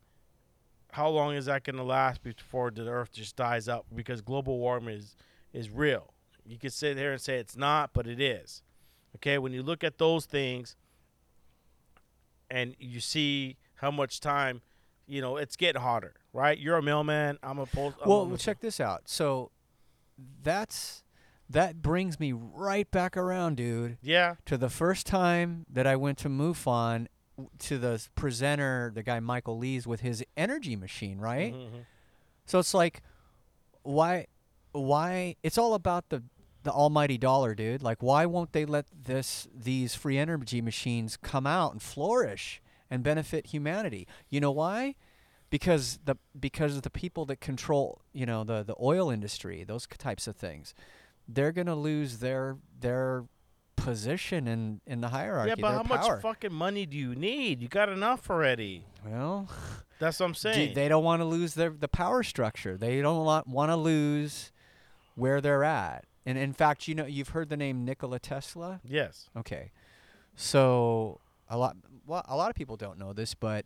[0.91, 4.57] how long is that going to last before the earth just dies up because global
[4.57, 5.15] warming is
[5.53, 6.13] is real
[6.45, 8.63] you can sit here and say it's not but it is
[9.17, 10.75] okay when you look at those things
[12.49, 14.61] and you see how much time
[15.07, 18.37] you know it's getting hotter right you're a mailman i'm a post I'm well, a-
[18.37, 19.03] check this out.
[19.05, 19.51] So
[20.43, 21.03] that's
[21.49, 26.17] that brings me right back around, dude, yeah to the first time that I went
[26.19, 27.07] to MUFON
[27.59, 31.53] to the presenter, the guy Michael Lees with his energy machine, right?
[31.53, 31.85] Mhm.
[32.45, 33.01] So it's like,
[33.83, 34.25] why,
[34.73, 35.35] why?
[35.43, 36.23] It's all about the
[36.67, 37.81] the almighty dollar, dude.
[37.81, 43.01] Like, why won't they let this these free energy machines come out and flourish and
[43.03, 44.07] benefit humanity?
[44.29, 44.95] You know why?
[45.49, 49.87] Because the because of the people that control, you know, the the oil industry, those
[49.87, 50.73] types of things,
[51.27, 53.23] they're gonna lose their their
[53.77, 55.49] position in in the hierarchy.
[55.49, 56.15] yeah but how power.
[56.15, 59.47] much fucking money do you need you got enough already well,
[59.99, 62.75] that's what i'm Do- saying they don't want to lose their the power structure.
[62.75, 64.51] They don't want to lose
[65.15, 66.05] where they're at.
[66.27, 68.81] And in fact, you know, you've heard the name Nikola Tesla.
[68.83, 69.71] yes Okay,
[70.35, 73.65] so a lot, well, a lot of people don't know this, but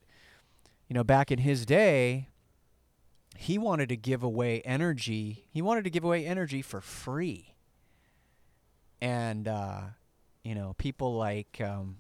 [0.88, 2.28] you know, back in his day,
[3.36, 5.46] he wanted to give away energy.
[5.50, 7.56] He wanted to give away energy for free.
[9.02, 9.82] And uh,
[10.44, 11.98] you know, people like um,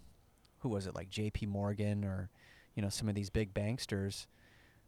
[0.59, 1.47] who was it, like J.P.
[1.47, 2.29] Morgan or
[2.75, 4.27] you know some of these big banksters,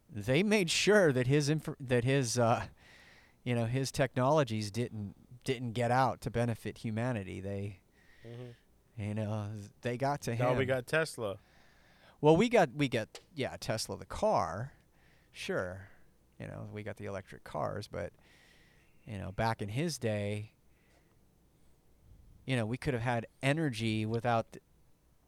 [0.07, 2.65] they made sure that his inf- that his uh,
[3.43, 7.39] you know his technologies didn't didn't get out to benefit humanity.
[7.41, 7.79] They
[8.25, 8.55] Mhm.
[8.97, 9.49] you know
[9.81, 10.45] they got to him.
[10.45, 11.37] now we got tesla
[12.21, 14.73] Well, we got we got yeah Tesla the car,
[15.31, 15.89] sure,
[16.39, 18.13] you know we got the electric cars, but
[19.05, 20.51] you know back in his day,
[22.45, 24.63] you know we could have had energy without, th-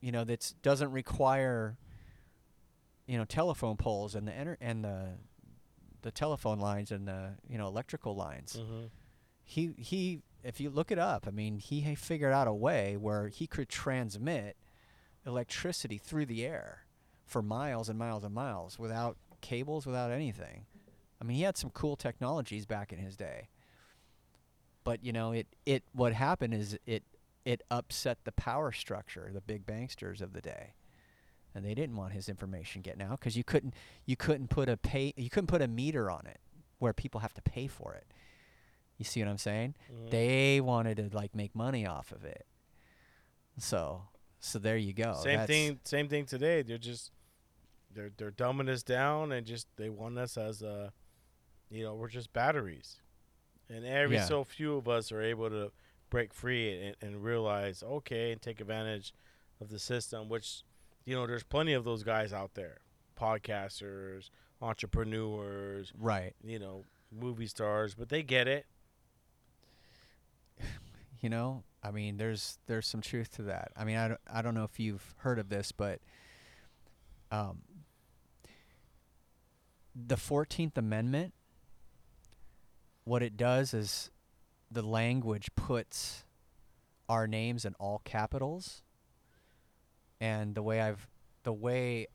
[0.01, 1.77] you know that doesn't require,
[3.07, 5.09] you know telephone poles and the ener- and the,
[6.01, 8.85] the telephone lines and the you know electrical lines mm-hmm.
[9.45, 13.29] He he if you look it up i mean he figured out a way where
[13.29, 14.57] he could transmit
[15.25, 16.85] electricity through the air
[17.25, 20.65] for miles and miles and miles without cables without anything.
[21.21, 23.47] I mean he had some cool technologies back in his day.
[24.83, 27.03] But you know, it it what happened is it
[27.43, 30.73] it upset the power structure, the big banksters of the day,
[31.53, 33.73] and they didn't want his information getting out because you couldn't
[34.05, 36.39] you couldn't put a pay you couldn't put a meter on it
[36.79, 38.05] where people have to pay for it.
[38.97, 39.75] You see what I'm saying?
[39.91, 40.09] Mhm.
[40.11, 42.45] They wanted to like make money off of it.
[43.57, 44.03] So
[44.39, 45.13] so there you go.
[45.15, 45.79] same That's- thing.
[45.83, 46.61] Same thing today.
[46.61, 47.11] They're just
[47.91, 50.91] they're they're dumbing us down and just they want us as a,
[51.69, 53.01] you know, we're just batteries,
[53.69, 54.25] and every Yeah.
[54.25, 55.71] so few of us are able to
[56.09, 59.13] break free and, and realize okay and take advantage
[59.61, 60.27] of the system.
[60.29, 60.63] Which,
[61.05, 62.79] you know, there's plenty of those guys out there,
[63.17, 64.29] podcasters,
[64.61, 66.35] entrepreneurs, Right.
[66.43, 68.65] you know, movie stars, but they get it.
[71.25, 73.71] You know, I mean, there's there's some truth to that.
[73.75, 75.99] I mean, I don't, I don't know if you've heard of this, but
[77.31, 77.63] um,
[79.95, 81.33] the Fourteenth Amendment,
[83.05, 84.11] what it does is
[84.69, 86.25] the language puts
[87.09, 88.83] our names in all capitals,
[90.21, 91.07] and the way I've
[91.41, 92.05] the way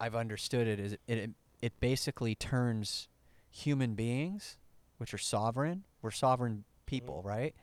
[0.00, 1.30] I've understood it is it it,
[1.60, 3.08] it basically turns
[3.50, 4.56] human beings,
[4.96, 7.54] which are sovereign, we're sovereign people, right?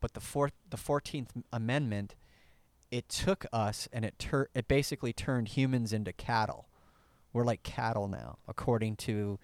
[0.00, 2.14] But the fourth, the Fourteenth Amendment,
[2.90, 6.68] it took us and it tur- it basically turned humans into cattle.
[7.32, 9.38] We're like cattle now, according to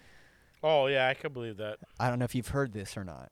[0.63, 1.79] Oh yeah, I can believe that.
[2.01, 3.31] I don't know if you've heard this or not,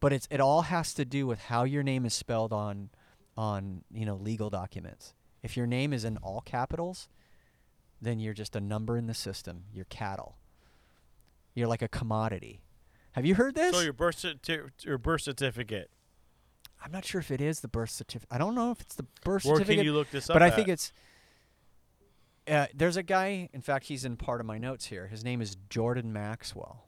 [0.00, 2.90] but it's it all has to do with how your name is spelled on
[3.36, 5.14] on you know legal documents.
[5.42, 7.08] If your name is in all capitals,
[8.00, 9.64] then you're just a number in the system.
[9.72, 10.38] You're cattle.
[11.54, 12.62] You're like a commodity.
[13.12, 13.74] Have you heard this?
[13.74, 15.90] So your birth certi- your birth certificate.
[16.84, 18.32] I'm not sure if it is the birth certificate.
[18.32, 19.78] I don't know if it's the birth Where certificate.
[19.78, 20.34] can you look this up?
[20.34, 20.92] but I think it's.
[22.48, 23.48] Uh, there's a guy.
[23.52, 25.08] In fact, he's in part of my notes here.
[25.08, 26.84] His name is Jordan Maxwell,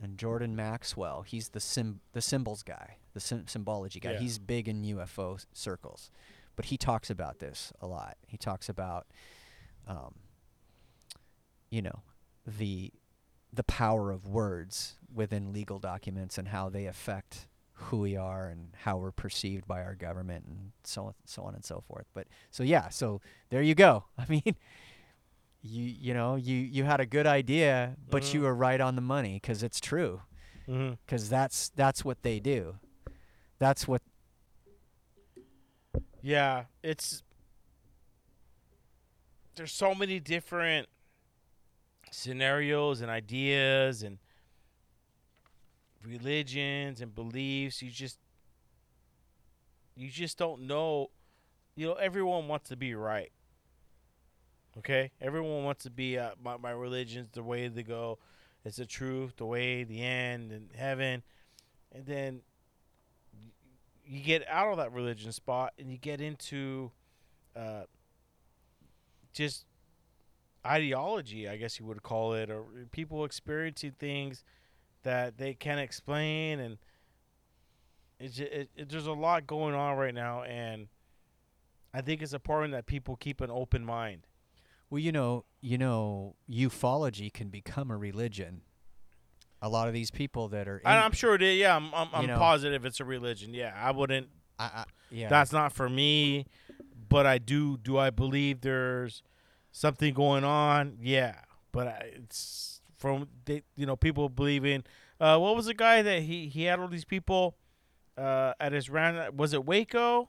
[0.00, 4.12] and Jordan Maxwell, he's the sim the symbols guy, the sim- symbology guy.
[4.12, 4.18] Yeah.
[4.20, 6.10] He's big in UFO circles,
[6.54, 8.18] but he talks about this a lot.
[8.28, 9.06] He talks about,
[9.88, 10.14] um,
[11.70, 12.02] you know,
[12.46, 12.92] the
[13.52, 17.48] the power of words within legal documents and how they affect
[17.80, 21.54] who we are and how we're perceived by our government and so on, so on
[21.54, 22.06] and so forth.
[22.14, 23.20] But so yeah, so
[23.50, 24.04] there you go.
[24.18, 24.54] I mean,
[25.62, 28.44] you you know you you had a good idea, but you Mhm.
[28.44, 30.22] were right on the money because it's true.
[30.66, 32.76] Because that's that's what they do.
[33.58, 34.02] That's what
[36.22, 37.22] Yeah, it's
[39.56, 40.88] there's so many different
[42.10, 44.18] scenarios and ideas and
[46.04, 47.82] religions and beliefs.
[47.82, 48.18] You just
[49.96, 51.10] you just don't know.
[51.76, 53.32] You know, everyone wants to be right.
[54.78, 58.18] Okay, everyone wants to be uh, my my religion's the way to go.
[58.64, 61.22] It's the truth, the way, the end, and heaven.
[61.92, 62.42] And then
[64.04, 66.90] you get out of that religion spot and you get into
[67.56, 67.84] uh,
[69.32, 69.64] just
[70.66, 74.44] ideology, I guess you would call it, or people experiencing things
[75.02, 76.78] that they can't explain, and
[78.18, 80.88] it's ju- it, it, there's a lot going on right now, and
[81.94, 84.26] I think it's important that people keep an open mind.
[84.90, 88.62] well you know you know ufology can become a religion.
[89.62, 91.58] A lot of these people that are in, And I'm sure it is.
[91.58, 93.52] Yeah, I'm, I'm, I'm know- positive it's a religion.
[93.52, 94.28] Yeah, I wouldn't.
[94.58, 96.46] I, I, yeah That's not for me,
[97.08, 97.76] but I do.
[97.78, 99.22] Do I believe there's
[99.72, 100.96] something going on?
[101.02, 101.34] Yeah,
[101.72, 104.84] but I, it's from they, you know people believing.
[105.18, 107.56] Uh, what was the guy that he he had all these people
[108.16, 109.36] uh, at his round?
[109.38, 110.28] Was it Waco?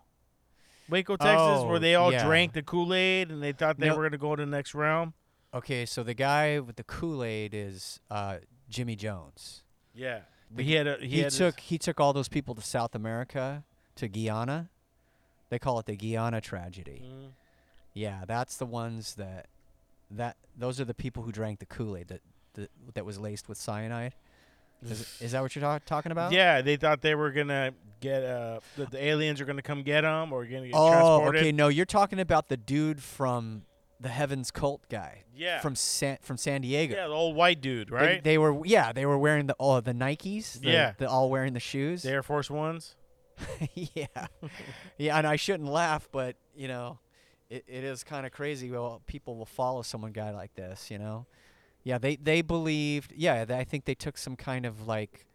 [0.89, 2.25] Waco, Texas, Oh, where they all yeah.
[2.25, 3.95] drank the Kool Aid and they thought they No.
[3.95, 5.13] were gonna go to the next round.
[5.53, 8.37] Okay, so the guy with the Kool Aid is uh,
[8.69, 9.63] Jimmy Jones.
[9.93, 12.55] Yeah, The- he had a, he, He, had his- took he took all those people
[12.55, 13.63] to South America,
[13.95, 14.69] to Guyana.
[15.49, 17.03] They call it the Guyana tragedy.
[17.05, 17.31] Mm.
[17.93, 19.47] Yeah, that's the ones that
[20.09, 22.21] that those are the people who drank the Kool Aid that,
[22.53, 24.13] that that was laced with cyanide.
[24.83, 26.31] Is, is that what you're ta- talking about?
[26.31, 30.01] Yeah, they thought they were gonna get uh the, the aliens are gonna come get
[30.01, 31.41] them or gonna get Oh, transported.
[31.41, 31.51] okay.
[31.51, 33.61] No, you're talking about the dude from
[33.99, 36.95] the Heavens Cult guy Yeah, from San from San Diego.
[36.95, 38.23] yeah, the old white dude, They- right?
[38.23, 40.59] They, were yeah, they were wearing the oh the Nikes.
[40.59, 40.93] The, Yeah.
[40.97, 42.01] the all wearing the shoes.
[42.01, 42.95] the Air Force Ones.
[43.75, 44.05] yeah,
[44.97, 46.97] yeah, and I shouldn't laugh, but you know,
[47.49, 48.71] it, it is kind of crazy.
[48.71, 51.25] Well, people will follow someone guy like this, you know.
[51.83, 53.13] Yeah, they they believed.
[53.15, 55.25] Yeah, they, I think they took some kind of like,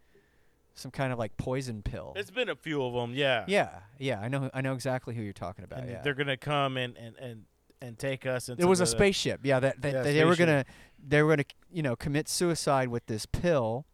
[0.75, 2.13] some kind of like poison pill.
[2.15, 3.43] It's been a few of them, yeah.
[3.47, 5.79] yeah, yeah, I know, I know exactly who you're talking about.
[5.79, 7.45] And yeah, they're gonna come and and and,
[7.81, 9.41] and take us into there was the, a spaceship.
[9.43, 10.65] Yeah, that, that Yeah, they were gonna
[11.05, 13.85] they were gonna you know commit suicide with this pill,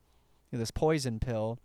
[0.51, 1.57] this poison pill,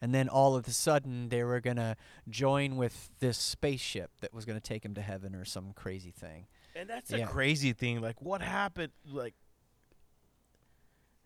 [0.00, 1.96] and then all of a sudden they were gonna
[2.28, 6.46] join with this spaceship that was gonna take him to heaven or some crazy thing.
[6.76, 7.24] And that's Yeah.
[7.24, 8.00] a crazy thing.
[8.00, 8.92] Like, what happened?
[9.10, 9.34] Like,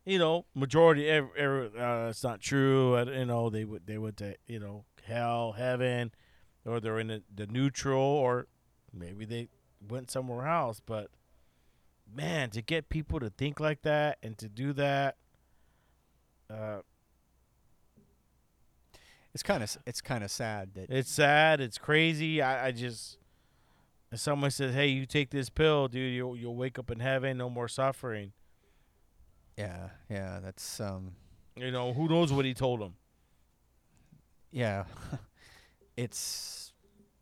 [0.05, 2.99] you know, majority, ev ev- uh, it's not true.
[2.99, 6.13] You know, they would they went to you know hell, heaven,
[6.65, 8.47] or they're in the, the neutral, or
[8.93, 9.49] maybe they
[9.87, 10.81] went somewhere else.
[10.85, 11.09] But
[12.13, 15.17] man, to get people to think like that and to do that,
[16.51, 16.81] uh,
[19.35, 21.61] It's kind of it's kind of sad that it's sad.
[21.61, 22.43] It's crazy.
[22.43, 23.19] I, I just.
[24.11, 27.39] If someone says, "Hey, you take this pill, dude, you'll you'll wake up in heaven,
[27.39, 28.33] no more suffering."
[29.57, 31.13] Yeah yeah that's um
[31.57, 32.95] You know, who knows what he told him?
[34.51, 34.85] yeah
[35.97, 36.73] it's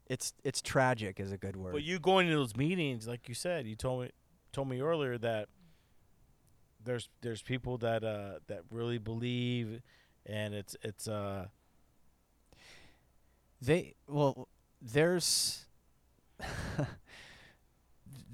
[0.09, 1.73] it's it's tragic is a good word.
[1.73, 4.11] But you going to those meetings, like you said, you told me
[4.52, 5.48] told me earlier that
[6.82, 9.82] there's there's people that uh that really believe,
[10.27, 11.47] and it's it's uh
[13.61, 14.48] They well,
[14.81, 15.66] there's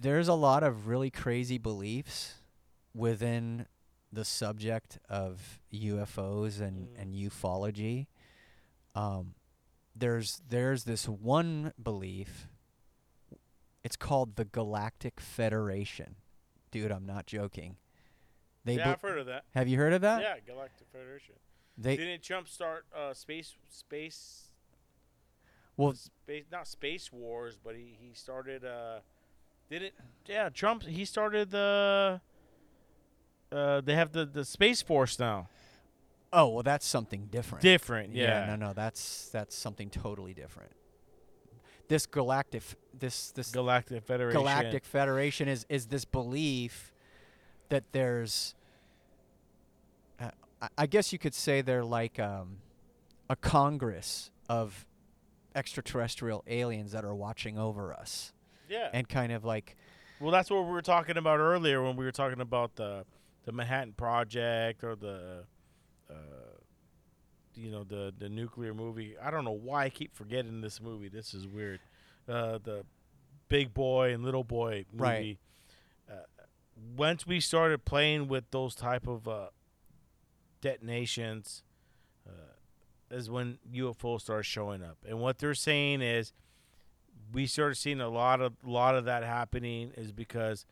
[0.00, 2.34] there's a lot of really crazy beliefs
[2.94, 3.66] within
[4.16, 7.00] the subject of UFOs and Mm.
[7.02, 8.06] and ufology.
[8.94, 9.34] Um,
[9.94, 12.48] there's there's this one belief.
[13.84, 16.16] It's called the Galactic Federation,
[16.70, 16.90] dude.
[16.90, 17.76] I'm not joking.
[18.64, 19.44] They yeah, be- I've heard of that.
[19.54, 20.22] have you heard of that?
[20.22, 21.36] yeah, Galactic Federation.
[21.78, 24.50] They Didn't Trump start uh space space
[25.76, 29.00] well space not space wars, but he he started uh
[29.68, 29.94] did it?
[30.26, 32.26] yeah Trump he started the uh
[33.50, 35.48] they have the the space force now.
[36.32, 37.62] oh well that's something different.
[37.62, 38.46] Different, yeah.
[38.46, 40.72] no, no, that's that's something totally different.
[41.88, 42.62] This galactic,
[42.98, 44.40] this this Galactic Federation.
[44.40, 46.92] galactic federation is is this belief
[47.68, 48.54] that there's.
[50.20, 50.30] Uh,
[50.62, 52.56] I- I guess you could say they're like um,
[53.30, 54.86] a congress of
[55.54, 58.32] extraterrestrial aliens that are watching over us,
[58.68, 58.88] Yeah.
[58.92, 59.76] and kind of like
[60.20, 63.04] Well, that's what we were talking about earlier when we were talking about the
[63.46, 65.44] the Manhattan Project or the
[66.10, 66.14] uh,
[67.54, 69.16] you know the the nuclear movie.
[69.22, 71.08] I don't know why I keep forgetting this movie.
[71.08, 71.80] This is weird.
[72.28, 72.84] Uh, the
[73.48, 75.02] Big Boy and Little Boy movie.
[75.02, 75.38] Right.
[76.10, 76.44] Uh,
[76.96, 79.46] once we started playing with those type of uh,
[80.60, 81.62] detonations,
[82.28, 82.32] uh,
[83.10, 84.98] is when UFOs started showing up.
[85.08, 86.32] And what they're saying is
[87.32, 90.66] we started seeing a lot of lot of that happening is because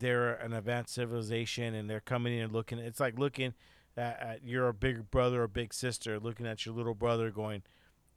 [0.00, 2.78] they're an advanced civilization and they're coming in and looking.
[2.78, 3.54] It's like looking
[3.96, 7.62] at, at you're a big brother or big sister, looking at your little brother, going,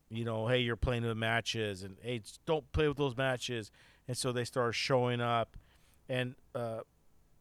[0.10, 3.72] you know, hey, you're playing with matches, and hey, don't play with those matches.
[4.08, 5.56] And so they start showing up,
[6.10, 6.80] and uh,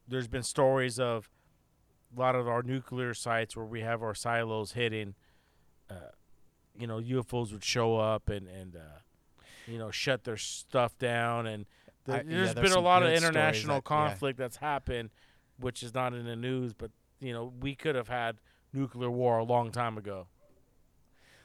[0.07, 1.29] there's been stories of
[2.17, 5.15] a lot of our nuclear sites where we have our silos hidden.
[5.91, 6.13] Uh,
[6.79, 9.01] you know, UFOs would show up and and uh,
[9.67, 11.67] you know shut their stuff down, and
[12.05, 14.09] the, I- yeah, there's there's been a lot of international that- yeah.
[14.09, 15.11] conflict that's happened,
[15.59, 16.73] which is not in the news.
[16.75, 18.39] But you know, we could have had
[18.73, 20.27] nuclear war a long time ago.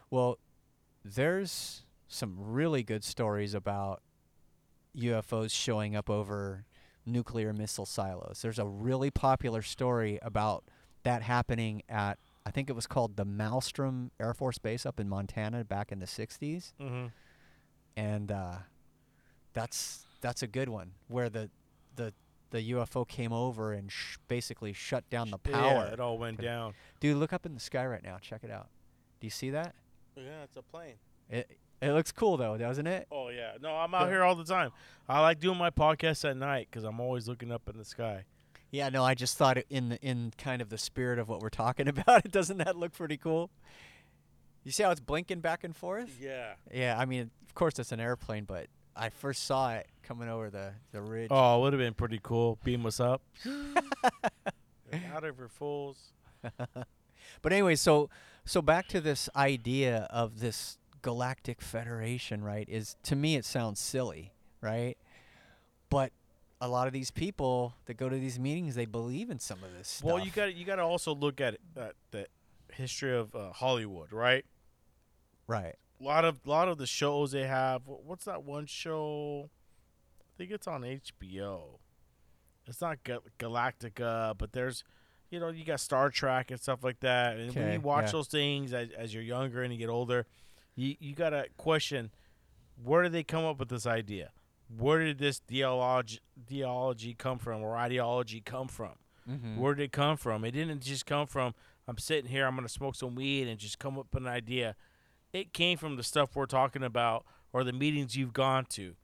[0.09, 0.39] Well,
[1.03, 4.01] there's some really good stories about
[4.95, 6.65] UFOs showing up over
[7.05, 8.39] nuclear missile silos.
[8.41, 10.63] There's a really popular story about
[11.03, 15.07] that happening at I think it was called the Malmstrom Air Force Base up in
[15.09, 17.07] Montana back in the 60s Mm-hmm.
[17.97, 18.55] and uh,
[19.53, 21.49] that's that's a good one where the
[21.95, 22.13] the
[22.49, 25.85] the UFO came over and sh- basically shut down the power.
[25.87, 26.73] Yeah, it all went down.
[26.99, 28.17] Dude, look up in the sky right now.
[28.21, 28.67] Check it out.
[29.19, 29.75] Do you see that?
[30.15, 30.95] Yeah, it's a plane.
[31.29, 33.07] It it looks cool though, doesn't it?
[33.11, 34.09] Oh yeah, no, I'm out Yeah.
[34.13, 34.71] here all the time.
[35.09, 38.23] I like doing my podcast at night because I'm always looking up in the sky.
[38.71, 41.49] Yeah, no, I just thought in the in kind of the spirit of what we're
[41.49, 42.25] talking about.
[42.25, 43.49] It Doesn't that look pretty cool?
[44.63, 46.17] You see how it's blinking back and forth?
[46.19, 46.53] Yeah.
[46.73, 48.67] Yeah, I mean, of course it's an airplane, but
[48.97, 51.29] I first saw it coming over the the ridge.
[51.31, 52.57] Oh, it would have been pretty cool.
[52.63, 53.21] Beam us up.
[55.13, 56.11] out of your fools.
[57.41, 58.09] But anyway, so
[58.45, 62.67] so back to this idea of this galactic federation, right?
[62.69, 64.97] Is to me it sounds silly, right?
[65.89, 66.11] But
[66.59, 69.73] a lot of these people that go to these meetings, they believe in some of
[69.77, 70.05] this stuff.
[70.05, 72.27] Well, you got you got to also look at, at the
[72.73, 74.45] history of uh, Hollywood, right?
[75.47, 75.75] right.
[75.99, 77.81] A lot of lot of the shows they have.
[77.85, 79.49] What's that one show?
[80.19, 81.79] I think it's on HBO.
[82.67, 84.83] It's not Ga- Galactica, but there's,
[85.31, 87.37] you know, you got Star Trek and stuff like that.
[87.37, 88.11] And when you watch yeah.
[88.11, 90.27] those things as, as you're younger and you get older,
[90.75, 92.11] you you gotta question,
[92.81, 94.31] where did they come up with this idea?
[94.77, 98.93] Where did this theology theology come from or ideology come from?
[99.27, 99.57] Mm-hmm.
[99.57, 100.45] Where did it come from?
[100.45, 101.53] It didn't just come from
[101.87, 104.75] I'm sitting here, I'm gonna smoke some weed and just come up with an idea.
[105.37, 108.95] It came from the stuff we're talking about or the meetings you've gone to.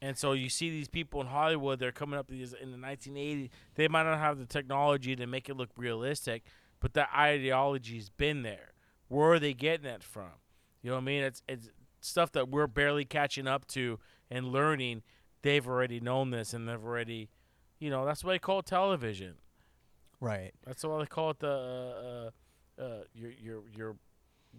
[0.00, 3.50] And so you see these people in Hollywood, they're coming up these in the 1980s.
[3.74, 6.44] They might not have the technology to make it look realistic,
[6.78, 8.72] but that ideology's been there.
[9.08, 10.30] Where are they getting that from?
[10.82, 11.22] You know what I mean?
[11.24, 11.68] It's it's
[12.00, 13.98] stuff that we're barely catching up to
[14.30, 15.02] and learning.
[15.42, 17.28] They've already known this, and they've already,
[17.80, 19.34] you know, that's why they call it television.
[20.20, 20.52] Right.
[20.64, 22.30] That's why they call it the
[22.78, 23.96] uh, uh, uh, your your your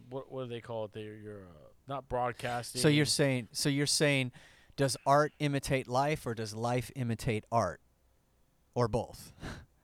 [0.10, 0.94] what what do they call it?
[0.94, 2.82] Their your uh, not broadcasting.
[2.82, 4.32] So you're saying so you're saying
[4.76, 7.82] does art imitate life or does life imitate art?
[8.74, 9.34] Or both?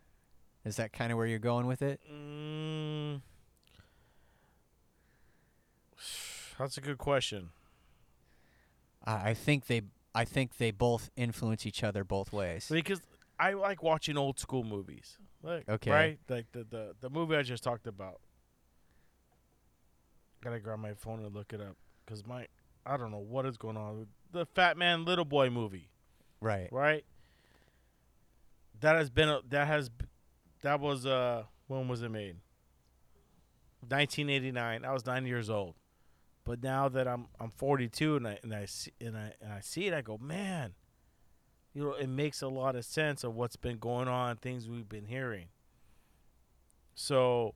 [0.65, 1.99] Is that kind of where you're going with it?
[2.11, 3.21] Mm,
[6.57, 7.49] that's a good question.
[9.05, 9.81] I, I think they
[10.15, 12.67] I think they both influence each other both ways.
[12.71, 13.01] because
[13.39, 15.17] I like watching old school movies.
[15.43, 15.91] Like, Okay.
[15.91, 16.19] Right?
[16.27, 18.19] Like the, the the movie I just talked about.
[20.47, 21.75] Gotta grab my phone and look it up
[22.05, 22.47] because my
[22.85, 24.07] I don't know what is going on.
[24.31, 25.89] The Fat Man Little Boy movie,
[26.39, 26.69] Right.
[26.71, 27.03] right?
[28.79, 29.89] That has been a, that has
[30.61, 32.37] that was uh when was it made?
[33.81, 34.85] 1989.
[34.85, 35.75] I was nine years old,
[36.45, 39.59] but now that I'm I'm 42 and I and I see and I and I
[39.59, 40.75] see it, I go, man,
[41.73, 44.87] you know, it makes a lot of sense of what's been going on, things we've
[44.87, 45.47] been hearing.
[46.95, 47.53] So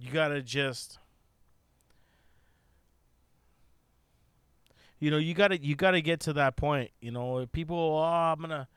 [0.00, 0.98] you gotta just
[4.98, 8.40] you know you gotta you gotta get to that point you know people oh i'm
[8.40, 8.68] gonna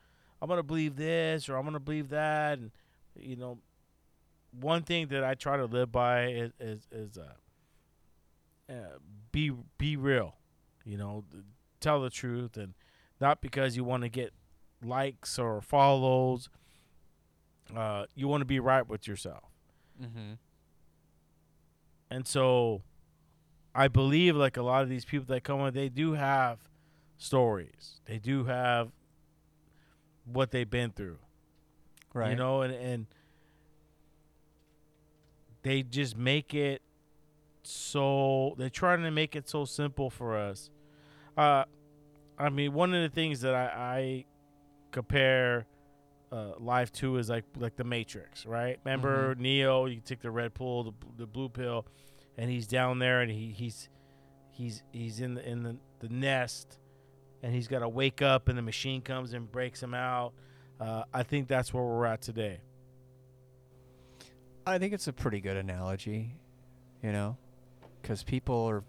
[0.41, 2.72] i'm gonna believe this or i'm gonna believe that and
[3.15, 3.57] you know
[4.60, 8.98] one thing that i try to live by is is, is uh, uh
[9.31, 10.35] be be real
[10.85, 11.23] you know
[11.80, 12.73] tell the truth and
[13.19, 14.34] not because you want to get
[14.84, 16.49] likes or follows
[17.76, 19.43] uh you want to be right with yourself
[20.02, 20.34] Mm-hmm.
[22.11, 22.83] And so
[23.73, 26.59] I believe like a lot of these people that come on, they do have
[27.17, 28.01] stories.
[28.05, 28.91] They do have
[30.25, 31.17] what they've been through.
[32.13, 32.31] Right.
[32.31, 33.05] You know, and, and
[35.63, 36.81] they just make it
[37.63, 40.69] so they're trying to make it so simple for us.
[41.38, 41.63] Uh
[42.38, 44.25] I mean one of the things that I, I
[44.91, 45.65] compare
[46.31, 48.79] uh, life Two is like like the Matrix, right?
[48.85, 49.85] Remember Neo?
[49.85, 51.85] You take the red pill, the, the blue pill,
[52.37, 53.89] and he's down there, and he, he's
[54.49, 56.79] he's he's in the in the, the nest,
[57.43, 60.33] and he's got to wake up, and the machine comes and breaks him out.
[60.79, 62.61] Uh, I think that's where we're at today.
[64.65, 66.35] I think it's a pretty good analogy,
[67.03, 67.37] you know,
[68.01, 68.83] because people are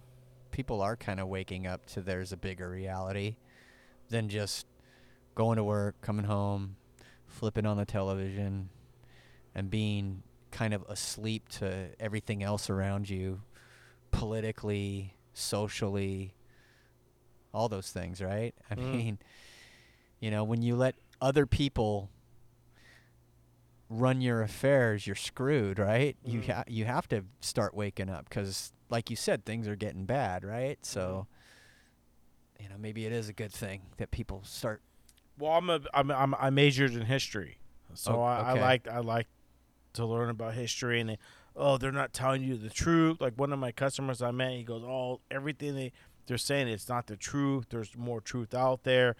[0.50, 3.36] people are kind of waking up to there's a bigger reality
[4.10, 4.66] than just
[5.34, 6.76] going to work, coming home,
[7.32, 8.68] flipping on the television,
[9.54, 13.42] and being kind of asleep to everything else around you,
[14.10, 16.34] politically, socially,
[17.54, 18.54] all those things, right?
[18.70, 18.92] I Mm.
[18.92, 19.18] mean,
[20.20, 22.10] you know, when you let other people
[23.88, 26.16] run your affairs, you're screwed, right?
[26.24, 26.46] You Mhm.
[26.52, 30.44] ha- you have to start waking up because, like you said, things are getting bad,
[30.44, 30.78] right?
[30.84, 31.26] So,
[32.58, 34.82] you know, maybe it is a good thing that people start.
[35.38, 37.58] Well, I'm a I'm, I'm I majored in history,
[37.94, 39.26] so Oh, I, I like I like
[39.94, 41.18] to learn about history and they,
[41.56, 43.20] oh they're not telling you the truth.
[43.20, 45.92] Like one of my customers I met, he goes, oh everything they
[46.26, 47.66] they're saying it's not the truth.
[47.70, 49.16] There's more truth out there,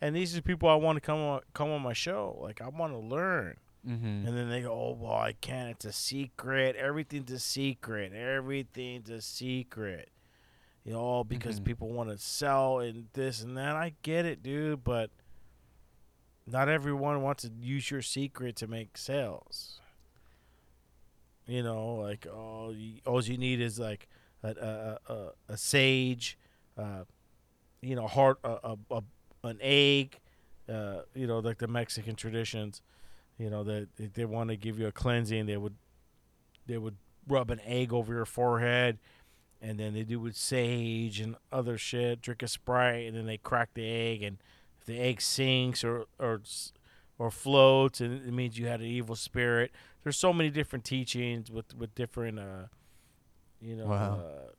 [0.00, 2.38] and these are people I want to come on come on my show.
[2.40, 3.56] Like I want to learn,
[3.88, 4.28] Mm-hmm.
[4.28, 5.70] and then they go, oh well I can't.
[5.70, 6.76] It's a secret.
[6.76, 8.12] Everything's a secret.
[8.12, 10.08] Everything's a secret.
[10.84, 11.64] You know, all because Mhm.
[11.64, 13.74] people want to sell and this and that.
[13.74, 15.10] I get it, dude, but
[16.46, 19.80] not everyone wants to use your secret to make sales.
[21.46, 24.08] You know, like all you, all you need is like
[24.42, 26.38] a a, a, a sage,
[26.78, 27.04] uh,
[27.80, 29.02] you know, heart a, a,
[29.44, 30.18] an egg,
[30.68, 32.80] uh, you know, like the Mexican traditions.
[33.38, 35.46] You know that they, they want to give you a cleansing.
[35.46, 35.74] They would
[36.66, 36.96] they would
[37.26, 38.98] rub an egg over your forehead,
[39.60, 42.22] and then they do with sage and other shit.
[42.22, 44.38] Drink a sprite, and then they crack the egg, and
[44.82, 46.40] if the egg sinks or or
[47.18, 49.70] or floats, and it means you had an evil spirit.
[50.02, 52.66] There's so many different teachings with with different, uh,
[53.60, 54.14] you know, Wow.
[54.20, 54.50] uh,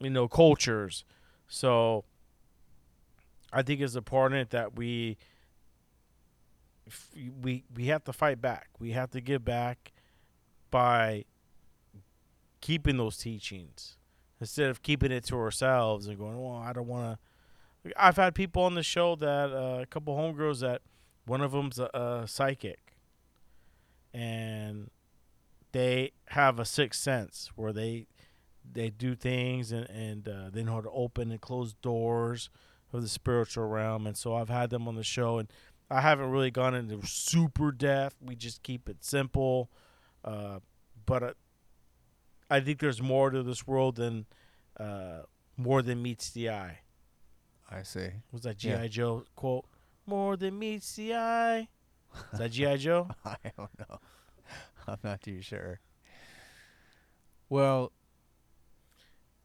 [0.00, 1.04] you know, cultures.
[1.48, 2.04] So
[3.52, 5.16] I think it's important that we
[7.42, 8.68] we we have to fight back.
[8.78, 9.92] We have to give back
[10.70, 11.24] by
[12.60, 13.96] keeping those teachings
[14.40, 17.18] instead of keeping it to ourselves and going, well, I don't want to.
[17.96, 20.82] I've had people on the show that uh, a couple homegirls that
[21.26, 22.94] one of them's a, a psychic,
[24.12, 24.90] and
[25.72, 28.06] they have a sixth sense where they
[28.72, 32.50] they do things and and uh, they know how to open and close doors
[32.92, 34.06] of the spiritual realm.
[34.06, 35.50] And so I've had them on the show, and
[35.90, 38.16] I haven't really gone into super depth.
[38.20, 39.70] We just keep it simple,
[40.24, 40.58] uh,
[41.06, 41.32] but uh,
[42.50, 44.26] I think there's more to this world than
[44.78, 45.20] uh,
[45.56, 46.80] more than meets the eye.
[47.70, 48.08] I see.
[48.32, 48.86] Was that GI Yeah.
[48.88, 49.64] Joe quote?
[50.06, 51.68] More than meets the eye.
[52.32, 53.08] Is that GI Joe?
[53.24, 53.98] I don't know.
[54.88, 55.80] I'm not too sure.
[57.48, 57.92] Well,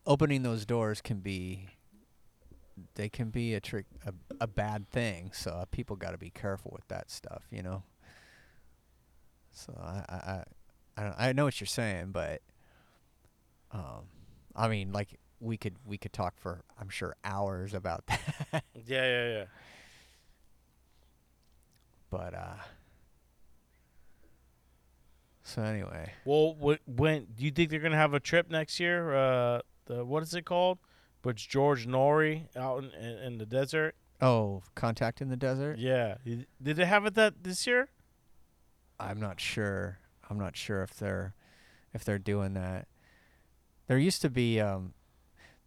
[0.07, 1.67] opening those doors can be
[2.95, 6.29] they can be a trick a, a bad thing, so uh, people got to be
[6.29, 7.83] careful with that stuff, you know.
[9.51, 10.43] So I I I
[10.97, 12.41] I, don't, I know what you're saying, but
[13.71, 14.07] um
[14.55, 18.63] I mean like we could we could talk for I'm sure hours about that.
[18.73, 19.45] yeah, yeah, yeah.
[22.09, 22.55] but uh
[25.43, 29.13] so anyway, Well, wh- when do you think they're gonna have a trip next year?
[29.15, 30.79] Uh, the what is it called?
[31.21, 33.93] But it's George Noory out in, in, in the desert.
[34.21, 35.77] oh, contact in the desert?
[35.77, 37.89] Yeah, did did they have it that this year?
[38.99, 39.99] I'm not sure.
[40.29, 41.35] I'm not sure if they're
[41.93, 42.87] if they're doing that.
[43.87, 44.94] There used to be um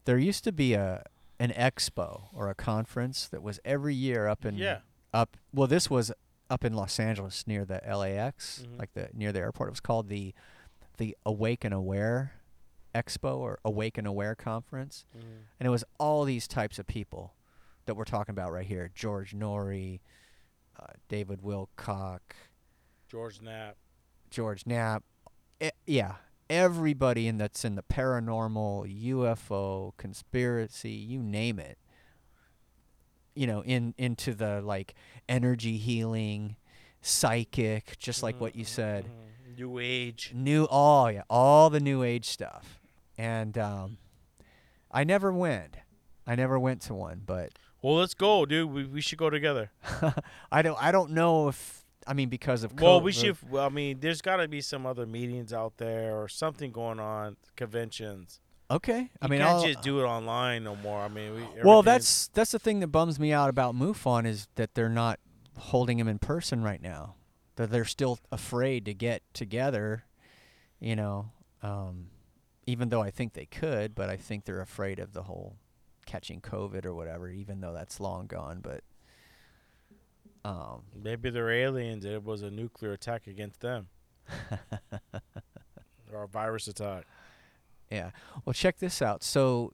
[0.09, 1.05] there used to be a
[1.39, 4.79] an expo or a conference that was every year up in Yeah.
[5.13, 6.11] up well this was
[6.49, 8.79] up in Los Angeles near the LAX Mhm.
[8.79, 10.35] like the near the airport it was called the
[10.97, 12.33] the Awaken Aware
[12.95, 17.35] Expo or Awaken Aware conference and it was all these types of people
[17.85, 20.01] that we're talking about right here George Noory
[20.81, 22.21] uh, David Wilcock
[23.09, 23.77] George Knapp.
[24.31, 25.03] George Knapp.
[25.61, 26.17] E- yeah,
[26.51, 31.79] everybody in that's in the paranormal, UFO, conspiracy, you name it.
[33.35, 34.95] You know, in into the like
[35.29, 36.57] energy healing,
[37.03, 39.05] psychic, just like what you said.
[39.05, 39.57] Mhm.
[39.59, 40.33] New Age.
[40.35, 42.81] New oh yeah, all the new age stuff.
[43.16, 43.99] And um
[44.91, 45.77] I never went.
[46.27, 47.53] I never went to one, but
[47.83, 48.70] Well, let's go, dude.
[48.70, 49.70] We, we should go together.
[50.53, 52.83] I don't I don't know if I mean because of COVID.
[52.83, 53.37] Well, we should.
[53.51, 56.99] Well, I mean, there's got to be some other meetings out there or something going
[56.99, 58.41] on, conventions.
[58.71, 59.11] Okay.
[59.21, 61.01] I mean, can't I'll, just do it online no more.
[61.01, 64.49] I mean, we, Well, that's that's the thing that bums me out about MUFON is
[64.57, 65.21] that they're not
[65.59, 67.15] holding him in person right now.
[67.57, 70.05] That they're still afraid to get together,
[70.81, 71.33] you know.
[71.63, 72.09] Um,
[72.67, 75.57] even though I think they could, but I think they're afraid of the whole
[76.07, 77.29] catching COVID or whatever.
[77.29, 78.83] Even though that's long gone, but
[80.44, 82.05] um, maybe they're aliens.
[82.05, 83.89] It was a nuclear attack against them,
[86.12, 87.05] or a virus attack.
[87.90, 88.10] Yeah.
[88.44, 89.23] Well, check this out.
[89.23, 89.73] So,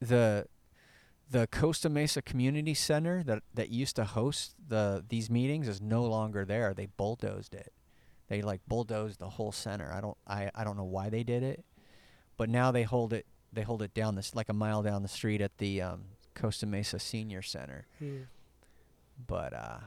[0.00, 0.46] the
[1.30, 6.04] the Costa Mesa Community Center that that used to host the these meetings is no
[6.04, 6.74] longer there.
[6.74, 7.72] They bulldozed it.
[8.28, 9.92] They like bulldozed the whole center.
[9.92, 11.64] I don't I, I don't know why they did it,
[12.36, 15.08] but now they hold it they hold it down this like a mile down the
[15.08, 17.86] street at the um, Costa Mesa Senior Center.
[19.26, 19.78] But uh,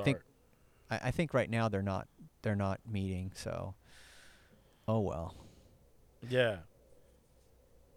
[0.00, 0.18] I think
[0.90, 2.08] I, I think right now they're not
[2.42, 3.32] they're not meeting.
[3.34, 3.74] So,
[4.86, 5.34] oh well.
[6.28, 6.58] Yeah.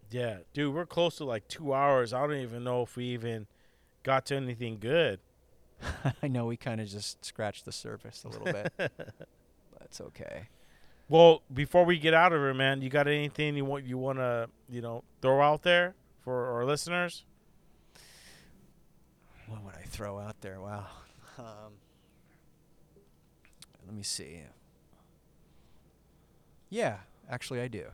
[0.10, 2.14] Yeah, dude, we're close to like two hours.
[2.14, 3.46] I don't even know if we even
[4.04, 5.20] got to anything good.
[6.24, 8.72] I know we kind of just scratched the surface a little bit.
[9.80, 10.48] That's okay.
[11.10, 14.20] Well, before we get out of here, man, you got anything you want you want
[14.20, 17.26] to you know throw out there for our listeners?
[19.48, 20.62] What would I throw out there?
[20.62, 20.86] Wow.
[21.40, 21.74] Um,
[23.88, 24.42] let me see.
[26.70, 26.98] Yeah,
[27.30, 27.86] actually, I do.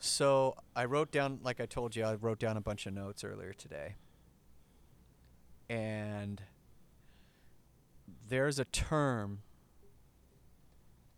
[0.00, 3.22] So I wrote down, like I told you, I wrote down a bunch of notes
[3.22, 3.94] earlier today.
[5.70, 6.42] And
[8.28, 9.40] there's a term,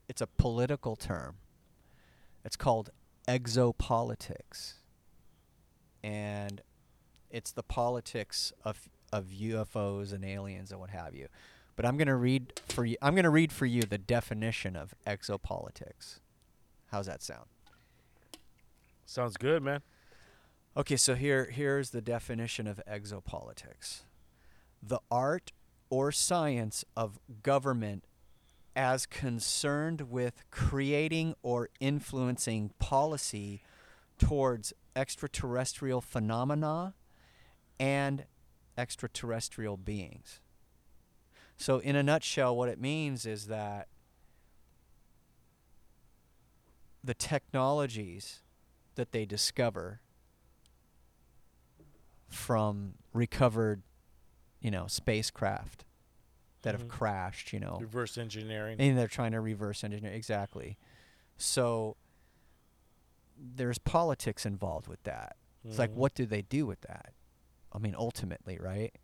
[0.09, 1.37] it's a political term.
[2.45, 2.91] It's called
[3.27, 4.75] exopolitics.
[6.03, 6.61] And
[7.31, 11.29] it's the politics of of UFOs and aliens and what have you.
[11.81, 12.99] But I'm gonna read for you.
[13.01, 16.21] I'm gonna read for you the definition of exopolitics.
[16.89, 17.47] How's that sound?
[19.07, 19.81] Sounds good, man.
[20.77, 24.03] Okay, so here here's the definition of exopolitics.
[24.83, 25.53] The art
[25.89, 28.05] or science of government
[28.77, 33.63] as concerned with creating or influencing policy
[34.19, 36.93] towards extraterrestrial phenomena
[37.79, 38.27] and
[38.77, 40.41] extraterrestrial beings.
[41.61, 43.89] So in a nutshell what it means is that
[47.05, 48.41] the technologies
[48.95, 50.01] that they discover
[52.31, 53.83] from recovered,
[54.63, 55.85] you know, spacecraft
[56.63, 56.79] that Mhm.
[56.79, 57.77] have crashed, you know.
[57.79, 58.81] Reverse engineering.
[58.81, 60.79] And they're trying to reverse engineer exactly.
[61.37, 61.99] So
[63.37, 65.37] there's politics involved with that.
[65.65, 65.95] It's like Mhm.
[65.95, 67.13] what do they do with that?
[67.71, 68.95] I mean ultimately, right?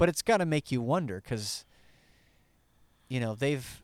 [0.00, 1.66] But it's got to make you wonder cuz
[3.08, 3.82] you know, they've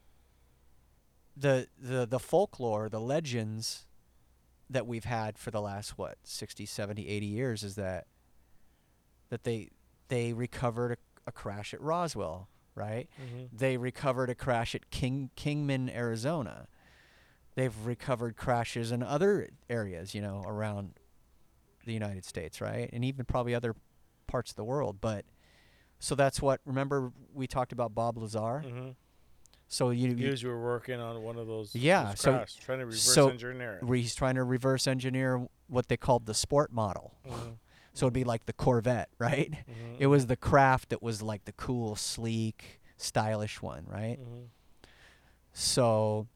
[1.36, 3.84] the the the folklore, the legends
[4.70, 8.06] that we've had for the last what 60, 70, 80 years is that
[9.28, 9.68] that they
[10.08, 13.10] they recovered a, a crash at Roswell, right?
[13.20, 13.50] Mhm.
[13.52, 16.66] They recovered a crash at King Kingman, Arizona.
[17.56, 20.98] They've recovered crashes in other areas, you know, around
[21.84, 22.88] the United States, right?
[22.90, 23.74] And even probably other
[24.26, 24.98] parts of the world.
[25.00, 25.26] But
[25.98, 28.62] so that's what remember we talked about Bob Lazar?
[28.66, 28.94] Mhm.
[29.68, 31.74] So you, you You were working on one of those.
[31.74, 33.82] Yeah, those so- crafts, trying to reverse so engineer it.
[33.82, 37.14] where he's trying to reverse engineer what they called the sport model.
[37.26, 37.56] Mhm.
[37.92, 39.50] So it'd be like the Corvette, right?
[39.50, 39.96] Mhm.
[39.98, 44.18] It was the craft that was like the cool, sleek, stylish one, right?
[44.20, 44.46] Mhm.
[45.52, 46.28] So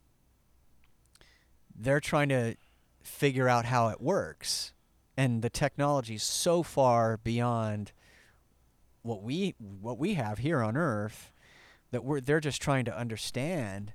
[1.74, 2.57] they're trying to
[3.03, 4.73] figure out how it works.
[5.16, 7.93] And the technology's so far beyond
[9.03, 11.33] what we what we have here on Earth
[11.91, 13.93] that we're they're just trying to understand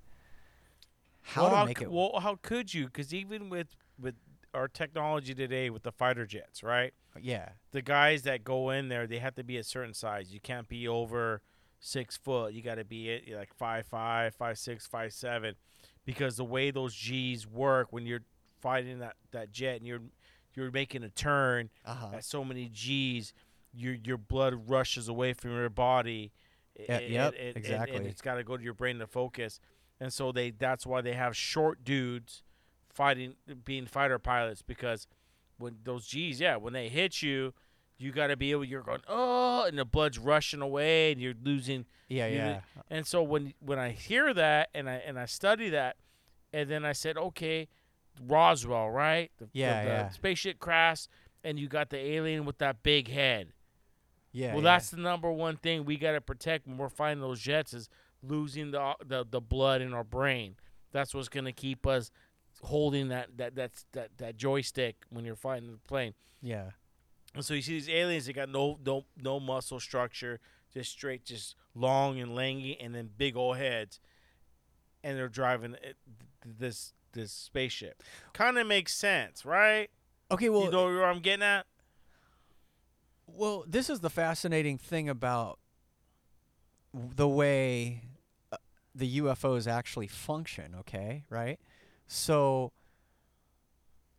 [1.22, 2.86] how well, to how make c- it Well, how could you?
[2.86, 3.68] Because even with
[4.00, 4.16] with
[4.54, 6.94] our technology today, with the fighter jets, right?
[7.22, 7.50] yeah.
[7.72, 10.34] The guys that go in there, they have to be a certain size.
[10.34, 11.42] You can't be over
[11.80, 12.54] six foot.
[12.54, 15.56] You got to be at, like five five, five six, five seven,
[16.06, 18.24] because the way those G's work when you're
[18.62, 20.02] fighting that, that jet and you're
[20.56, 22.10] you're making a turn Uh-huh.
[22.16, 23.34] at so many G's,
[23.76, 26.32] your your blood rushes away from your body.
[26.78, 27.98] Yeah, yep, and- and- exactly.
[27.98, 29.60] And it's got to go to your brain to focus,
[30.00, 32.44] and so they that's why they have short dudes
[32.94, 33.36] fighting
[33.66, 35.08] being fighter pilots because
[35.58, 37.54] when those G's, yeah, when they hit you,
[37.98, 38.66] you got to be able.
[38.66, 41.86] You're going oh, and the blood's rushing away, and you're losing.
[42.10, 42.60] Yeah, you- yeah.
[42.90, 45.96] And so when when I hear that and I and I study that,
[46.54, 47.68] and then I said, okay,
[48.22, 49.32] Roswell, right?
[49.38, 50.10] The, the- Yeah, the yeah.
[50.10, 51.08] Spaceship crash,
[51.44, 53.54] and you got the alien with that big head.
[54.36, 54.54] Yeah.
[54.54, 54.74] well, yeah.
[54.74, 57.90] that's the number one thing we got to protect when we're fighting those jets is
[58.22, 60.56] losing the, the the blood in our brain.
[60.92, 62.12] That's what's gonna keep us
[62.62, 66.14] holding that that that's that that joystick when you're fighting the plane.
[66.42, 66.72] yeah.
[67.34, 70.40] And so you see these aliens, they got no no no muscle structure,
[70.74, 74.00] just straight, just long and langy, and then big old heads,
[75.04, 75.98] and they're driving eh, it-
[76.60, 78.04] this this spaceship.
[78.34, 79.90] Kind of makes sense, right?
[80.32, 81.66] Okay, well, you know where I'm getting at?
[83.28, 85.60] Well, this is the fascinating thing about
[86.94, 88.04] the way
[88.52, 88.58] uh,
[88.94, 91.26] the UFOs actually function, okay?
[91.30, 91.60] Right?
[92.08, 92.72] So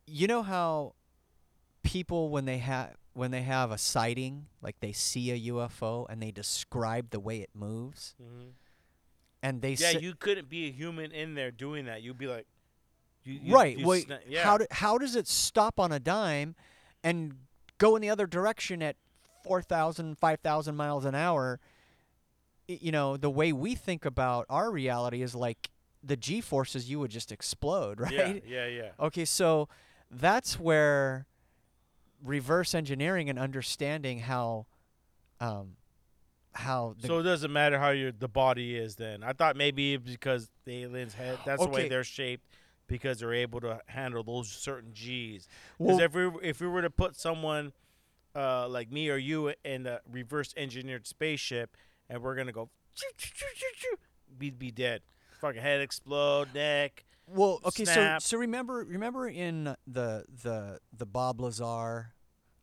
[0.05, 0.93] you know how
[1.83, 6.21] people when they have when they have a sighting, like they see a UFO and
[6.21, 8.49] they describe the way it moves Mm-hmm.
[9.41, 12.03] and they Yeah, say you couldn't be a human in there doing that.
[12.03, 12.45] You'd be like,
[13.23, 13.75] you, you, right.
[13.77, 14.43] you Wait, sna- yeah.
[14.43, 16.55] how do, how does it stop on a dime
[17.03, 17.33] and
[17.77, 18.95] go in the other direction at
[19.43, 21.59] 4,000, 5,000 miles an hour?
[22.67, 25.69] You know, the way we think about our reality is like
[26.03, 28.11] the G forces, you would just explode, right?
[28.11, 28.89] Yeah, yeah, yeah.
[28.99, 29.69] Okay, so
[30.11, 31.25] that's where
[32.23, 34.65] reverse engineering and understanding how,
[35.39, 35.75] um,
[36.53, 38.95] how so it doesn't matter how your the body is.
[38.95, 41.37] Then I thought maybe because the aliens head.
[41.45, 42.43] That's the way they're shaped
[42.87, 45.47] because they're able to handle those certain G's.
[45.77, 47.73] Well- if we if we were to put someone
[48.35, 51.75] uh, like me or you in a reverse engineered spaceship
[52.09, 52.69] and we're gonna go,
[54.39, 55.01] we'd be dead.
[55.41, 57.05] Fucking head explode, neck.
[57.27, 58.21] Well, okay, snap.
[58.21, 62.13] so so remember remember in the the the Bob Lazar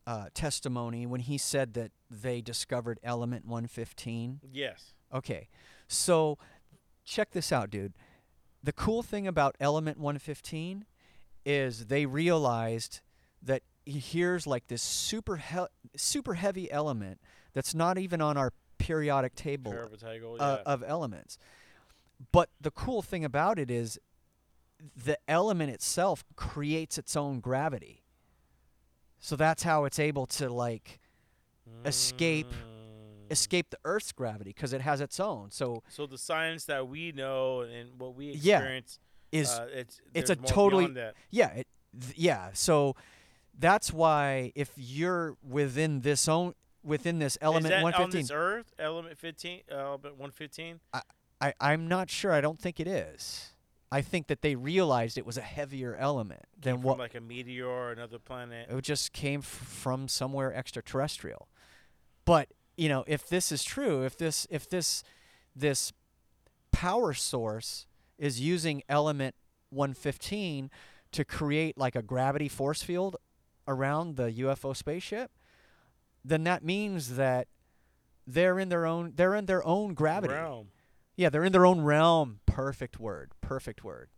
[0.07, 4.41] uh, testimony when he said that they discovered element 115.
[4.51, 4.93] Yes.
[5.13, 5.47] Okay,
[5.87, 6.37] so
[7.03, 7.93] check this out, dude.
[8.65, 10.85] The cool thing about element 115
[11.45, 13.01] is they realized
[13.43, 17.19] that here's like this super he- super heavy element
[17.53, 20.71] that's not even on our periodic table Paravitago, uh, yeah.
[20.73, 21.37] of elements.
[22.31, 23.99] But the cool thing about it is
[24.95, 28.01] the element itself creates its own gravity.
[29.19, 30.99] So that's how it's able to like
[31.67, 31.87] Mm.
[31.87, 32.53] escape
[33.29, 35.51] the Earth's gravity because it has its own.
[35.51, 38.99] So So the science that we know and what we Yeah, experience
[39.31, 41.15] is uh, it's it's a totally- that.
[41.31, 41.67] yeah, it,
[41.99, 42.49] th- yeah.
[42.53, 42.95] So
[43.57, 46.53] that's why if you're within this own
[46.83, 50.79] within this element Is that on 115, this Earth, element fifteen, uh, element one fifteen.
[51.41, 52.31] I I'm not sure.
[52.31, 53.49] I don't think it is.
[53.91, 57.67] I think that they realized it was a heavier element than what like a meteor
[57.67, 58.69] or another planet.
[58.69, 61.47] it just came f- from somewhere extraterrestrial.
[62.25, 65.03] But you know, if this is true, if this if this
[65.55, 65.93] this
[66.71, 67.87] power source
[68.17, 69.35] is using element
[69.69, 70.69] 115
[71.11, 73.15] to create like a gravity force field
[73.67, 75.31] around the UFO spaceship,
[76.23, 77.47] then that means that
[78.27, 80.33] they're in their own they're in their own gravity.
[80.33, 80.67] Realm.
[81.15, 82.39] Yeah, they're in their own realm.
[82.45, 83.31] Perfect word.
[83.39, 84.09] Perfect word.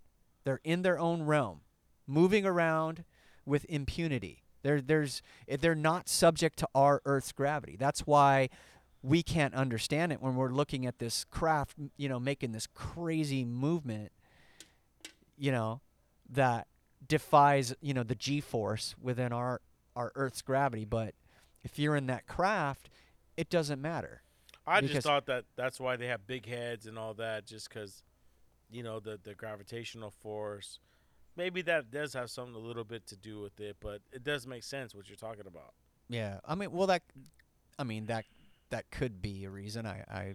[0.43, 1.61] They're in their own realm,
[2.07, 3.03] moving around
[3.45, 4.43] with impunity.
[4.63, 7.75] They're, there's, eh, they're not subject to our Earth's gravity.
[7.77, 8.49] That's why
[9.01, 13.45] we can't understand it when we're looking at this craft, you know, making this crazy
[13.45, 14.11] movement,
[15.37, 15.81] you know,
[16.29, 16.67] that
[17.07, 19.61] defies, you know, the G-force within our,
[19.95, 20.83] our Earth's gravity.
[20.83, 21.13] But
[21.63, 22.89] if you're in that craft,
[23.37, 24.21] it doesn't matter.
[24.65, 28.03] I just thought that that's why they have big heads and all that, just because,
[28.69, 30.79] you know, the the gravitational force.
[31.37, 34.47] Maybe that does have something a little bit to do with it, but it does
[34.47, 35.73] make sense what you're talking about.
[36.09, 37.03] Yeah, I mean, well, that,
[37.77, 38.25] I mean that
[38.71, 39.85] that could be a reason.
[39.85, 40.33] I I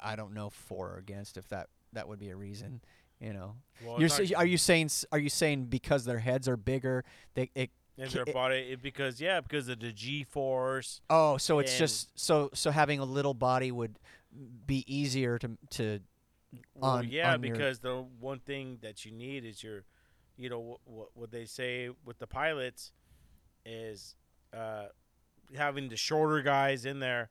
[0.00, 2.80] I don't know for or against if that that would be a reason.
[3.20, 3.54] You know,
[3.84, 7.04] Well, you're sa- are you saying are you saying because their heads are bigger,
[7.34, 11.00] they it ca- their body it, because yeah, because of the G force.
[11.10, 13.98] oh so it's just so so having a little body would
[14.66, 16.00] be easier to to
[16.74, 19.84] Well, on- yeah, on your- because the one thing that you need is your,
[20.36, 22.92] you know, what what, they say with the pilots
[23.64, 24.16] is
[24.56, 24.86] uh,
[25.56, 27.30] having the shorter guys in there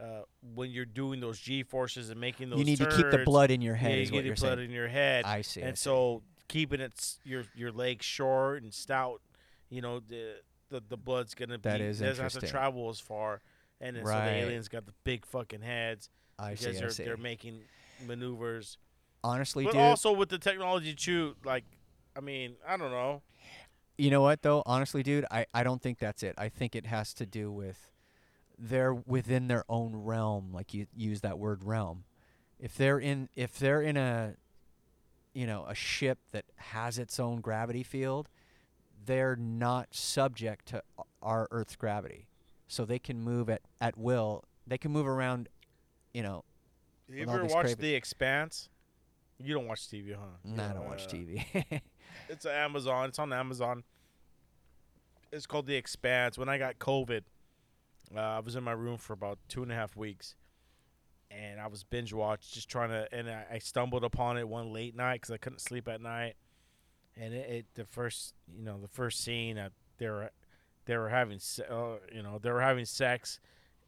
[0.00, 0.22] uh,
[0.54, 2.58] when you're doing those G forces and making those.
[2.58, 4.08] you need to keep the blood in your Yeah, head.
[4.08, 4.68] you what the blood saying.
[4.68, 5.24] in your head.
[5.24, 5.62] I see.
[5.62, 5.84] I and see.
[5.84, 9.20] so keeping it your your legs short and stout,
[9.70, 10.36] you know, the
[10.70, 13.40] the, the blood's gonna That be is doesn't have to travel as far.
[13.80, 16.70] And then so the aliens got the big fucking heads I because see.
[16.70, 17.04] I they're see.
[17.04, 17.60] they're making
[18.06, 18.78] maneuvers.
[19.24, 21.64] Honestly, But dude, also with the technology too, like,
[22.18, 23.22] I mean, I don't know.
[23.96, 24.64] You know what though?
[24.66, 26.34] Honestly, dude, I, I don't think that's it.
[26.36, 27.92] I think it has to do with
[28.58, 32.04] they're within their own realm, like you use that word realm.
[32.58, 34.34] If they're in if they're in a
[35.32, 38.28] you know, a ship that has its own gravity field,
[39.06, 40.82] they're not subject to
[41.22, 42.26] our Earth's gravity.
[42.66, 44.42] So they can move at, at will.
[44.66, 45.48] They can move around,
[46.12, 46.44] you know.
[47.08, 48.68] You ever watched The Expanse?
[49.40, 50.22] You don't watch TV, huh?
[50.44, 51.80] Nah, I don't watch uh, TV.
[52.28, 53.08] It's on Amazon.
[53.08, 53.84] It's on Amazon.
[55.32, 56.38] It's called The Expanse.
[56.38, 57.22] When I got COVID,
[58.16, 60.34] uh, I was in my room for about two and a half weeks,
[61.30, 63.08] and I was binge watch, just trying to.
[63.12, 66.34] And I, I stumbled upon it one late night because I couldn't sleep at night.
[67.16, 70.30] And it, it the first, you know, the first scene, uh, they were,
[70.86, 73.40] they were having, se- uh, you know, they were having sex,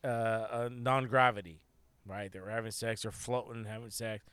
[0.02, 1.60] uh, uh, non gravity,
[2.04, 2.30] right?
[2.30, 4.24] They were having sex or floating, having sex.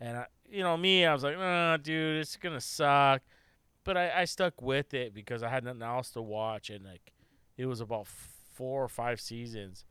[0.00, 3.22] And I, you know, me, I was like, nah, dude, it's gonna suck.
[3.84, 7.12] But I, I stuck with it because I had nothing else to watch, and like,
[7.56, 9.84] it was about four or five seasons,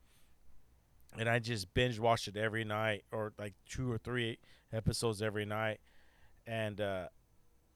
[1.17, 4.37] and I just binge watched it every night, or like two or three
[4.73, 5.79] episodes every night,
[6.45, 7.07] and uh,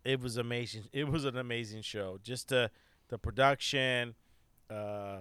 [0.04, 0.84] it was amazing.
[0.92, 2.18] It was an amazing show.
[2.22, 2.72] Just the
[3.10, 4.16] the production,
[4.70, 5.18] uh,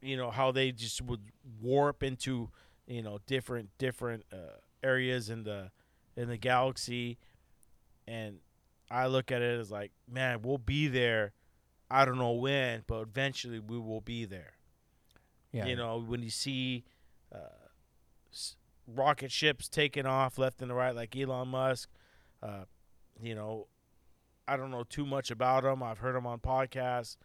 [0.00, 1.20] you know, how they just would
[1.60, 2.50] warp into,
[2.86, 5.70] you know, different different uh, areas in the
[6.16, 7.18] in the galaxy,
[8.06, 8.38] and
[8.90, 11.32] I look at it as like, man, we'll be there.
[11.90, 14.54] I don't know when, but eventually we will be there.
[15.52, 15.66] yeah.
[15.66, 16.84] You know, when you see
[17.34, 17.38] uh,
[18.32, 21.88] s- rocket ships taking off left and right, like Elon Musk,
[22.42, 22.64] uh,
[23.20, 23.66] you know,
[24.46, 25.82] I don't know too much about him.
[25.82, 27.16] I've heard him on podcasts,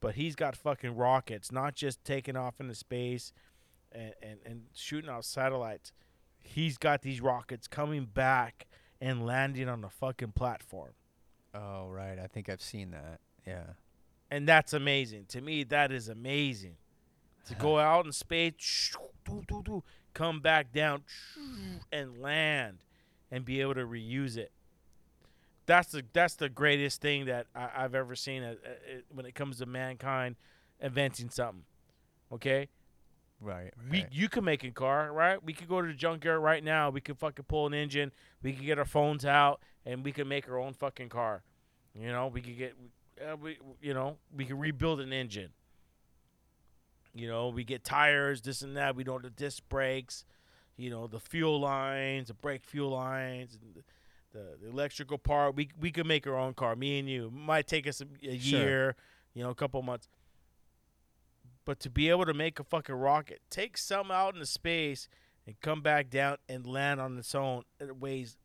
[0.00, 3.32] but he's got fucking rockets, not just taking off into space
[3.92, 5.92] and, and, and shooting out satellites.
[6.42, 8.66] He's got these rockets coming back
[9.00, 10.92] and landing on the fucking platform.
[11.54, 12.18] Oh, right.
[12.18, 13.20] I think I've seen that.
[13.46, 13.64] Yeah.
[14.30, 15.64] and that's amazing to me.
[15.64, 16.76] That is amazing
[17.46, 18.94] to go out in space,
[20.12, 21.02] come back down,
[21.90, 22.78] and land,
[23.30, 24.52] and be able to reuse it.
[25.66, 29.34] That's the that's the greatest thing that I, I've ever seen uh, uh, when it
[29.34, 30.36] comes to mankind
[30.80, 31.64] inventing something.
[32.32, 32.68] Okay,
[33.40, 33.72] Right.
[33.90, 35.42] we you can make a car, right?
[35.42, 36.90] We could go to the junkyard right now.
[36.90, 38.10] We could fucking pull an engine.
[38.42, 41.44] We could get our phones out, and we could make our own fucking car.
[41.94, 42.74] You know, we could get,
[43.20, 45.50] uh, we you know, we could rebuild an engine.
[47.14, 48.94] You know, we get tires, this and that.
[48.94, 50.24] We don't the disc brakes.
[50.76, 53.82] You know, the fuel lines, the brake fuel lines, and the,
[54.38, 55.56] the, the electrical part.
[55.56, 56.76] We we could make our own car.
[56.76, 58.60] Me and you might take us a, a Sure.
[58.60, 58.96] year,
[59.34, 60.08] you know, a couple months.
[61.68, 65.06] But to be able to make a fucking rocket, take some out into space
[65.46, 68.38] and come back down and land on its own, it weighs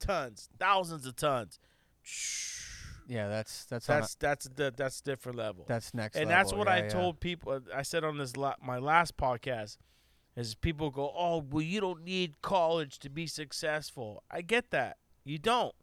[0.00, 1.60] tons, thousands of tons.
[3.06, 5.66] Yeah, that's that's on a- That's that's the that's different level.
[5.68, 6.16] that's next.
[6.16, 6.88] and that's what yeah, I yeah.
[6.88, 7.60] told people.
[7.72, 9.76] I said on this la- my last podcast
[10.34, 14.96] is people go, "Oh, well, you don't need college to be successful." I get that.
[15.22, 15.74] You don't.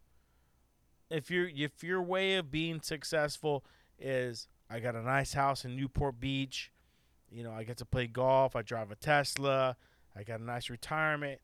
[1.11, 3.63] If your if your way of being successful
[3.99, 6.71] is I got a nice house in Newport Beach,
[7.31, 9.77] you know, I get to play golf, I drive a Tesla,
[10.15, 11.39] I got a nice retirement.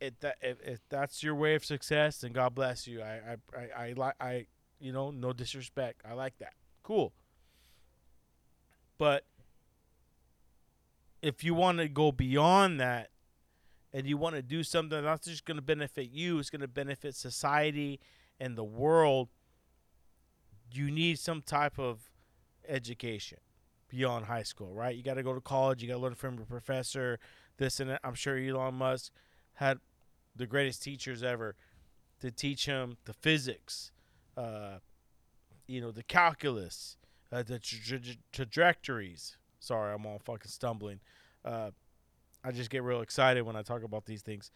[0.00, 3.02] It that if, if that's your way of success, then God bless you.
[3.02, 4.46] I I I, I like I
[4.78, 6.02] you know, no disrespect.
[6.08, 6.54] I like that.
[6.82, 7.12] Cool.
[8.98, 9.24] But
[11.22, 13.10] if you want to go beyond that
[13.92, 16.68] and you want to do something that's just going to benefit you, it's going to
[16.68, 18.00] benefit society
[18.38, 19.28] and the world,
[20.72, 22.10] you need some type of
[22.66, 23.38] education
[23.90, 24.96] beyond high school, right?
[24.96, 27.18] You got to go to college, you got to learn from your professor,
[27.58, 28.00] this and that.
[28.02, 29.12] I'm sure Elon Musk
[29.54, 29.78] had
[30.34, 31.56] the greatest teachers ever
[32.20, 33.90] to teach him the physics,
[34.36, 34.78] uh,
[35.66, 36.96] you know, the calculus,
[37.32, 39.36] uh, the tra- tra- trajectories.
[39.58, 41.00] Sorry, I'm all fucking stumbling.
[41.44, 41.70] Uh,
[42.42, 44.50] I just get real excited when I talk about these things.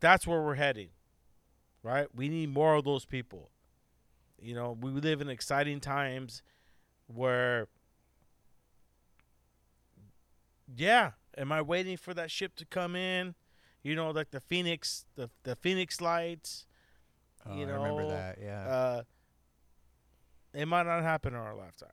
[0.00, 0.88] That's where we're heading,
[1.84, 2.08] right?
[2.12, 3.50] We need more of those people.
[4.40, 6.42] You know, we live in exciting times
[7.06, 7.68] where,
[10.74, 13.34] yeah, am I waiting for that ship to come in?
[13.82, 16.66] You know, like the Phoenix, the the Phoenix lights.
[17.44, 18.38] Oh, you I remember that.
[18.40, 18.66] Yeah.
[18.66, 19.02] Uh,
[20.54, 21.88] it might not happen in our lifetime.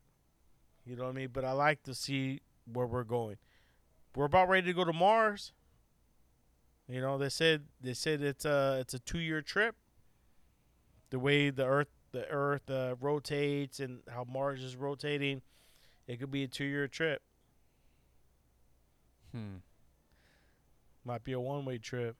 [0.85, 1.29] You know what I mean?
[1.33, 2.41] But I like to see
[2.71, 3.37] where we're going.
[4.15, 5.53] We're about ready to go to Mars.
[6.87, 9.75] You know, they said they said it's a it's a two year trip.
[11.11, 15.41] The way the Earth the Earth uh, rotates and how Mars is rotating,
[16.07, 17.21] it could be a two year trip.
[19.31, 19.57] hmm.
[21.05, 22.15] Might be a one way trip.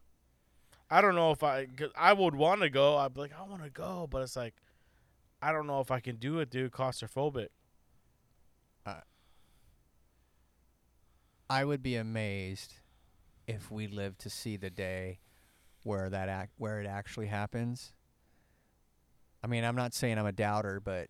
[0.90, 2.98] I don't know if I cause I would want to go.
[2.98, 4.56] I'd be like, I want to go, but it's like,
[5.42, 6.72] I don't know if I can do it, dude.
[6.72, 7.50] Claustrophobic.
[11.50, 12.76] I would be amazed
[13.48, 15.20] if we live to see the day
[15.84, 17.92] where that act where it actually happens.
[19.44, 21.08] I mean, I'm not saying I'm a doubter, but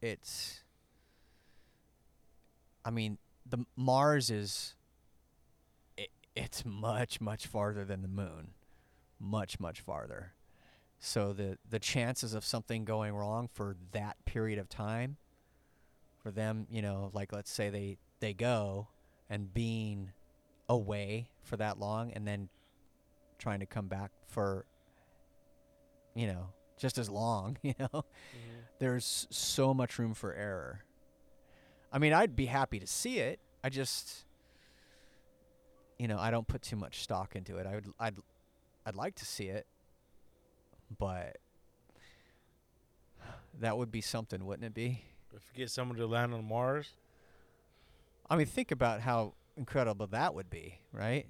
[0.00, 0.62] it's
[2.84, 3.18] I mean,
[3.48, 4.74] the Mars is
[5.96, 8.48] it, it's much much farther than the moon.
[9.20, 10.32] Much much farther.
[10.98, 15.16] So the the chances of something going wrong for that period of time
[16.22, 18.88] for them, you know, like let's say they they go
[19.28, 20.12] and being
[20.68, 22.48] away for that long and then
[23.38, 24.64] trying to come back for
[26.14, 26.46] you know
[26.82, 27.86] just as long you know?
[27.92, 28.58] Mm-hmm.
[28.80, 30.80] There's so much room for error.
[31.92, 33.38] I mean i'd be happy to see it.
[33.64, 34.24] I just
[35.98, 37.66] you know i don't put too much stock into it.
[37.66, 38.16] I would i'd
[38.86, 39.66] i'd like to see it
[40.98, 41.38] but
[43.60, 45.04] that would be something wouldn't it be?
[45.34, 46.90] If you get someone to land on Mars,
[48.28, 51.26] I mean, think about how incredible that would be, right?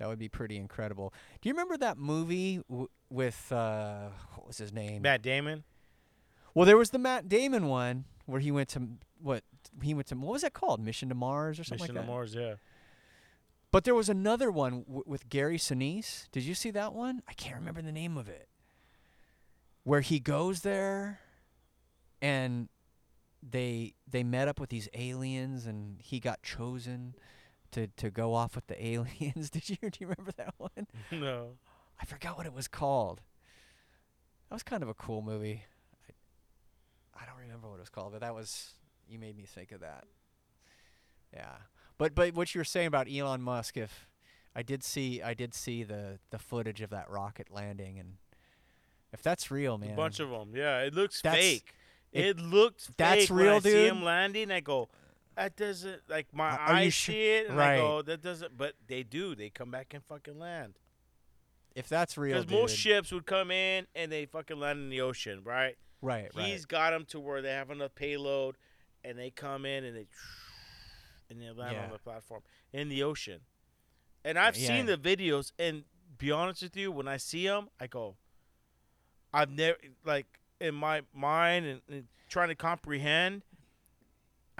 [0.00, 1.12] That would be pretty incredible.
[1.40, 5.02] Do you remember that movie w- with uh, what was his name?
[5.02, 5.62] Matt Damon.
[6.54, 8.82] Well, there was the Matt Damon one where he went to
[9.22, 9.44] what
[9.82, 10.14] he went to.
[10.16, 10.80] What was that called?
[10.80, 12.10] Mission to Mars or something Mission like that.
[12.10, 12.40] Mission to.
[12.46, 12.54] Mars, yeah.
[13.70, 16.28] But there was another one w- with Gary Sinise.
[16.32, 17.22] Did you see that one?
[17.28, 18.48] I can't remember the name of it.
[19.84, 21.20] Where he goes there,
[22.22, 22.68] and
[23.42, 27.14] they they met up with these aliens, and he got chosen
[27.72, 29.50] to to go off with the aliens.
[29.50, 30.86] Did you do you remember that one?
[31.12, 31.52] no.
[32.00, 33.20] I forgot what it was called.
[34.48, 35.64] That was kind of a cool movie.
[37.14, 38.72] I, I don't remember what it was called, but that was
[39.08, 40.04] you made me think of that.
[41.34, 41.56] Yeah.
[41.98, 44.08] But but what you were saying about Elon Musk if
[44.56, 48.14] I did see I did see the the footage of that rocket landing and
[49.12, 49.90] if that's real, man.
[49.90, 50.52] A bunch of them.
[50.54, 51.74] Yeah, it looks fake.
[52.12, 54.50] it- It, looks that's fake when real, I see him landing.
[54.52, 54.88] I go,
[55.40, 57.74] that doesn't like my Are- eyes su- see it, and right.
[57.74, 58.56] I go, that doesn't.
[58.56, 59.34] But they do.
[59.34, 60.74] They come back and fucking land.
[61.74, 65.00] if that's real, Because most ships would come in and they fucking land in the
[65.00, 65.76] ocean, right?
[66.02, 66.46] right, right.
[66.46, 68.56] He's got them to where they have enough payload,
[69.04, 70.06] and they come in and they
[71.30, 71.84] and they land Yeah.
[71.84, 72.42] on the platform
[72.72, 73.40] in the ocean.
[74.24, 74.66] And I've Yeah.
[74.66, 75.84] seen the videos, and
[76.18, 78.16] be honest with you, when I see them, I go,
[79.32, 80.26] I've never like
[80.60, 83.42] in my mind and, and trying to comprehend.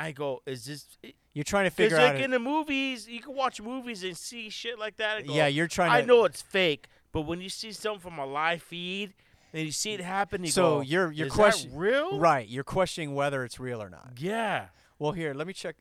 [0.06, 0.86] I go, is this?
[1.35, 4.16] you're trying to figure out like it- in the movies, you can watch movies and
[4.16, 5.27] see shit like that.
[5.27, 8.18] Go, Yeah, you're trying I to know it's fake, but when you see something from
[8.18, 9.12] a live feed
[9.52, 12.18] and you see it happen, you So go, you're- you're is question- real?
[12.18, 14.12] Right, you're questioning whether it's real or not.
[14.18, 14.68] Yeah.
[14.98, 15.77] Well, here, let me check.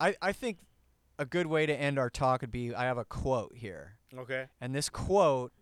[0.00, 0.58] I, I think
[1.18, 3.98] a good way to end our talk would be I have a quote here.
[4.16, 4.46] Okay.
[4.60, 5.52] And this quote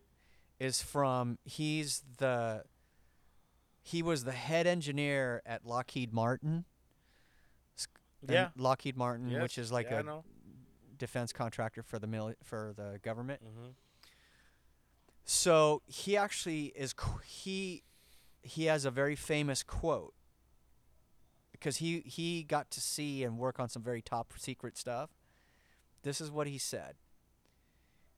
[0.58, 2.64] is from he's the
[3.82, 6.64] he was the head engineer at Lockheed Martin.
[8.28, 8.48] Yeah.
[8.56, 9.42] Lockheed Martin, Yes.
[9.42, 10.22] which is like yeah, a
[10.98, 13.42] defense contractor for the mili- for the government.
[13.44, 13.70] Mm-hmm.
[15.24, 17.82] So he actually is qu- he
[18.42, 20.14] he has a very famous quote
[21.52, 25.10] because he he got to see and work on some very top secret stuff.
[26.02, 26.96] This is what he said.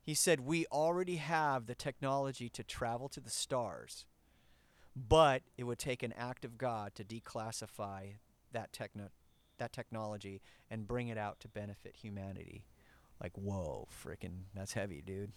[0.00, 4.04] He said, "We already have the technology to travel to the stars,
[4.96, 8.14] but it would take an act of God to declassify
[8.52, 9.10] that techno
[9.62, 12.64] that technology and bring it out to benefit humanity."
[13.22, 15.32] Like, whoa, freaking, that's heavy, dude.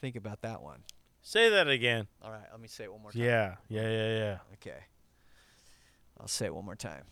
[0.00, 0.82] Think about that one.
[1.22, 2.08] Say that again.
[2.20, 3.22] All right, let me say it one more time.
[3.22, 3.54] Yeah.
[3.68, 3.88] Yeah.
[3.88, 4.18] Yeah.
[4.18, 4.38] Yeah.
[4.54, 4.80] Okay.
[6.18, 7.04] I'll say it one more time.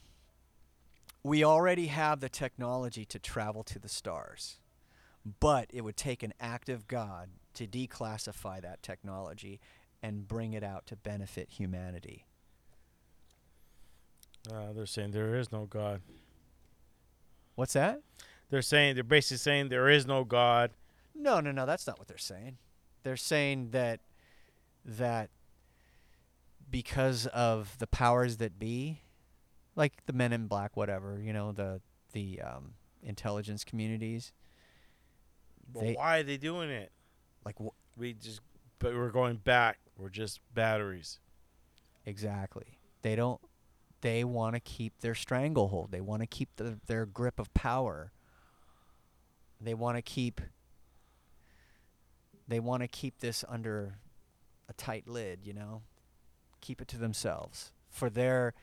[1.23, 4.59] We already have the technology to travel to the stars,
[5.39, 9.61] but it would take an act of God to declassify that technology
[10.03, 12.25] and bring it out to benefit humanity.
[14.49, 16.01] Uh, they're saying there is no God.
[17.57, 18.01] What's that?
[18.51, 20.71] They're saying they're basically saying there is no God.
[21.15, 22.57] No, no, no, that's not what they're saying.
[23.03, 24.01] They're saying that
[24.85, 25.31] that
[26.71, 29.01] because of the powers that be,
[29.77, 31.81] like the men in black whatever, you know, the
[32.13, 32.73] the um,
[33.03, 34.33] intelligence communities,
[35.73, 36.91] But they why are they doing it?
[37.45, 38.41] like wh- We just,
[38.79, 39.79] but we're going back.
[39.97, 41.19] We're just batteries.
[42.07, 42.79] exactly.
[43.03, 43.41] They don't
[44.03, 45.91] they want to keep their stranglehold.
[45.93, 48.13] They want to keep the, their grip of power.
[49.61, 50.41] They want to keep
[52.49, 53.95] they want to keep this under
[54.69, 55.83] a tight lid, you know?
[56.61, 57.73] Keep it to themselves.
[57.89, 58.55] For their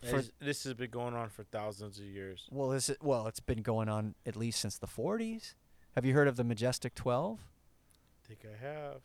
[0.00, 2.46] for This- this has been going on for thousands of years.
[2.50, 5.54] well, is it well, it's been going on at least since the 40s.
[5.94, 7.40] Have you heard of the Majestic 12?
[7.40, 9.00] I think I have.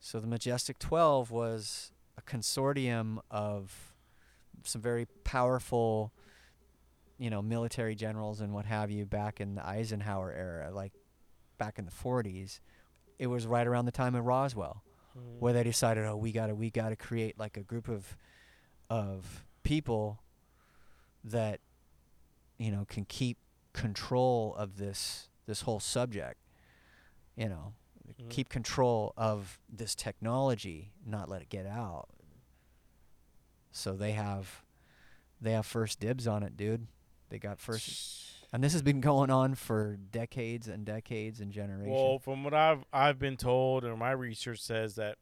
[0.00, 3.87] So the Majestic 12 was a consortium of
[4.68, 6.12] some very powerful,
[7.18, 10.92] you know, military generals and what have you back in the Eisenhower era, like
[11.58, 12.60] back in the 40s.
[13.18, 14.84] It was right around the time of Roswell
[15.16, 15.38] Mhm.
[15.40, 18.16] where they decided, "Oh, we got to we got to create like a group of
[18.90, 20.20] of people
[21.24, 21.60] that
[22.58, 23.36] you know can keep
[23.72, 26.38] control of this this whole subject."
[27.36, 27.74] You know,
[28.20, 28.30] Mhm.
[28.30, 32.08] keep control of this technology, not let it get out.
[33.70, 34.62] So they have
[35.40, 36.86] they have first dibs on it, dude.
[37.28, 41.94] They got first and this has been going on for decades and decades and generations.
[41.94, 45.16] Well, from what I've I've been told, and my research says that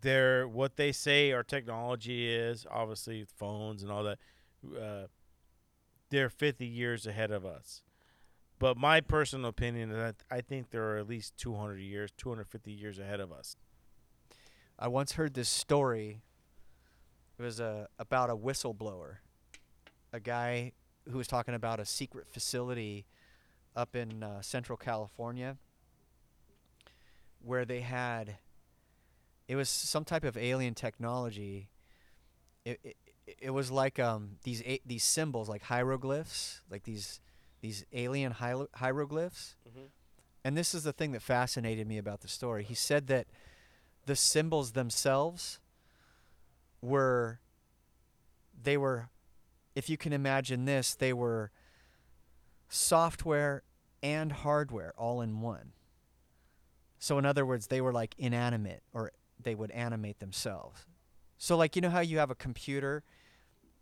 [0.00, 4.18] they're what they say our technology is, obviously phones and all that.
[4.64, 5.06] Uh,
[6.10, 7.82] they're 50 years ahead of us.
[8.58, 12.98] But my personal opinion is that I think they're at least 200 years, 250 years
[12.98, 13.56] ahead of us.
[14.78, 16.20] I once heard this story.
[17.38, 19.16] It was a about a whistleblower,
[20.12, 20.72] a guy
[21.10, 23.06] who was talking about a secret facility
[23.74, 25.56] up in uh, Central California,
[27.42, 28.38] where they had.
[29.48, 31.68] It was some type of alien technology.
[32.64, 32.96] It it,
[33.40, 37.20] it was like um these a- these symbols like hieroglyphs, like these
[37.60, 39.56] these alien hiero- hieroglyphs.
[40.44, 42.64] And this is the thing that fascinated me about the story.
[42.64, 43.26] He said that
[44.06, 45.58] the symbols themselves
[46.80, 47.40] were
[48.62, 49.08] they were
[49.74, 51.50] if you can imagine this they were
[52.68, 53.62] software
[54.02, 55.72] and hardware all in one.
[56.98, 59.12] So in other words they were like inanimate or
[59.42, 60.86] they would animate themselves.
[61.38, 63.02] So like you know how you have a computer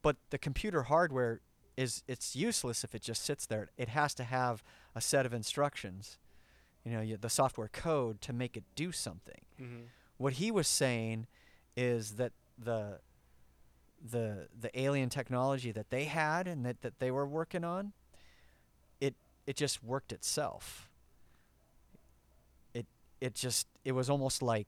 [0.02, 1.40] but the computer hardware
[1.76, 3.70] is it's useless if it just sits there.
[3.76, 4.62] It has to have
[4.94, 6.18] a set of instructions
[6.84, 9.40] you know the software code to make it do something.
[9.60, 9.84] Mm-hmm.
[10.18, 11.26] What he was saying
[11.76, 13.00] is that the
[14.06, 17.92] the the alien technology that they had and that, that they were working on
[19.00, 19.14] it
[19.46, 20.88] it just worked itself
[22.74, 22.86] it
[23.20, 24.66] it just it was almost like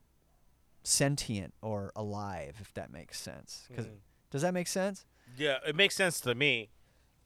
[0.83, 3.95] sentient or alive if that makes sense 'Cause- hmm.
[4.31, 5.05] does that make sense
[5.37, 6.71] Yeah, it makes sense to me.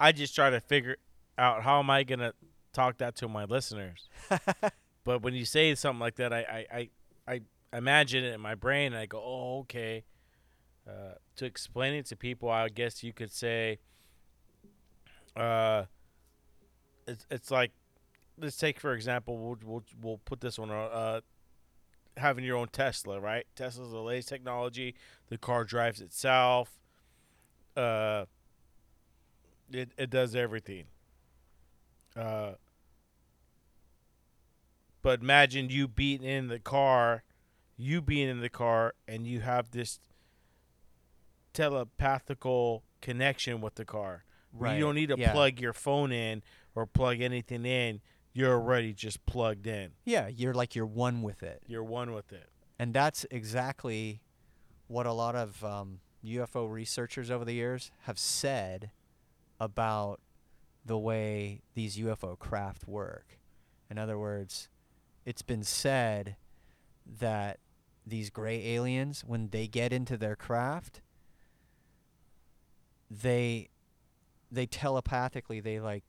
[0.00, 0.96] I just try to figure
[1.36, 2.32] out how am I gonna
[2.72, 4.08] talk that to my listeners.
[5.04, 6.90] but when you say something like that, I I, I,
[7.34, 7.40] I
[7.72, 10.04] imagine it in my brain, and I go, oh, okay.
[10.88, 13.78] Uh, to explain it to people, I guess you could say,
[15.36, 15.84] uh,
[17.06, 17.72] it's it's like,
[18.38, 21.20] let's take for example, we'll we'll, we'll put this one, uh,
[22.16, 23.46] having your own Tesla, right?
[23.56, 24.94] Tesla's the latest technology.
[25.28, 26.78] The car drives itself
[27.76, 28.24] uh
[29.72, 30.84] it, it does everything
[32.16, 32.52] Uh,
[35.02, 37.22] but imagine you being in the car,
[37.80, 39.98] you being in the car, and you have this
[41.52, 44.24] telepathical connection with the car.
[44.52, 45.32] Where You don't need to yeah.
[45.32, 46.42] plug your phone in
[46.74, 48.00] or plug anything in.
[48.32, 49.92] You're already just plugged in.
[50.04, 51.62] Yeah, you're like you're one with it.
[51.66, 52.48] You're one with it.
[52.78, 54.20] And that's exactly
[54.86, 58.90] what a lot of um, UFO researchers over the years have said
[59.58, 60.20] about
[60.84, 63.38] the way these UFO craft work.
[63.90, 64.68] In other words,
[65.24, 66.36] it's been said
[67.18, 67.58] that
[68.06, 71.00] these gray aliens, when they get into their craft,
[73.10, 73.68] they
[74.50, 76.04] they telepathically they like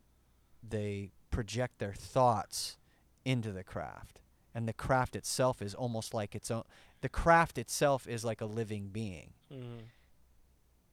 [0.68, 2.78] they project their thoughts
[3.26, 4.20] into the craft
[4.54, 6.64] and the craft itself is almost like its own
[7.02, 9.80] the craft itself is like a living being Mm-hmm.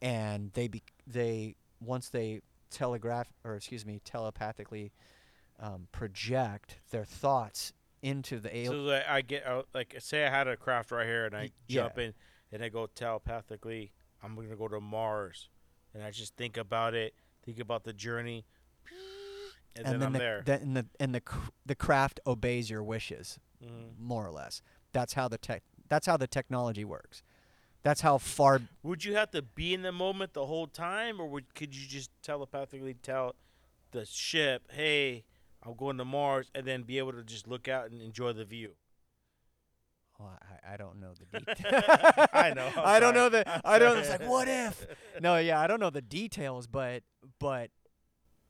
[0.03, 4.93] and they be, they once they telegraph or excuse me telepathically
[5.61, 7.73] um, project their thoughts
[8.03, 11.07] into the So alien like I get uh, like say I had a craft right
[11.07, 12.15] here and I Y- jump in
[12.53, 13.93] and I go telepathically
[14.23, 15.49] I'm gonna go to Mars.
[15.95, 17.15] And I just think about it,
[17.45, 18.45] think about the journey,
[19.75, 20.43] and, then, I'm the, there.
[20.45, 23.99] the- and the and the cr- the craft obeys your wishes Mhm.
[23.99, 24.61] more or less.
[24.93, 27.23] That's how the tech that's how the technology works.
[27.83, 31.27] That's how far Would you have to be in the moment the whole time, or
[31.29, 33.35] would could you just telepathically tell
[33.93, 35.25] the ship, "Hey,
[35.69, 38.45] I'm going to Mars," and then be able to just look out and enjoy the
[38.45, 38.73] view?
[40.19, 40.36] Well,
[40.66, 41.85] I, I don't know the details.
[42.32, 43.49] I know, I'm I don't know the.
[43.49, 43.99] I'm I don't.
[43.99, 44.86] It's like what if?
[45.20, 47.03] No, yeah, I don't know the details, but
[47.39, 47.70] but,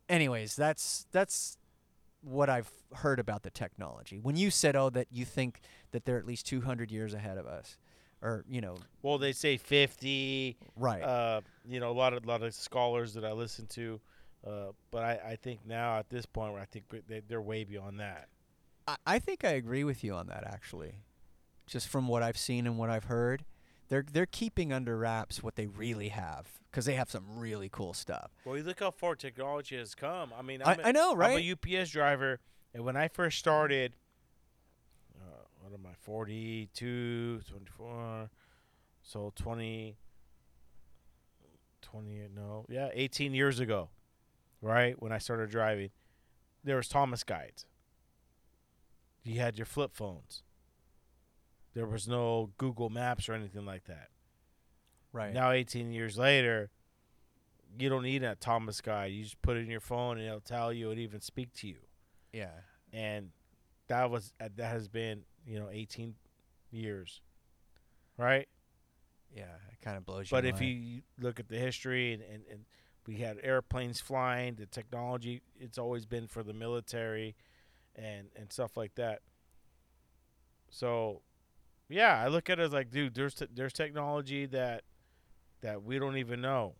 [0.09, 1.57] anyways, that's that's
[2.21, 4.19] what I've heard about the technology.
[4.19, 5.61] When you said, oh, that you think
[5.93, 7.77] that they're at least 200 years ahead of us,
[8.23, 10.57] or you know, Well, they say 50.
[10.77, 11.03] right?
[11.03, 14.01] Uh, you know, a lot of a lot of scholars that I listen to,
[14.47, 18.01] uh, but I, I think now at this point, I think they, they're way beyond
[18.01, 18.29] that.
[18.87, 20.95] I, I think I agree with you on that actually.
[21.67, 23.45] Just from what I've seen and what I've heard,
[23.89, 27.93] they're they're keeping under wraps what they really have because they have some really cool
[27.93, 28.31] stuff.
[28.45, 30.31] Well, you look how far technology has come.
[30.39, 31.33] I mean, I, I'm a- I know, right?
[31.39, 32.41] I'm a UPS driver,
[32.75, 33.93] and when I first started,
[35.21, 38.31] uh, what am I, 42, 24,
[39.03, 39.97] so 20,
[41.83, 43.89] 20, no, yeah, 18 years ago,
[44.63, 45.91] right, when I started driving,
[46.65, 47.67] there was Thomas Guides.
[49.25, 50.43] You had your flip phones.
[51.75, 54.09] There was no Google Maps or anything like that.
[55.13, 55.33] right.
[55.33, 56.71] Now, 18 years later,
[57.79, 59.13] you don't need a Thomas guide.
[59.13, 61.69] You just put it in your phone and it'll tell you and even speak to
[61.69, 61.77] you.
[62.33, 62.51] yeah.
[62.93, 63.31] And
[63.89, 66.15] that was uh, that has been you know 18
[66.71, 67.21] years,
[68.17, 68.49] right?
[69.35, 70.37] Yeah, it kind of blows you.
[70.37, 70.67] But if mind.
[70.67, 72.65] you look at the history and, and, and
[73.09, 77.37] we had airplanes flying, the technology it's always been for the military,
[77.97, 79.23] and and stuff like that.
[80.71, 81.23] So,
[81.89, 84.85] yeah, I look at it as like, dude, there's te- there's technology that
[85.63, 86.77] that we don't even know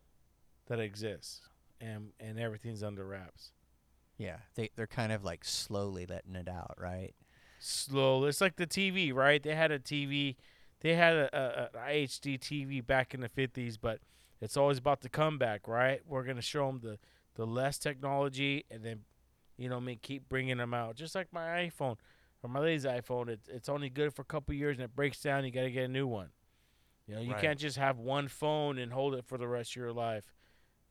[0.67, 1.41] that exists,
[1.81, 3.53] and and everything's under wraps.
[4.17, 7.13] yeah, they they're kind of like slowly letting it out, right?
[7.59, 8.25] Slow.
[8.25, 9.41] It's like the TV, right?
[9.43, 10.37] They had a TV,
[10.81, 13.99] they had a, a, a HD TV back in the fifties, but
[14.41, 16.01] it's always about the comeback, right?
[16.05, 16.99] We're gonna show them the
[17.35, 19.01] the less technology, and then,
[19.57, 20.95] you know, I mean, keep bringing them out.
[20.95, 21.95] Just like my iPhone
[22.43, 25.21] or my lady's iPhone, it's it's only good for a couple years, and it breaks
[25.21, 25.45] down.
[25.45, 26.29] You gotta get a new one.
[27.07, 27.41] You know, you Right.
[27.41, 30.33] can't just have one phone and hold it for the rest of your life.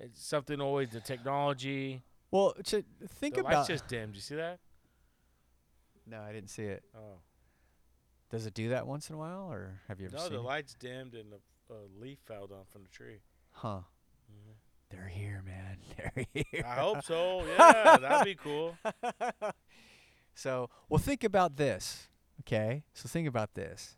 [0.00, 2.02] It's something always the technology.
[2.30, 3.52] Well, to think the about.
[3.54, 4.14] lights just dimmed.
[4.14, 4.58] You see that?
[6.06, 6.82] no, I didn't see it.
[6.96, 7.18] Oh.
[8.30, 10.38] Does it do that once in a while, or have you ever No, seen No,
[10.38, 10.46] the it?
[10.46, 13.20] lights dimmed and a, a uh, leaf fell down from the tree.
[13.58, 13.80] Huh?
[14.30, 14.52] Mm-hmm.
[14.90, 15.76] They're here, man.
[15.96, 16.64] They're here.
[16.66, 17.42] I hope so.
[17.58, 18.76] Yeah, that'd be cool.
[20.34, 22.06] So, well, think about this.
[22.42, 23.96] Okay, so think about this.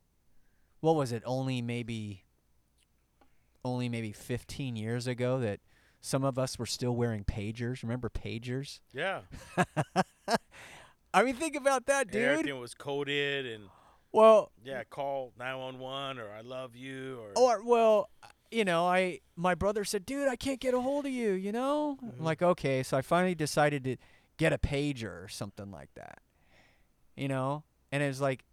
[0.80, 1.22] What was it?
[1.26, 2.24] Only maybe,
[3.62, 5.60] only maybe 15 years ago that
[6.00, 7.82] some of us were still wearing pagers.
[7.82, 8.80] Remember pagers?
[8.94, 9.20] Yeah,
[11.12, 12.22] I mean, think about that, and dude.
[12.22, 13.64] everything was coded and
[14.10, 18.08] Well, yeah, call nine one one or I love you or or well,
[18.51, 21.52] you know, I my brother said, "Dude, I can't get a hold of you." You
[21.52, 22.18] know, Mhm.
[22.18, 23.97] I'm like, okay, so I finally decided to
[24.36, 26.18] get a pager or something like that.
[27.16, 28.44] You know, and it was like,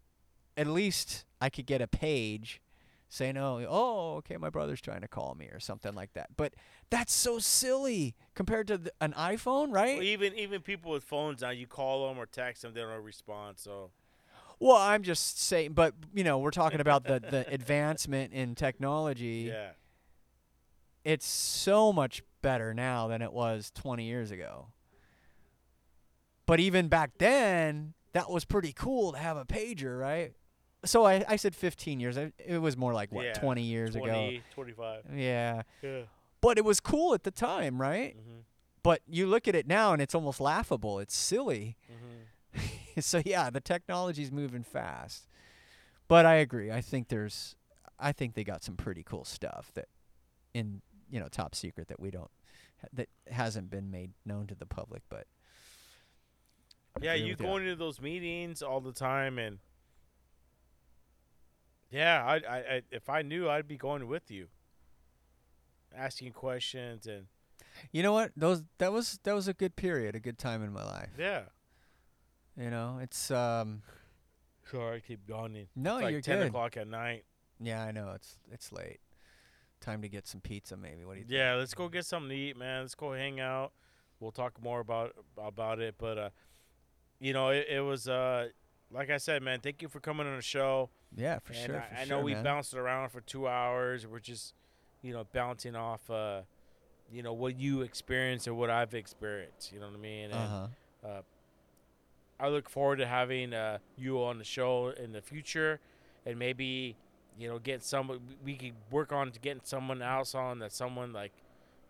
[0.57, 2.61] at least I could get a page
[3.10, 6.36] saying, "Oh, oh, okay, my brother's trying to call me" or something like that.
[6.36, 6.53] But
[6.90, 9.95] that's so silly compared to the, an iPhone, right?
[9.98, 13.03] Well, even even people with phones now, you call them or text them, they don't
[13.03, 13.57] respond.
[13.60, 13.91] So
[14.60, 19.45] Well, I'm just saying, but you know, we're talking about the the advancement in technology.
[19.49, 19.72] yeah,
[21.07, 24.67] it's so much better now than it was 20 years ago.
[26.45, 30.34] But even back then, that was pretty cool to have a pager, right?
[30.84, 32.17] So I, I said 15 years.
[32.17, 34.41] It was more like what Yeah, 20 years 20, ago.
[34.53, 35.03] 25.
[35.13, 35.61] Yeah.
[35.81, 36.01] Yeah.
[36.41, 38.13] But it was cool at the time, right?
[38.13, 38.39] hmm
[38.84, 40.99] But you look at it now and it's almost laughable.
[40.99, 41.77] It's silly.
[41.89, 42.59] hmm
[42.99, 45.29] so yeah, the technology's moving fast.
[46.09, 46.69] But I agree.
[46.69, 47.55] I think there's
[47.97, 49.88] I think they got some pretty cool stuff that
[50.53, 52.31] in, you know, top secret that we don't
[52.93, 55.25] that hasn't been made known to the public, but
[57.01, 59.59] Yeah, you going to those meetings all the time, and
[61.89, 64.47] yeah, I, I, I, if I knew, I'd be going with you,
[65.95, 67.27] asking questions, and
[67.91, 68.31] you know what?
[68.35, 71.09] Those that was that was a good period, a good time in my life.
[71.17, 71.43] yeah.
[72.59, 73.84] You know, it's um
[74.71, 75.67] Sorry, I keep yawning.
[75.75, 76.47] no, it's like you're ten good.
[76.47, 77.23] o'clock at night.
[77.59, 78.99] Yeah, I know it's it's late.
[79.80, 81.06] Time to get some pizza, maybe.
[81.06, 81.34] What do you think?
[81.38, 82.82] Yeah, let's go get something to eat, man.
[82.82, 83.72] Let's go hang out.
[84.20, 86.30] We'll talk more about about it, but uh,
[87.20, 88.48] you know, it, it was uh,
[88.91, 89.60] like I said, man.
[89.60, 90.90] Thank you for coming on the show.
[91.16, 91.78] Yeah, for and sure.
[91.80, 92.44] I, for I sure, know we man.
[92.44, 94.06] bounced around for two hours.
[94.08, 94.54] We're just,
[95.02, 96.41] you know, bouncing off, uh,
[97.12, 99.72] you know, what you experienced or what I've experienced.
[99.72, 100.32] You know what I mean?
[100.32, 101.22] And Uh-huh.
[102.40, 105.80] I look forward to having uh, you on the show in the future,
[106.26, 106.95] and maybe,
[107.38, 108.19] you know, getting some.
[108.43, 111.34] We could work on getting someone else on that someone like,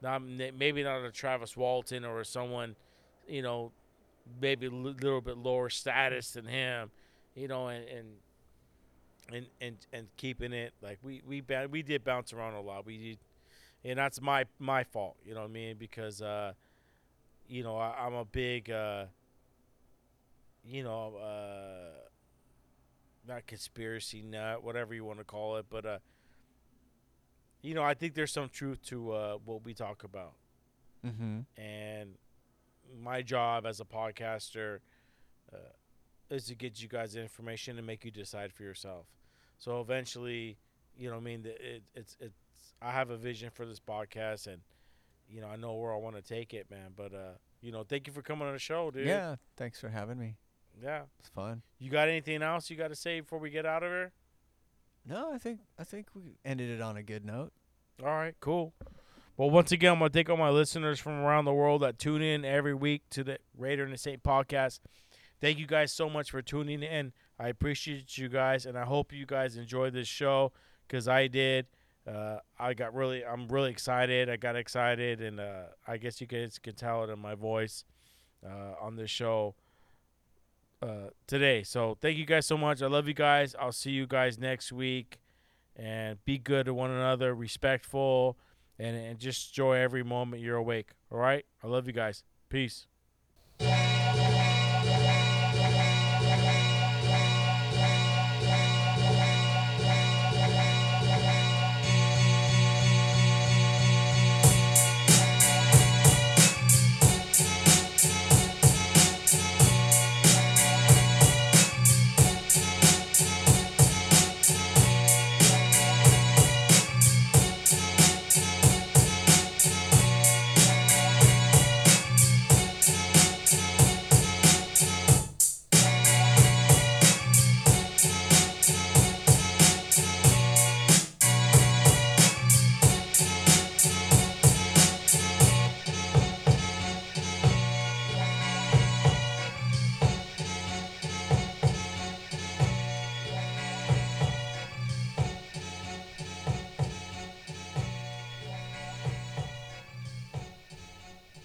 [0.01, 2.75] not maybe not a Travis Walton or someone,
[3.27, 3.71] you know,
[4.41, 6.91] maybe a little bit lower status than him,
[7.35, 8.07] you know, and and
[9.31, 12.85] and and, and keeping it like we we we did bounce around a lot.
[12.85, 13.17] We did,
[13.85, 15.17] and that's my my fault.
[15.25, 15.77] You know what I mean?
[15.77, 16.53] Because uh,
[17.47, 19.05] you know I, I'm a big uh,
[20.63, 22.06] you know uh,
[23.27, 25.97] not conspiracy nut, whatever you want to call it, but uh,
[27.61, 30.33] you know I think there's some truth to uh, what we talk about
[31.05, 31.45] Mhm.
[31.57, 32.15] and
[33.01, 34.79] my job as a podcaster
[35.53, 35.57] uh,
[36.29, 39.05] is to get you guys the information and make you decide for yourself.
[39.57, 40.57] So eventually,
[40.97, 42.35] you know, I mean, it, it's it's.
[42.81, 44.61] I have a vision for this podcast, and
[45.29, 46.91] you know, I know where I want to take it, man.
[46.95, 49.07] But uh, you know, thank you for coming on the show, dude.
[49.07, 50.35] Yeah, thanks for having me.
[50.81, 51.01] Yeah.
[51.19, 51.61] It's fun.
[51.79, 54.11] You got anything else you got to say before we get out of here?
[55.05, 57.53] No, I think I think we ended it on a good note.
[58.01, 58.73] All right, cool.
[59.37, 62.21] Well, once again, I'm gonna thank all my listeners from around the world that tune
[62.21, 64.79] in every week to the Raider and the Saint podcast.
[65.39, 67.13] Thank you guys so much for tuning in.
[67.39, 70.51] I appreciate you guys, and I hope you guys enjoyed this show
[70.87, 71.67] because I did.
[72.07, 74.29] Uh, I got really, I'm really excited.
[74.29, 77.85] I got excited, and uh, I guess you guys can tell it in my voice
[78.45, 79.55] uh, on this show
[80.81, 81.63] uh, today.
[81.63, 82.81] So thank you guys so much.
[82.81, 83.55] I love you guys.
[83.59, 85.19] I'll see you guys next week,
[85.75, 88.37] and be good to one another, respectful,
[88.79, 90.91] and and just enjoy every moment you're awake.
[91.11, 91.45] All right.
[91.63, 92.23] I love you guys.
[92.49, 92.87] Peace.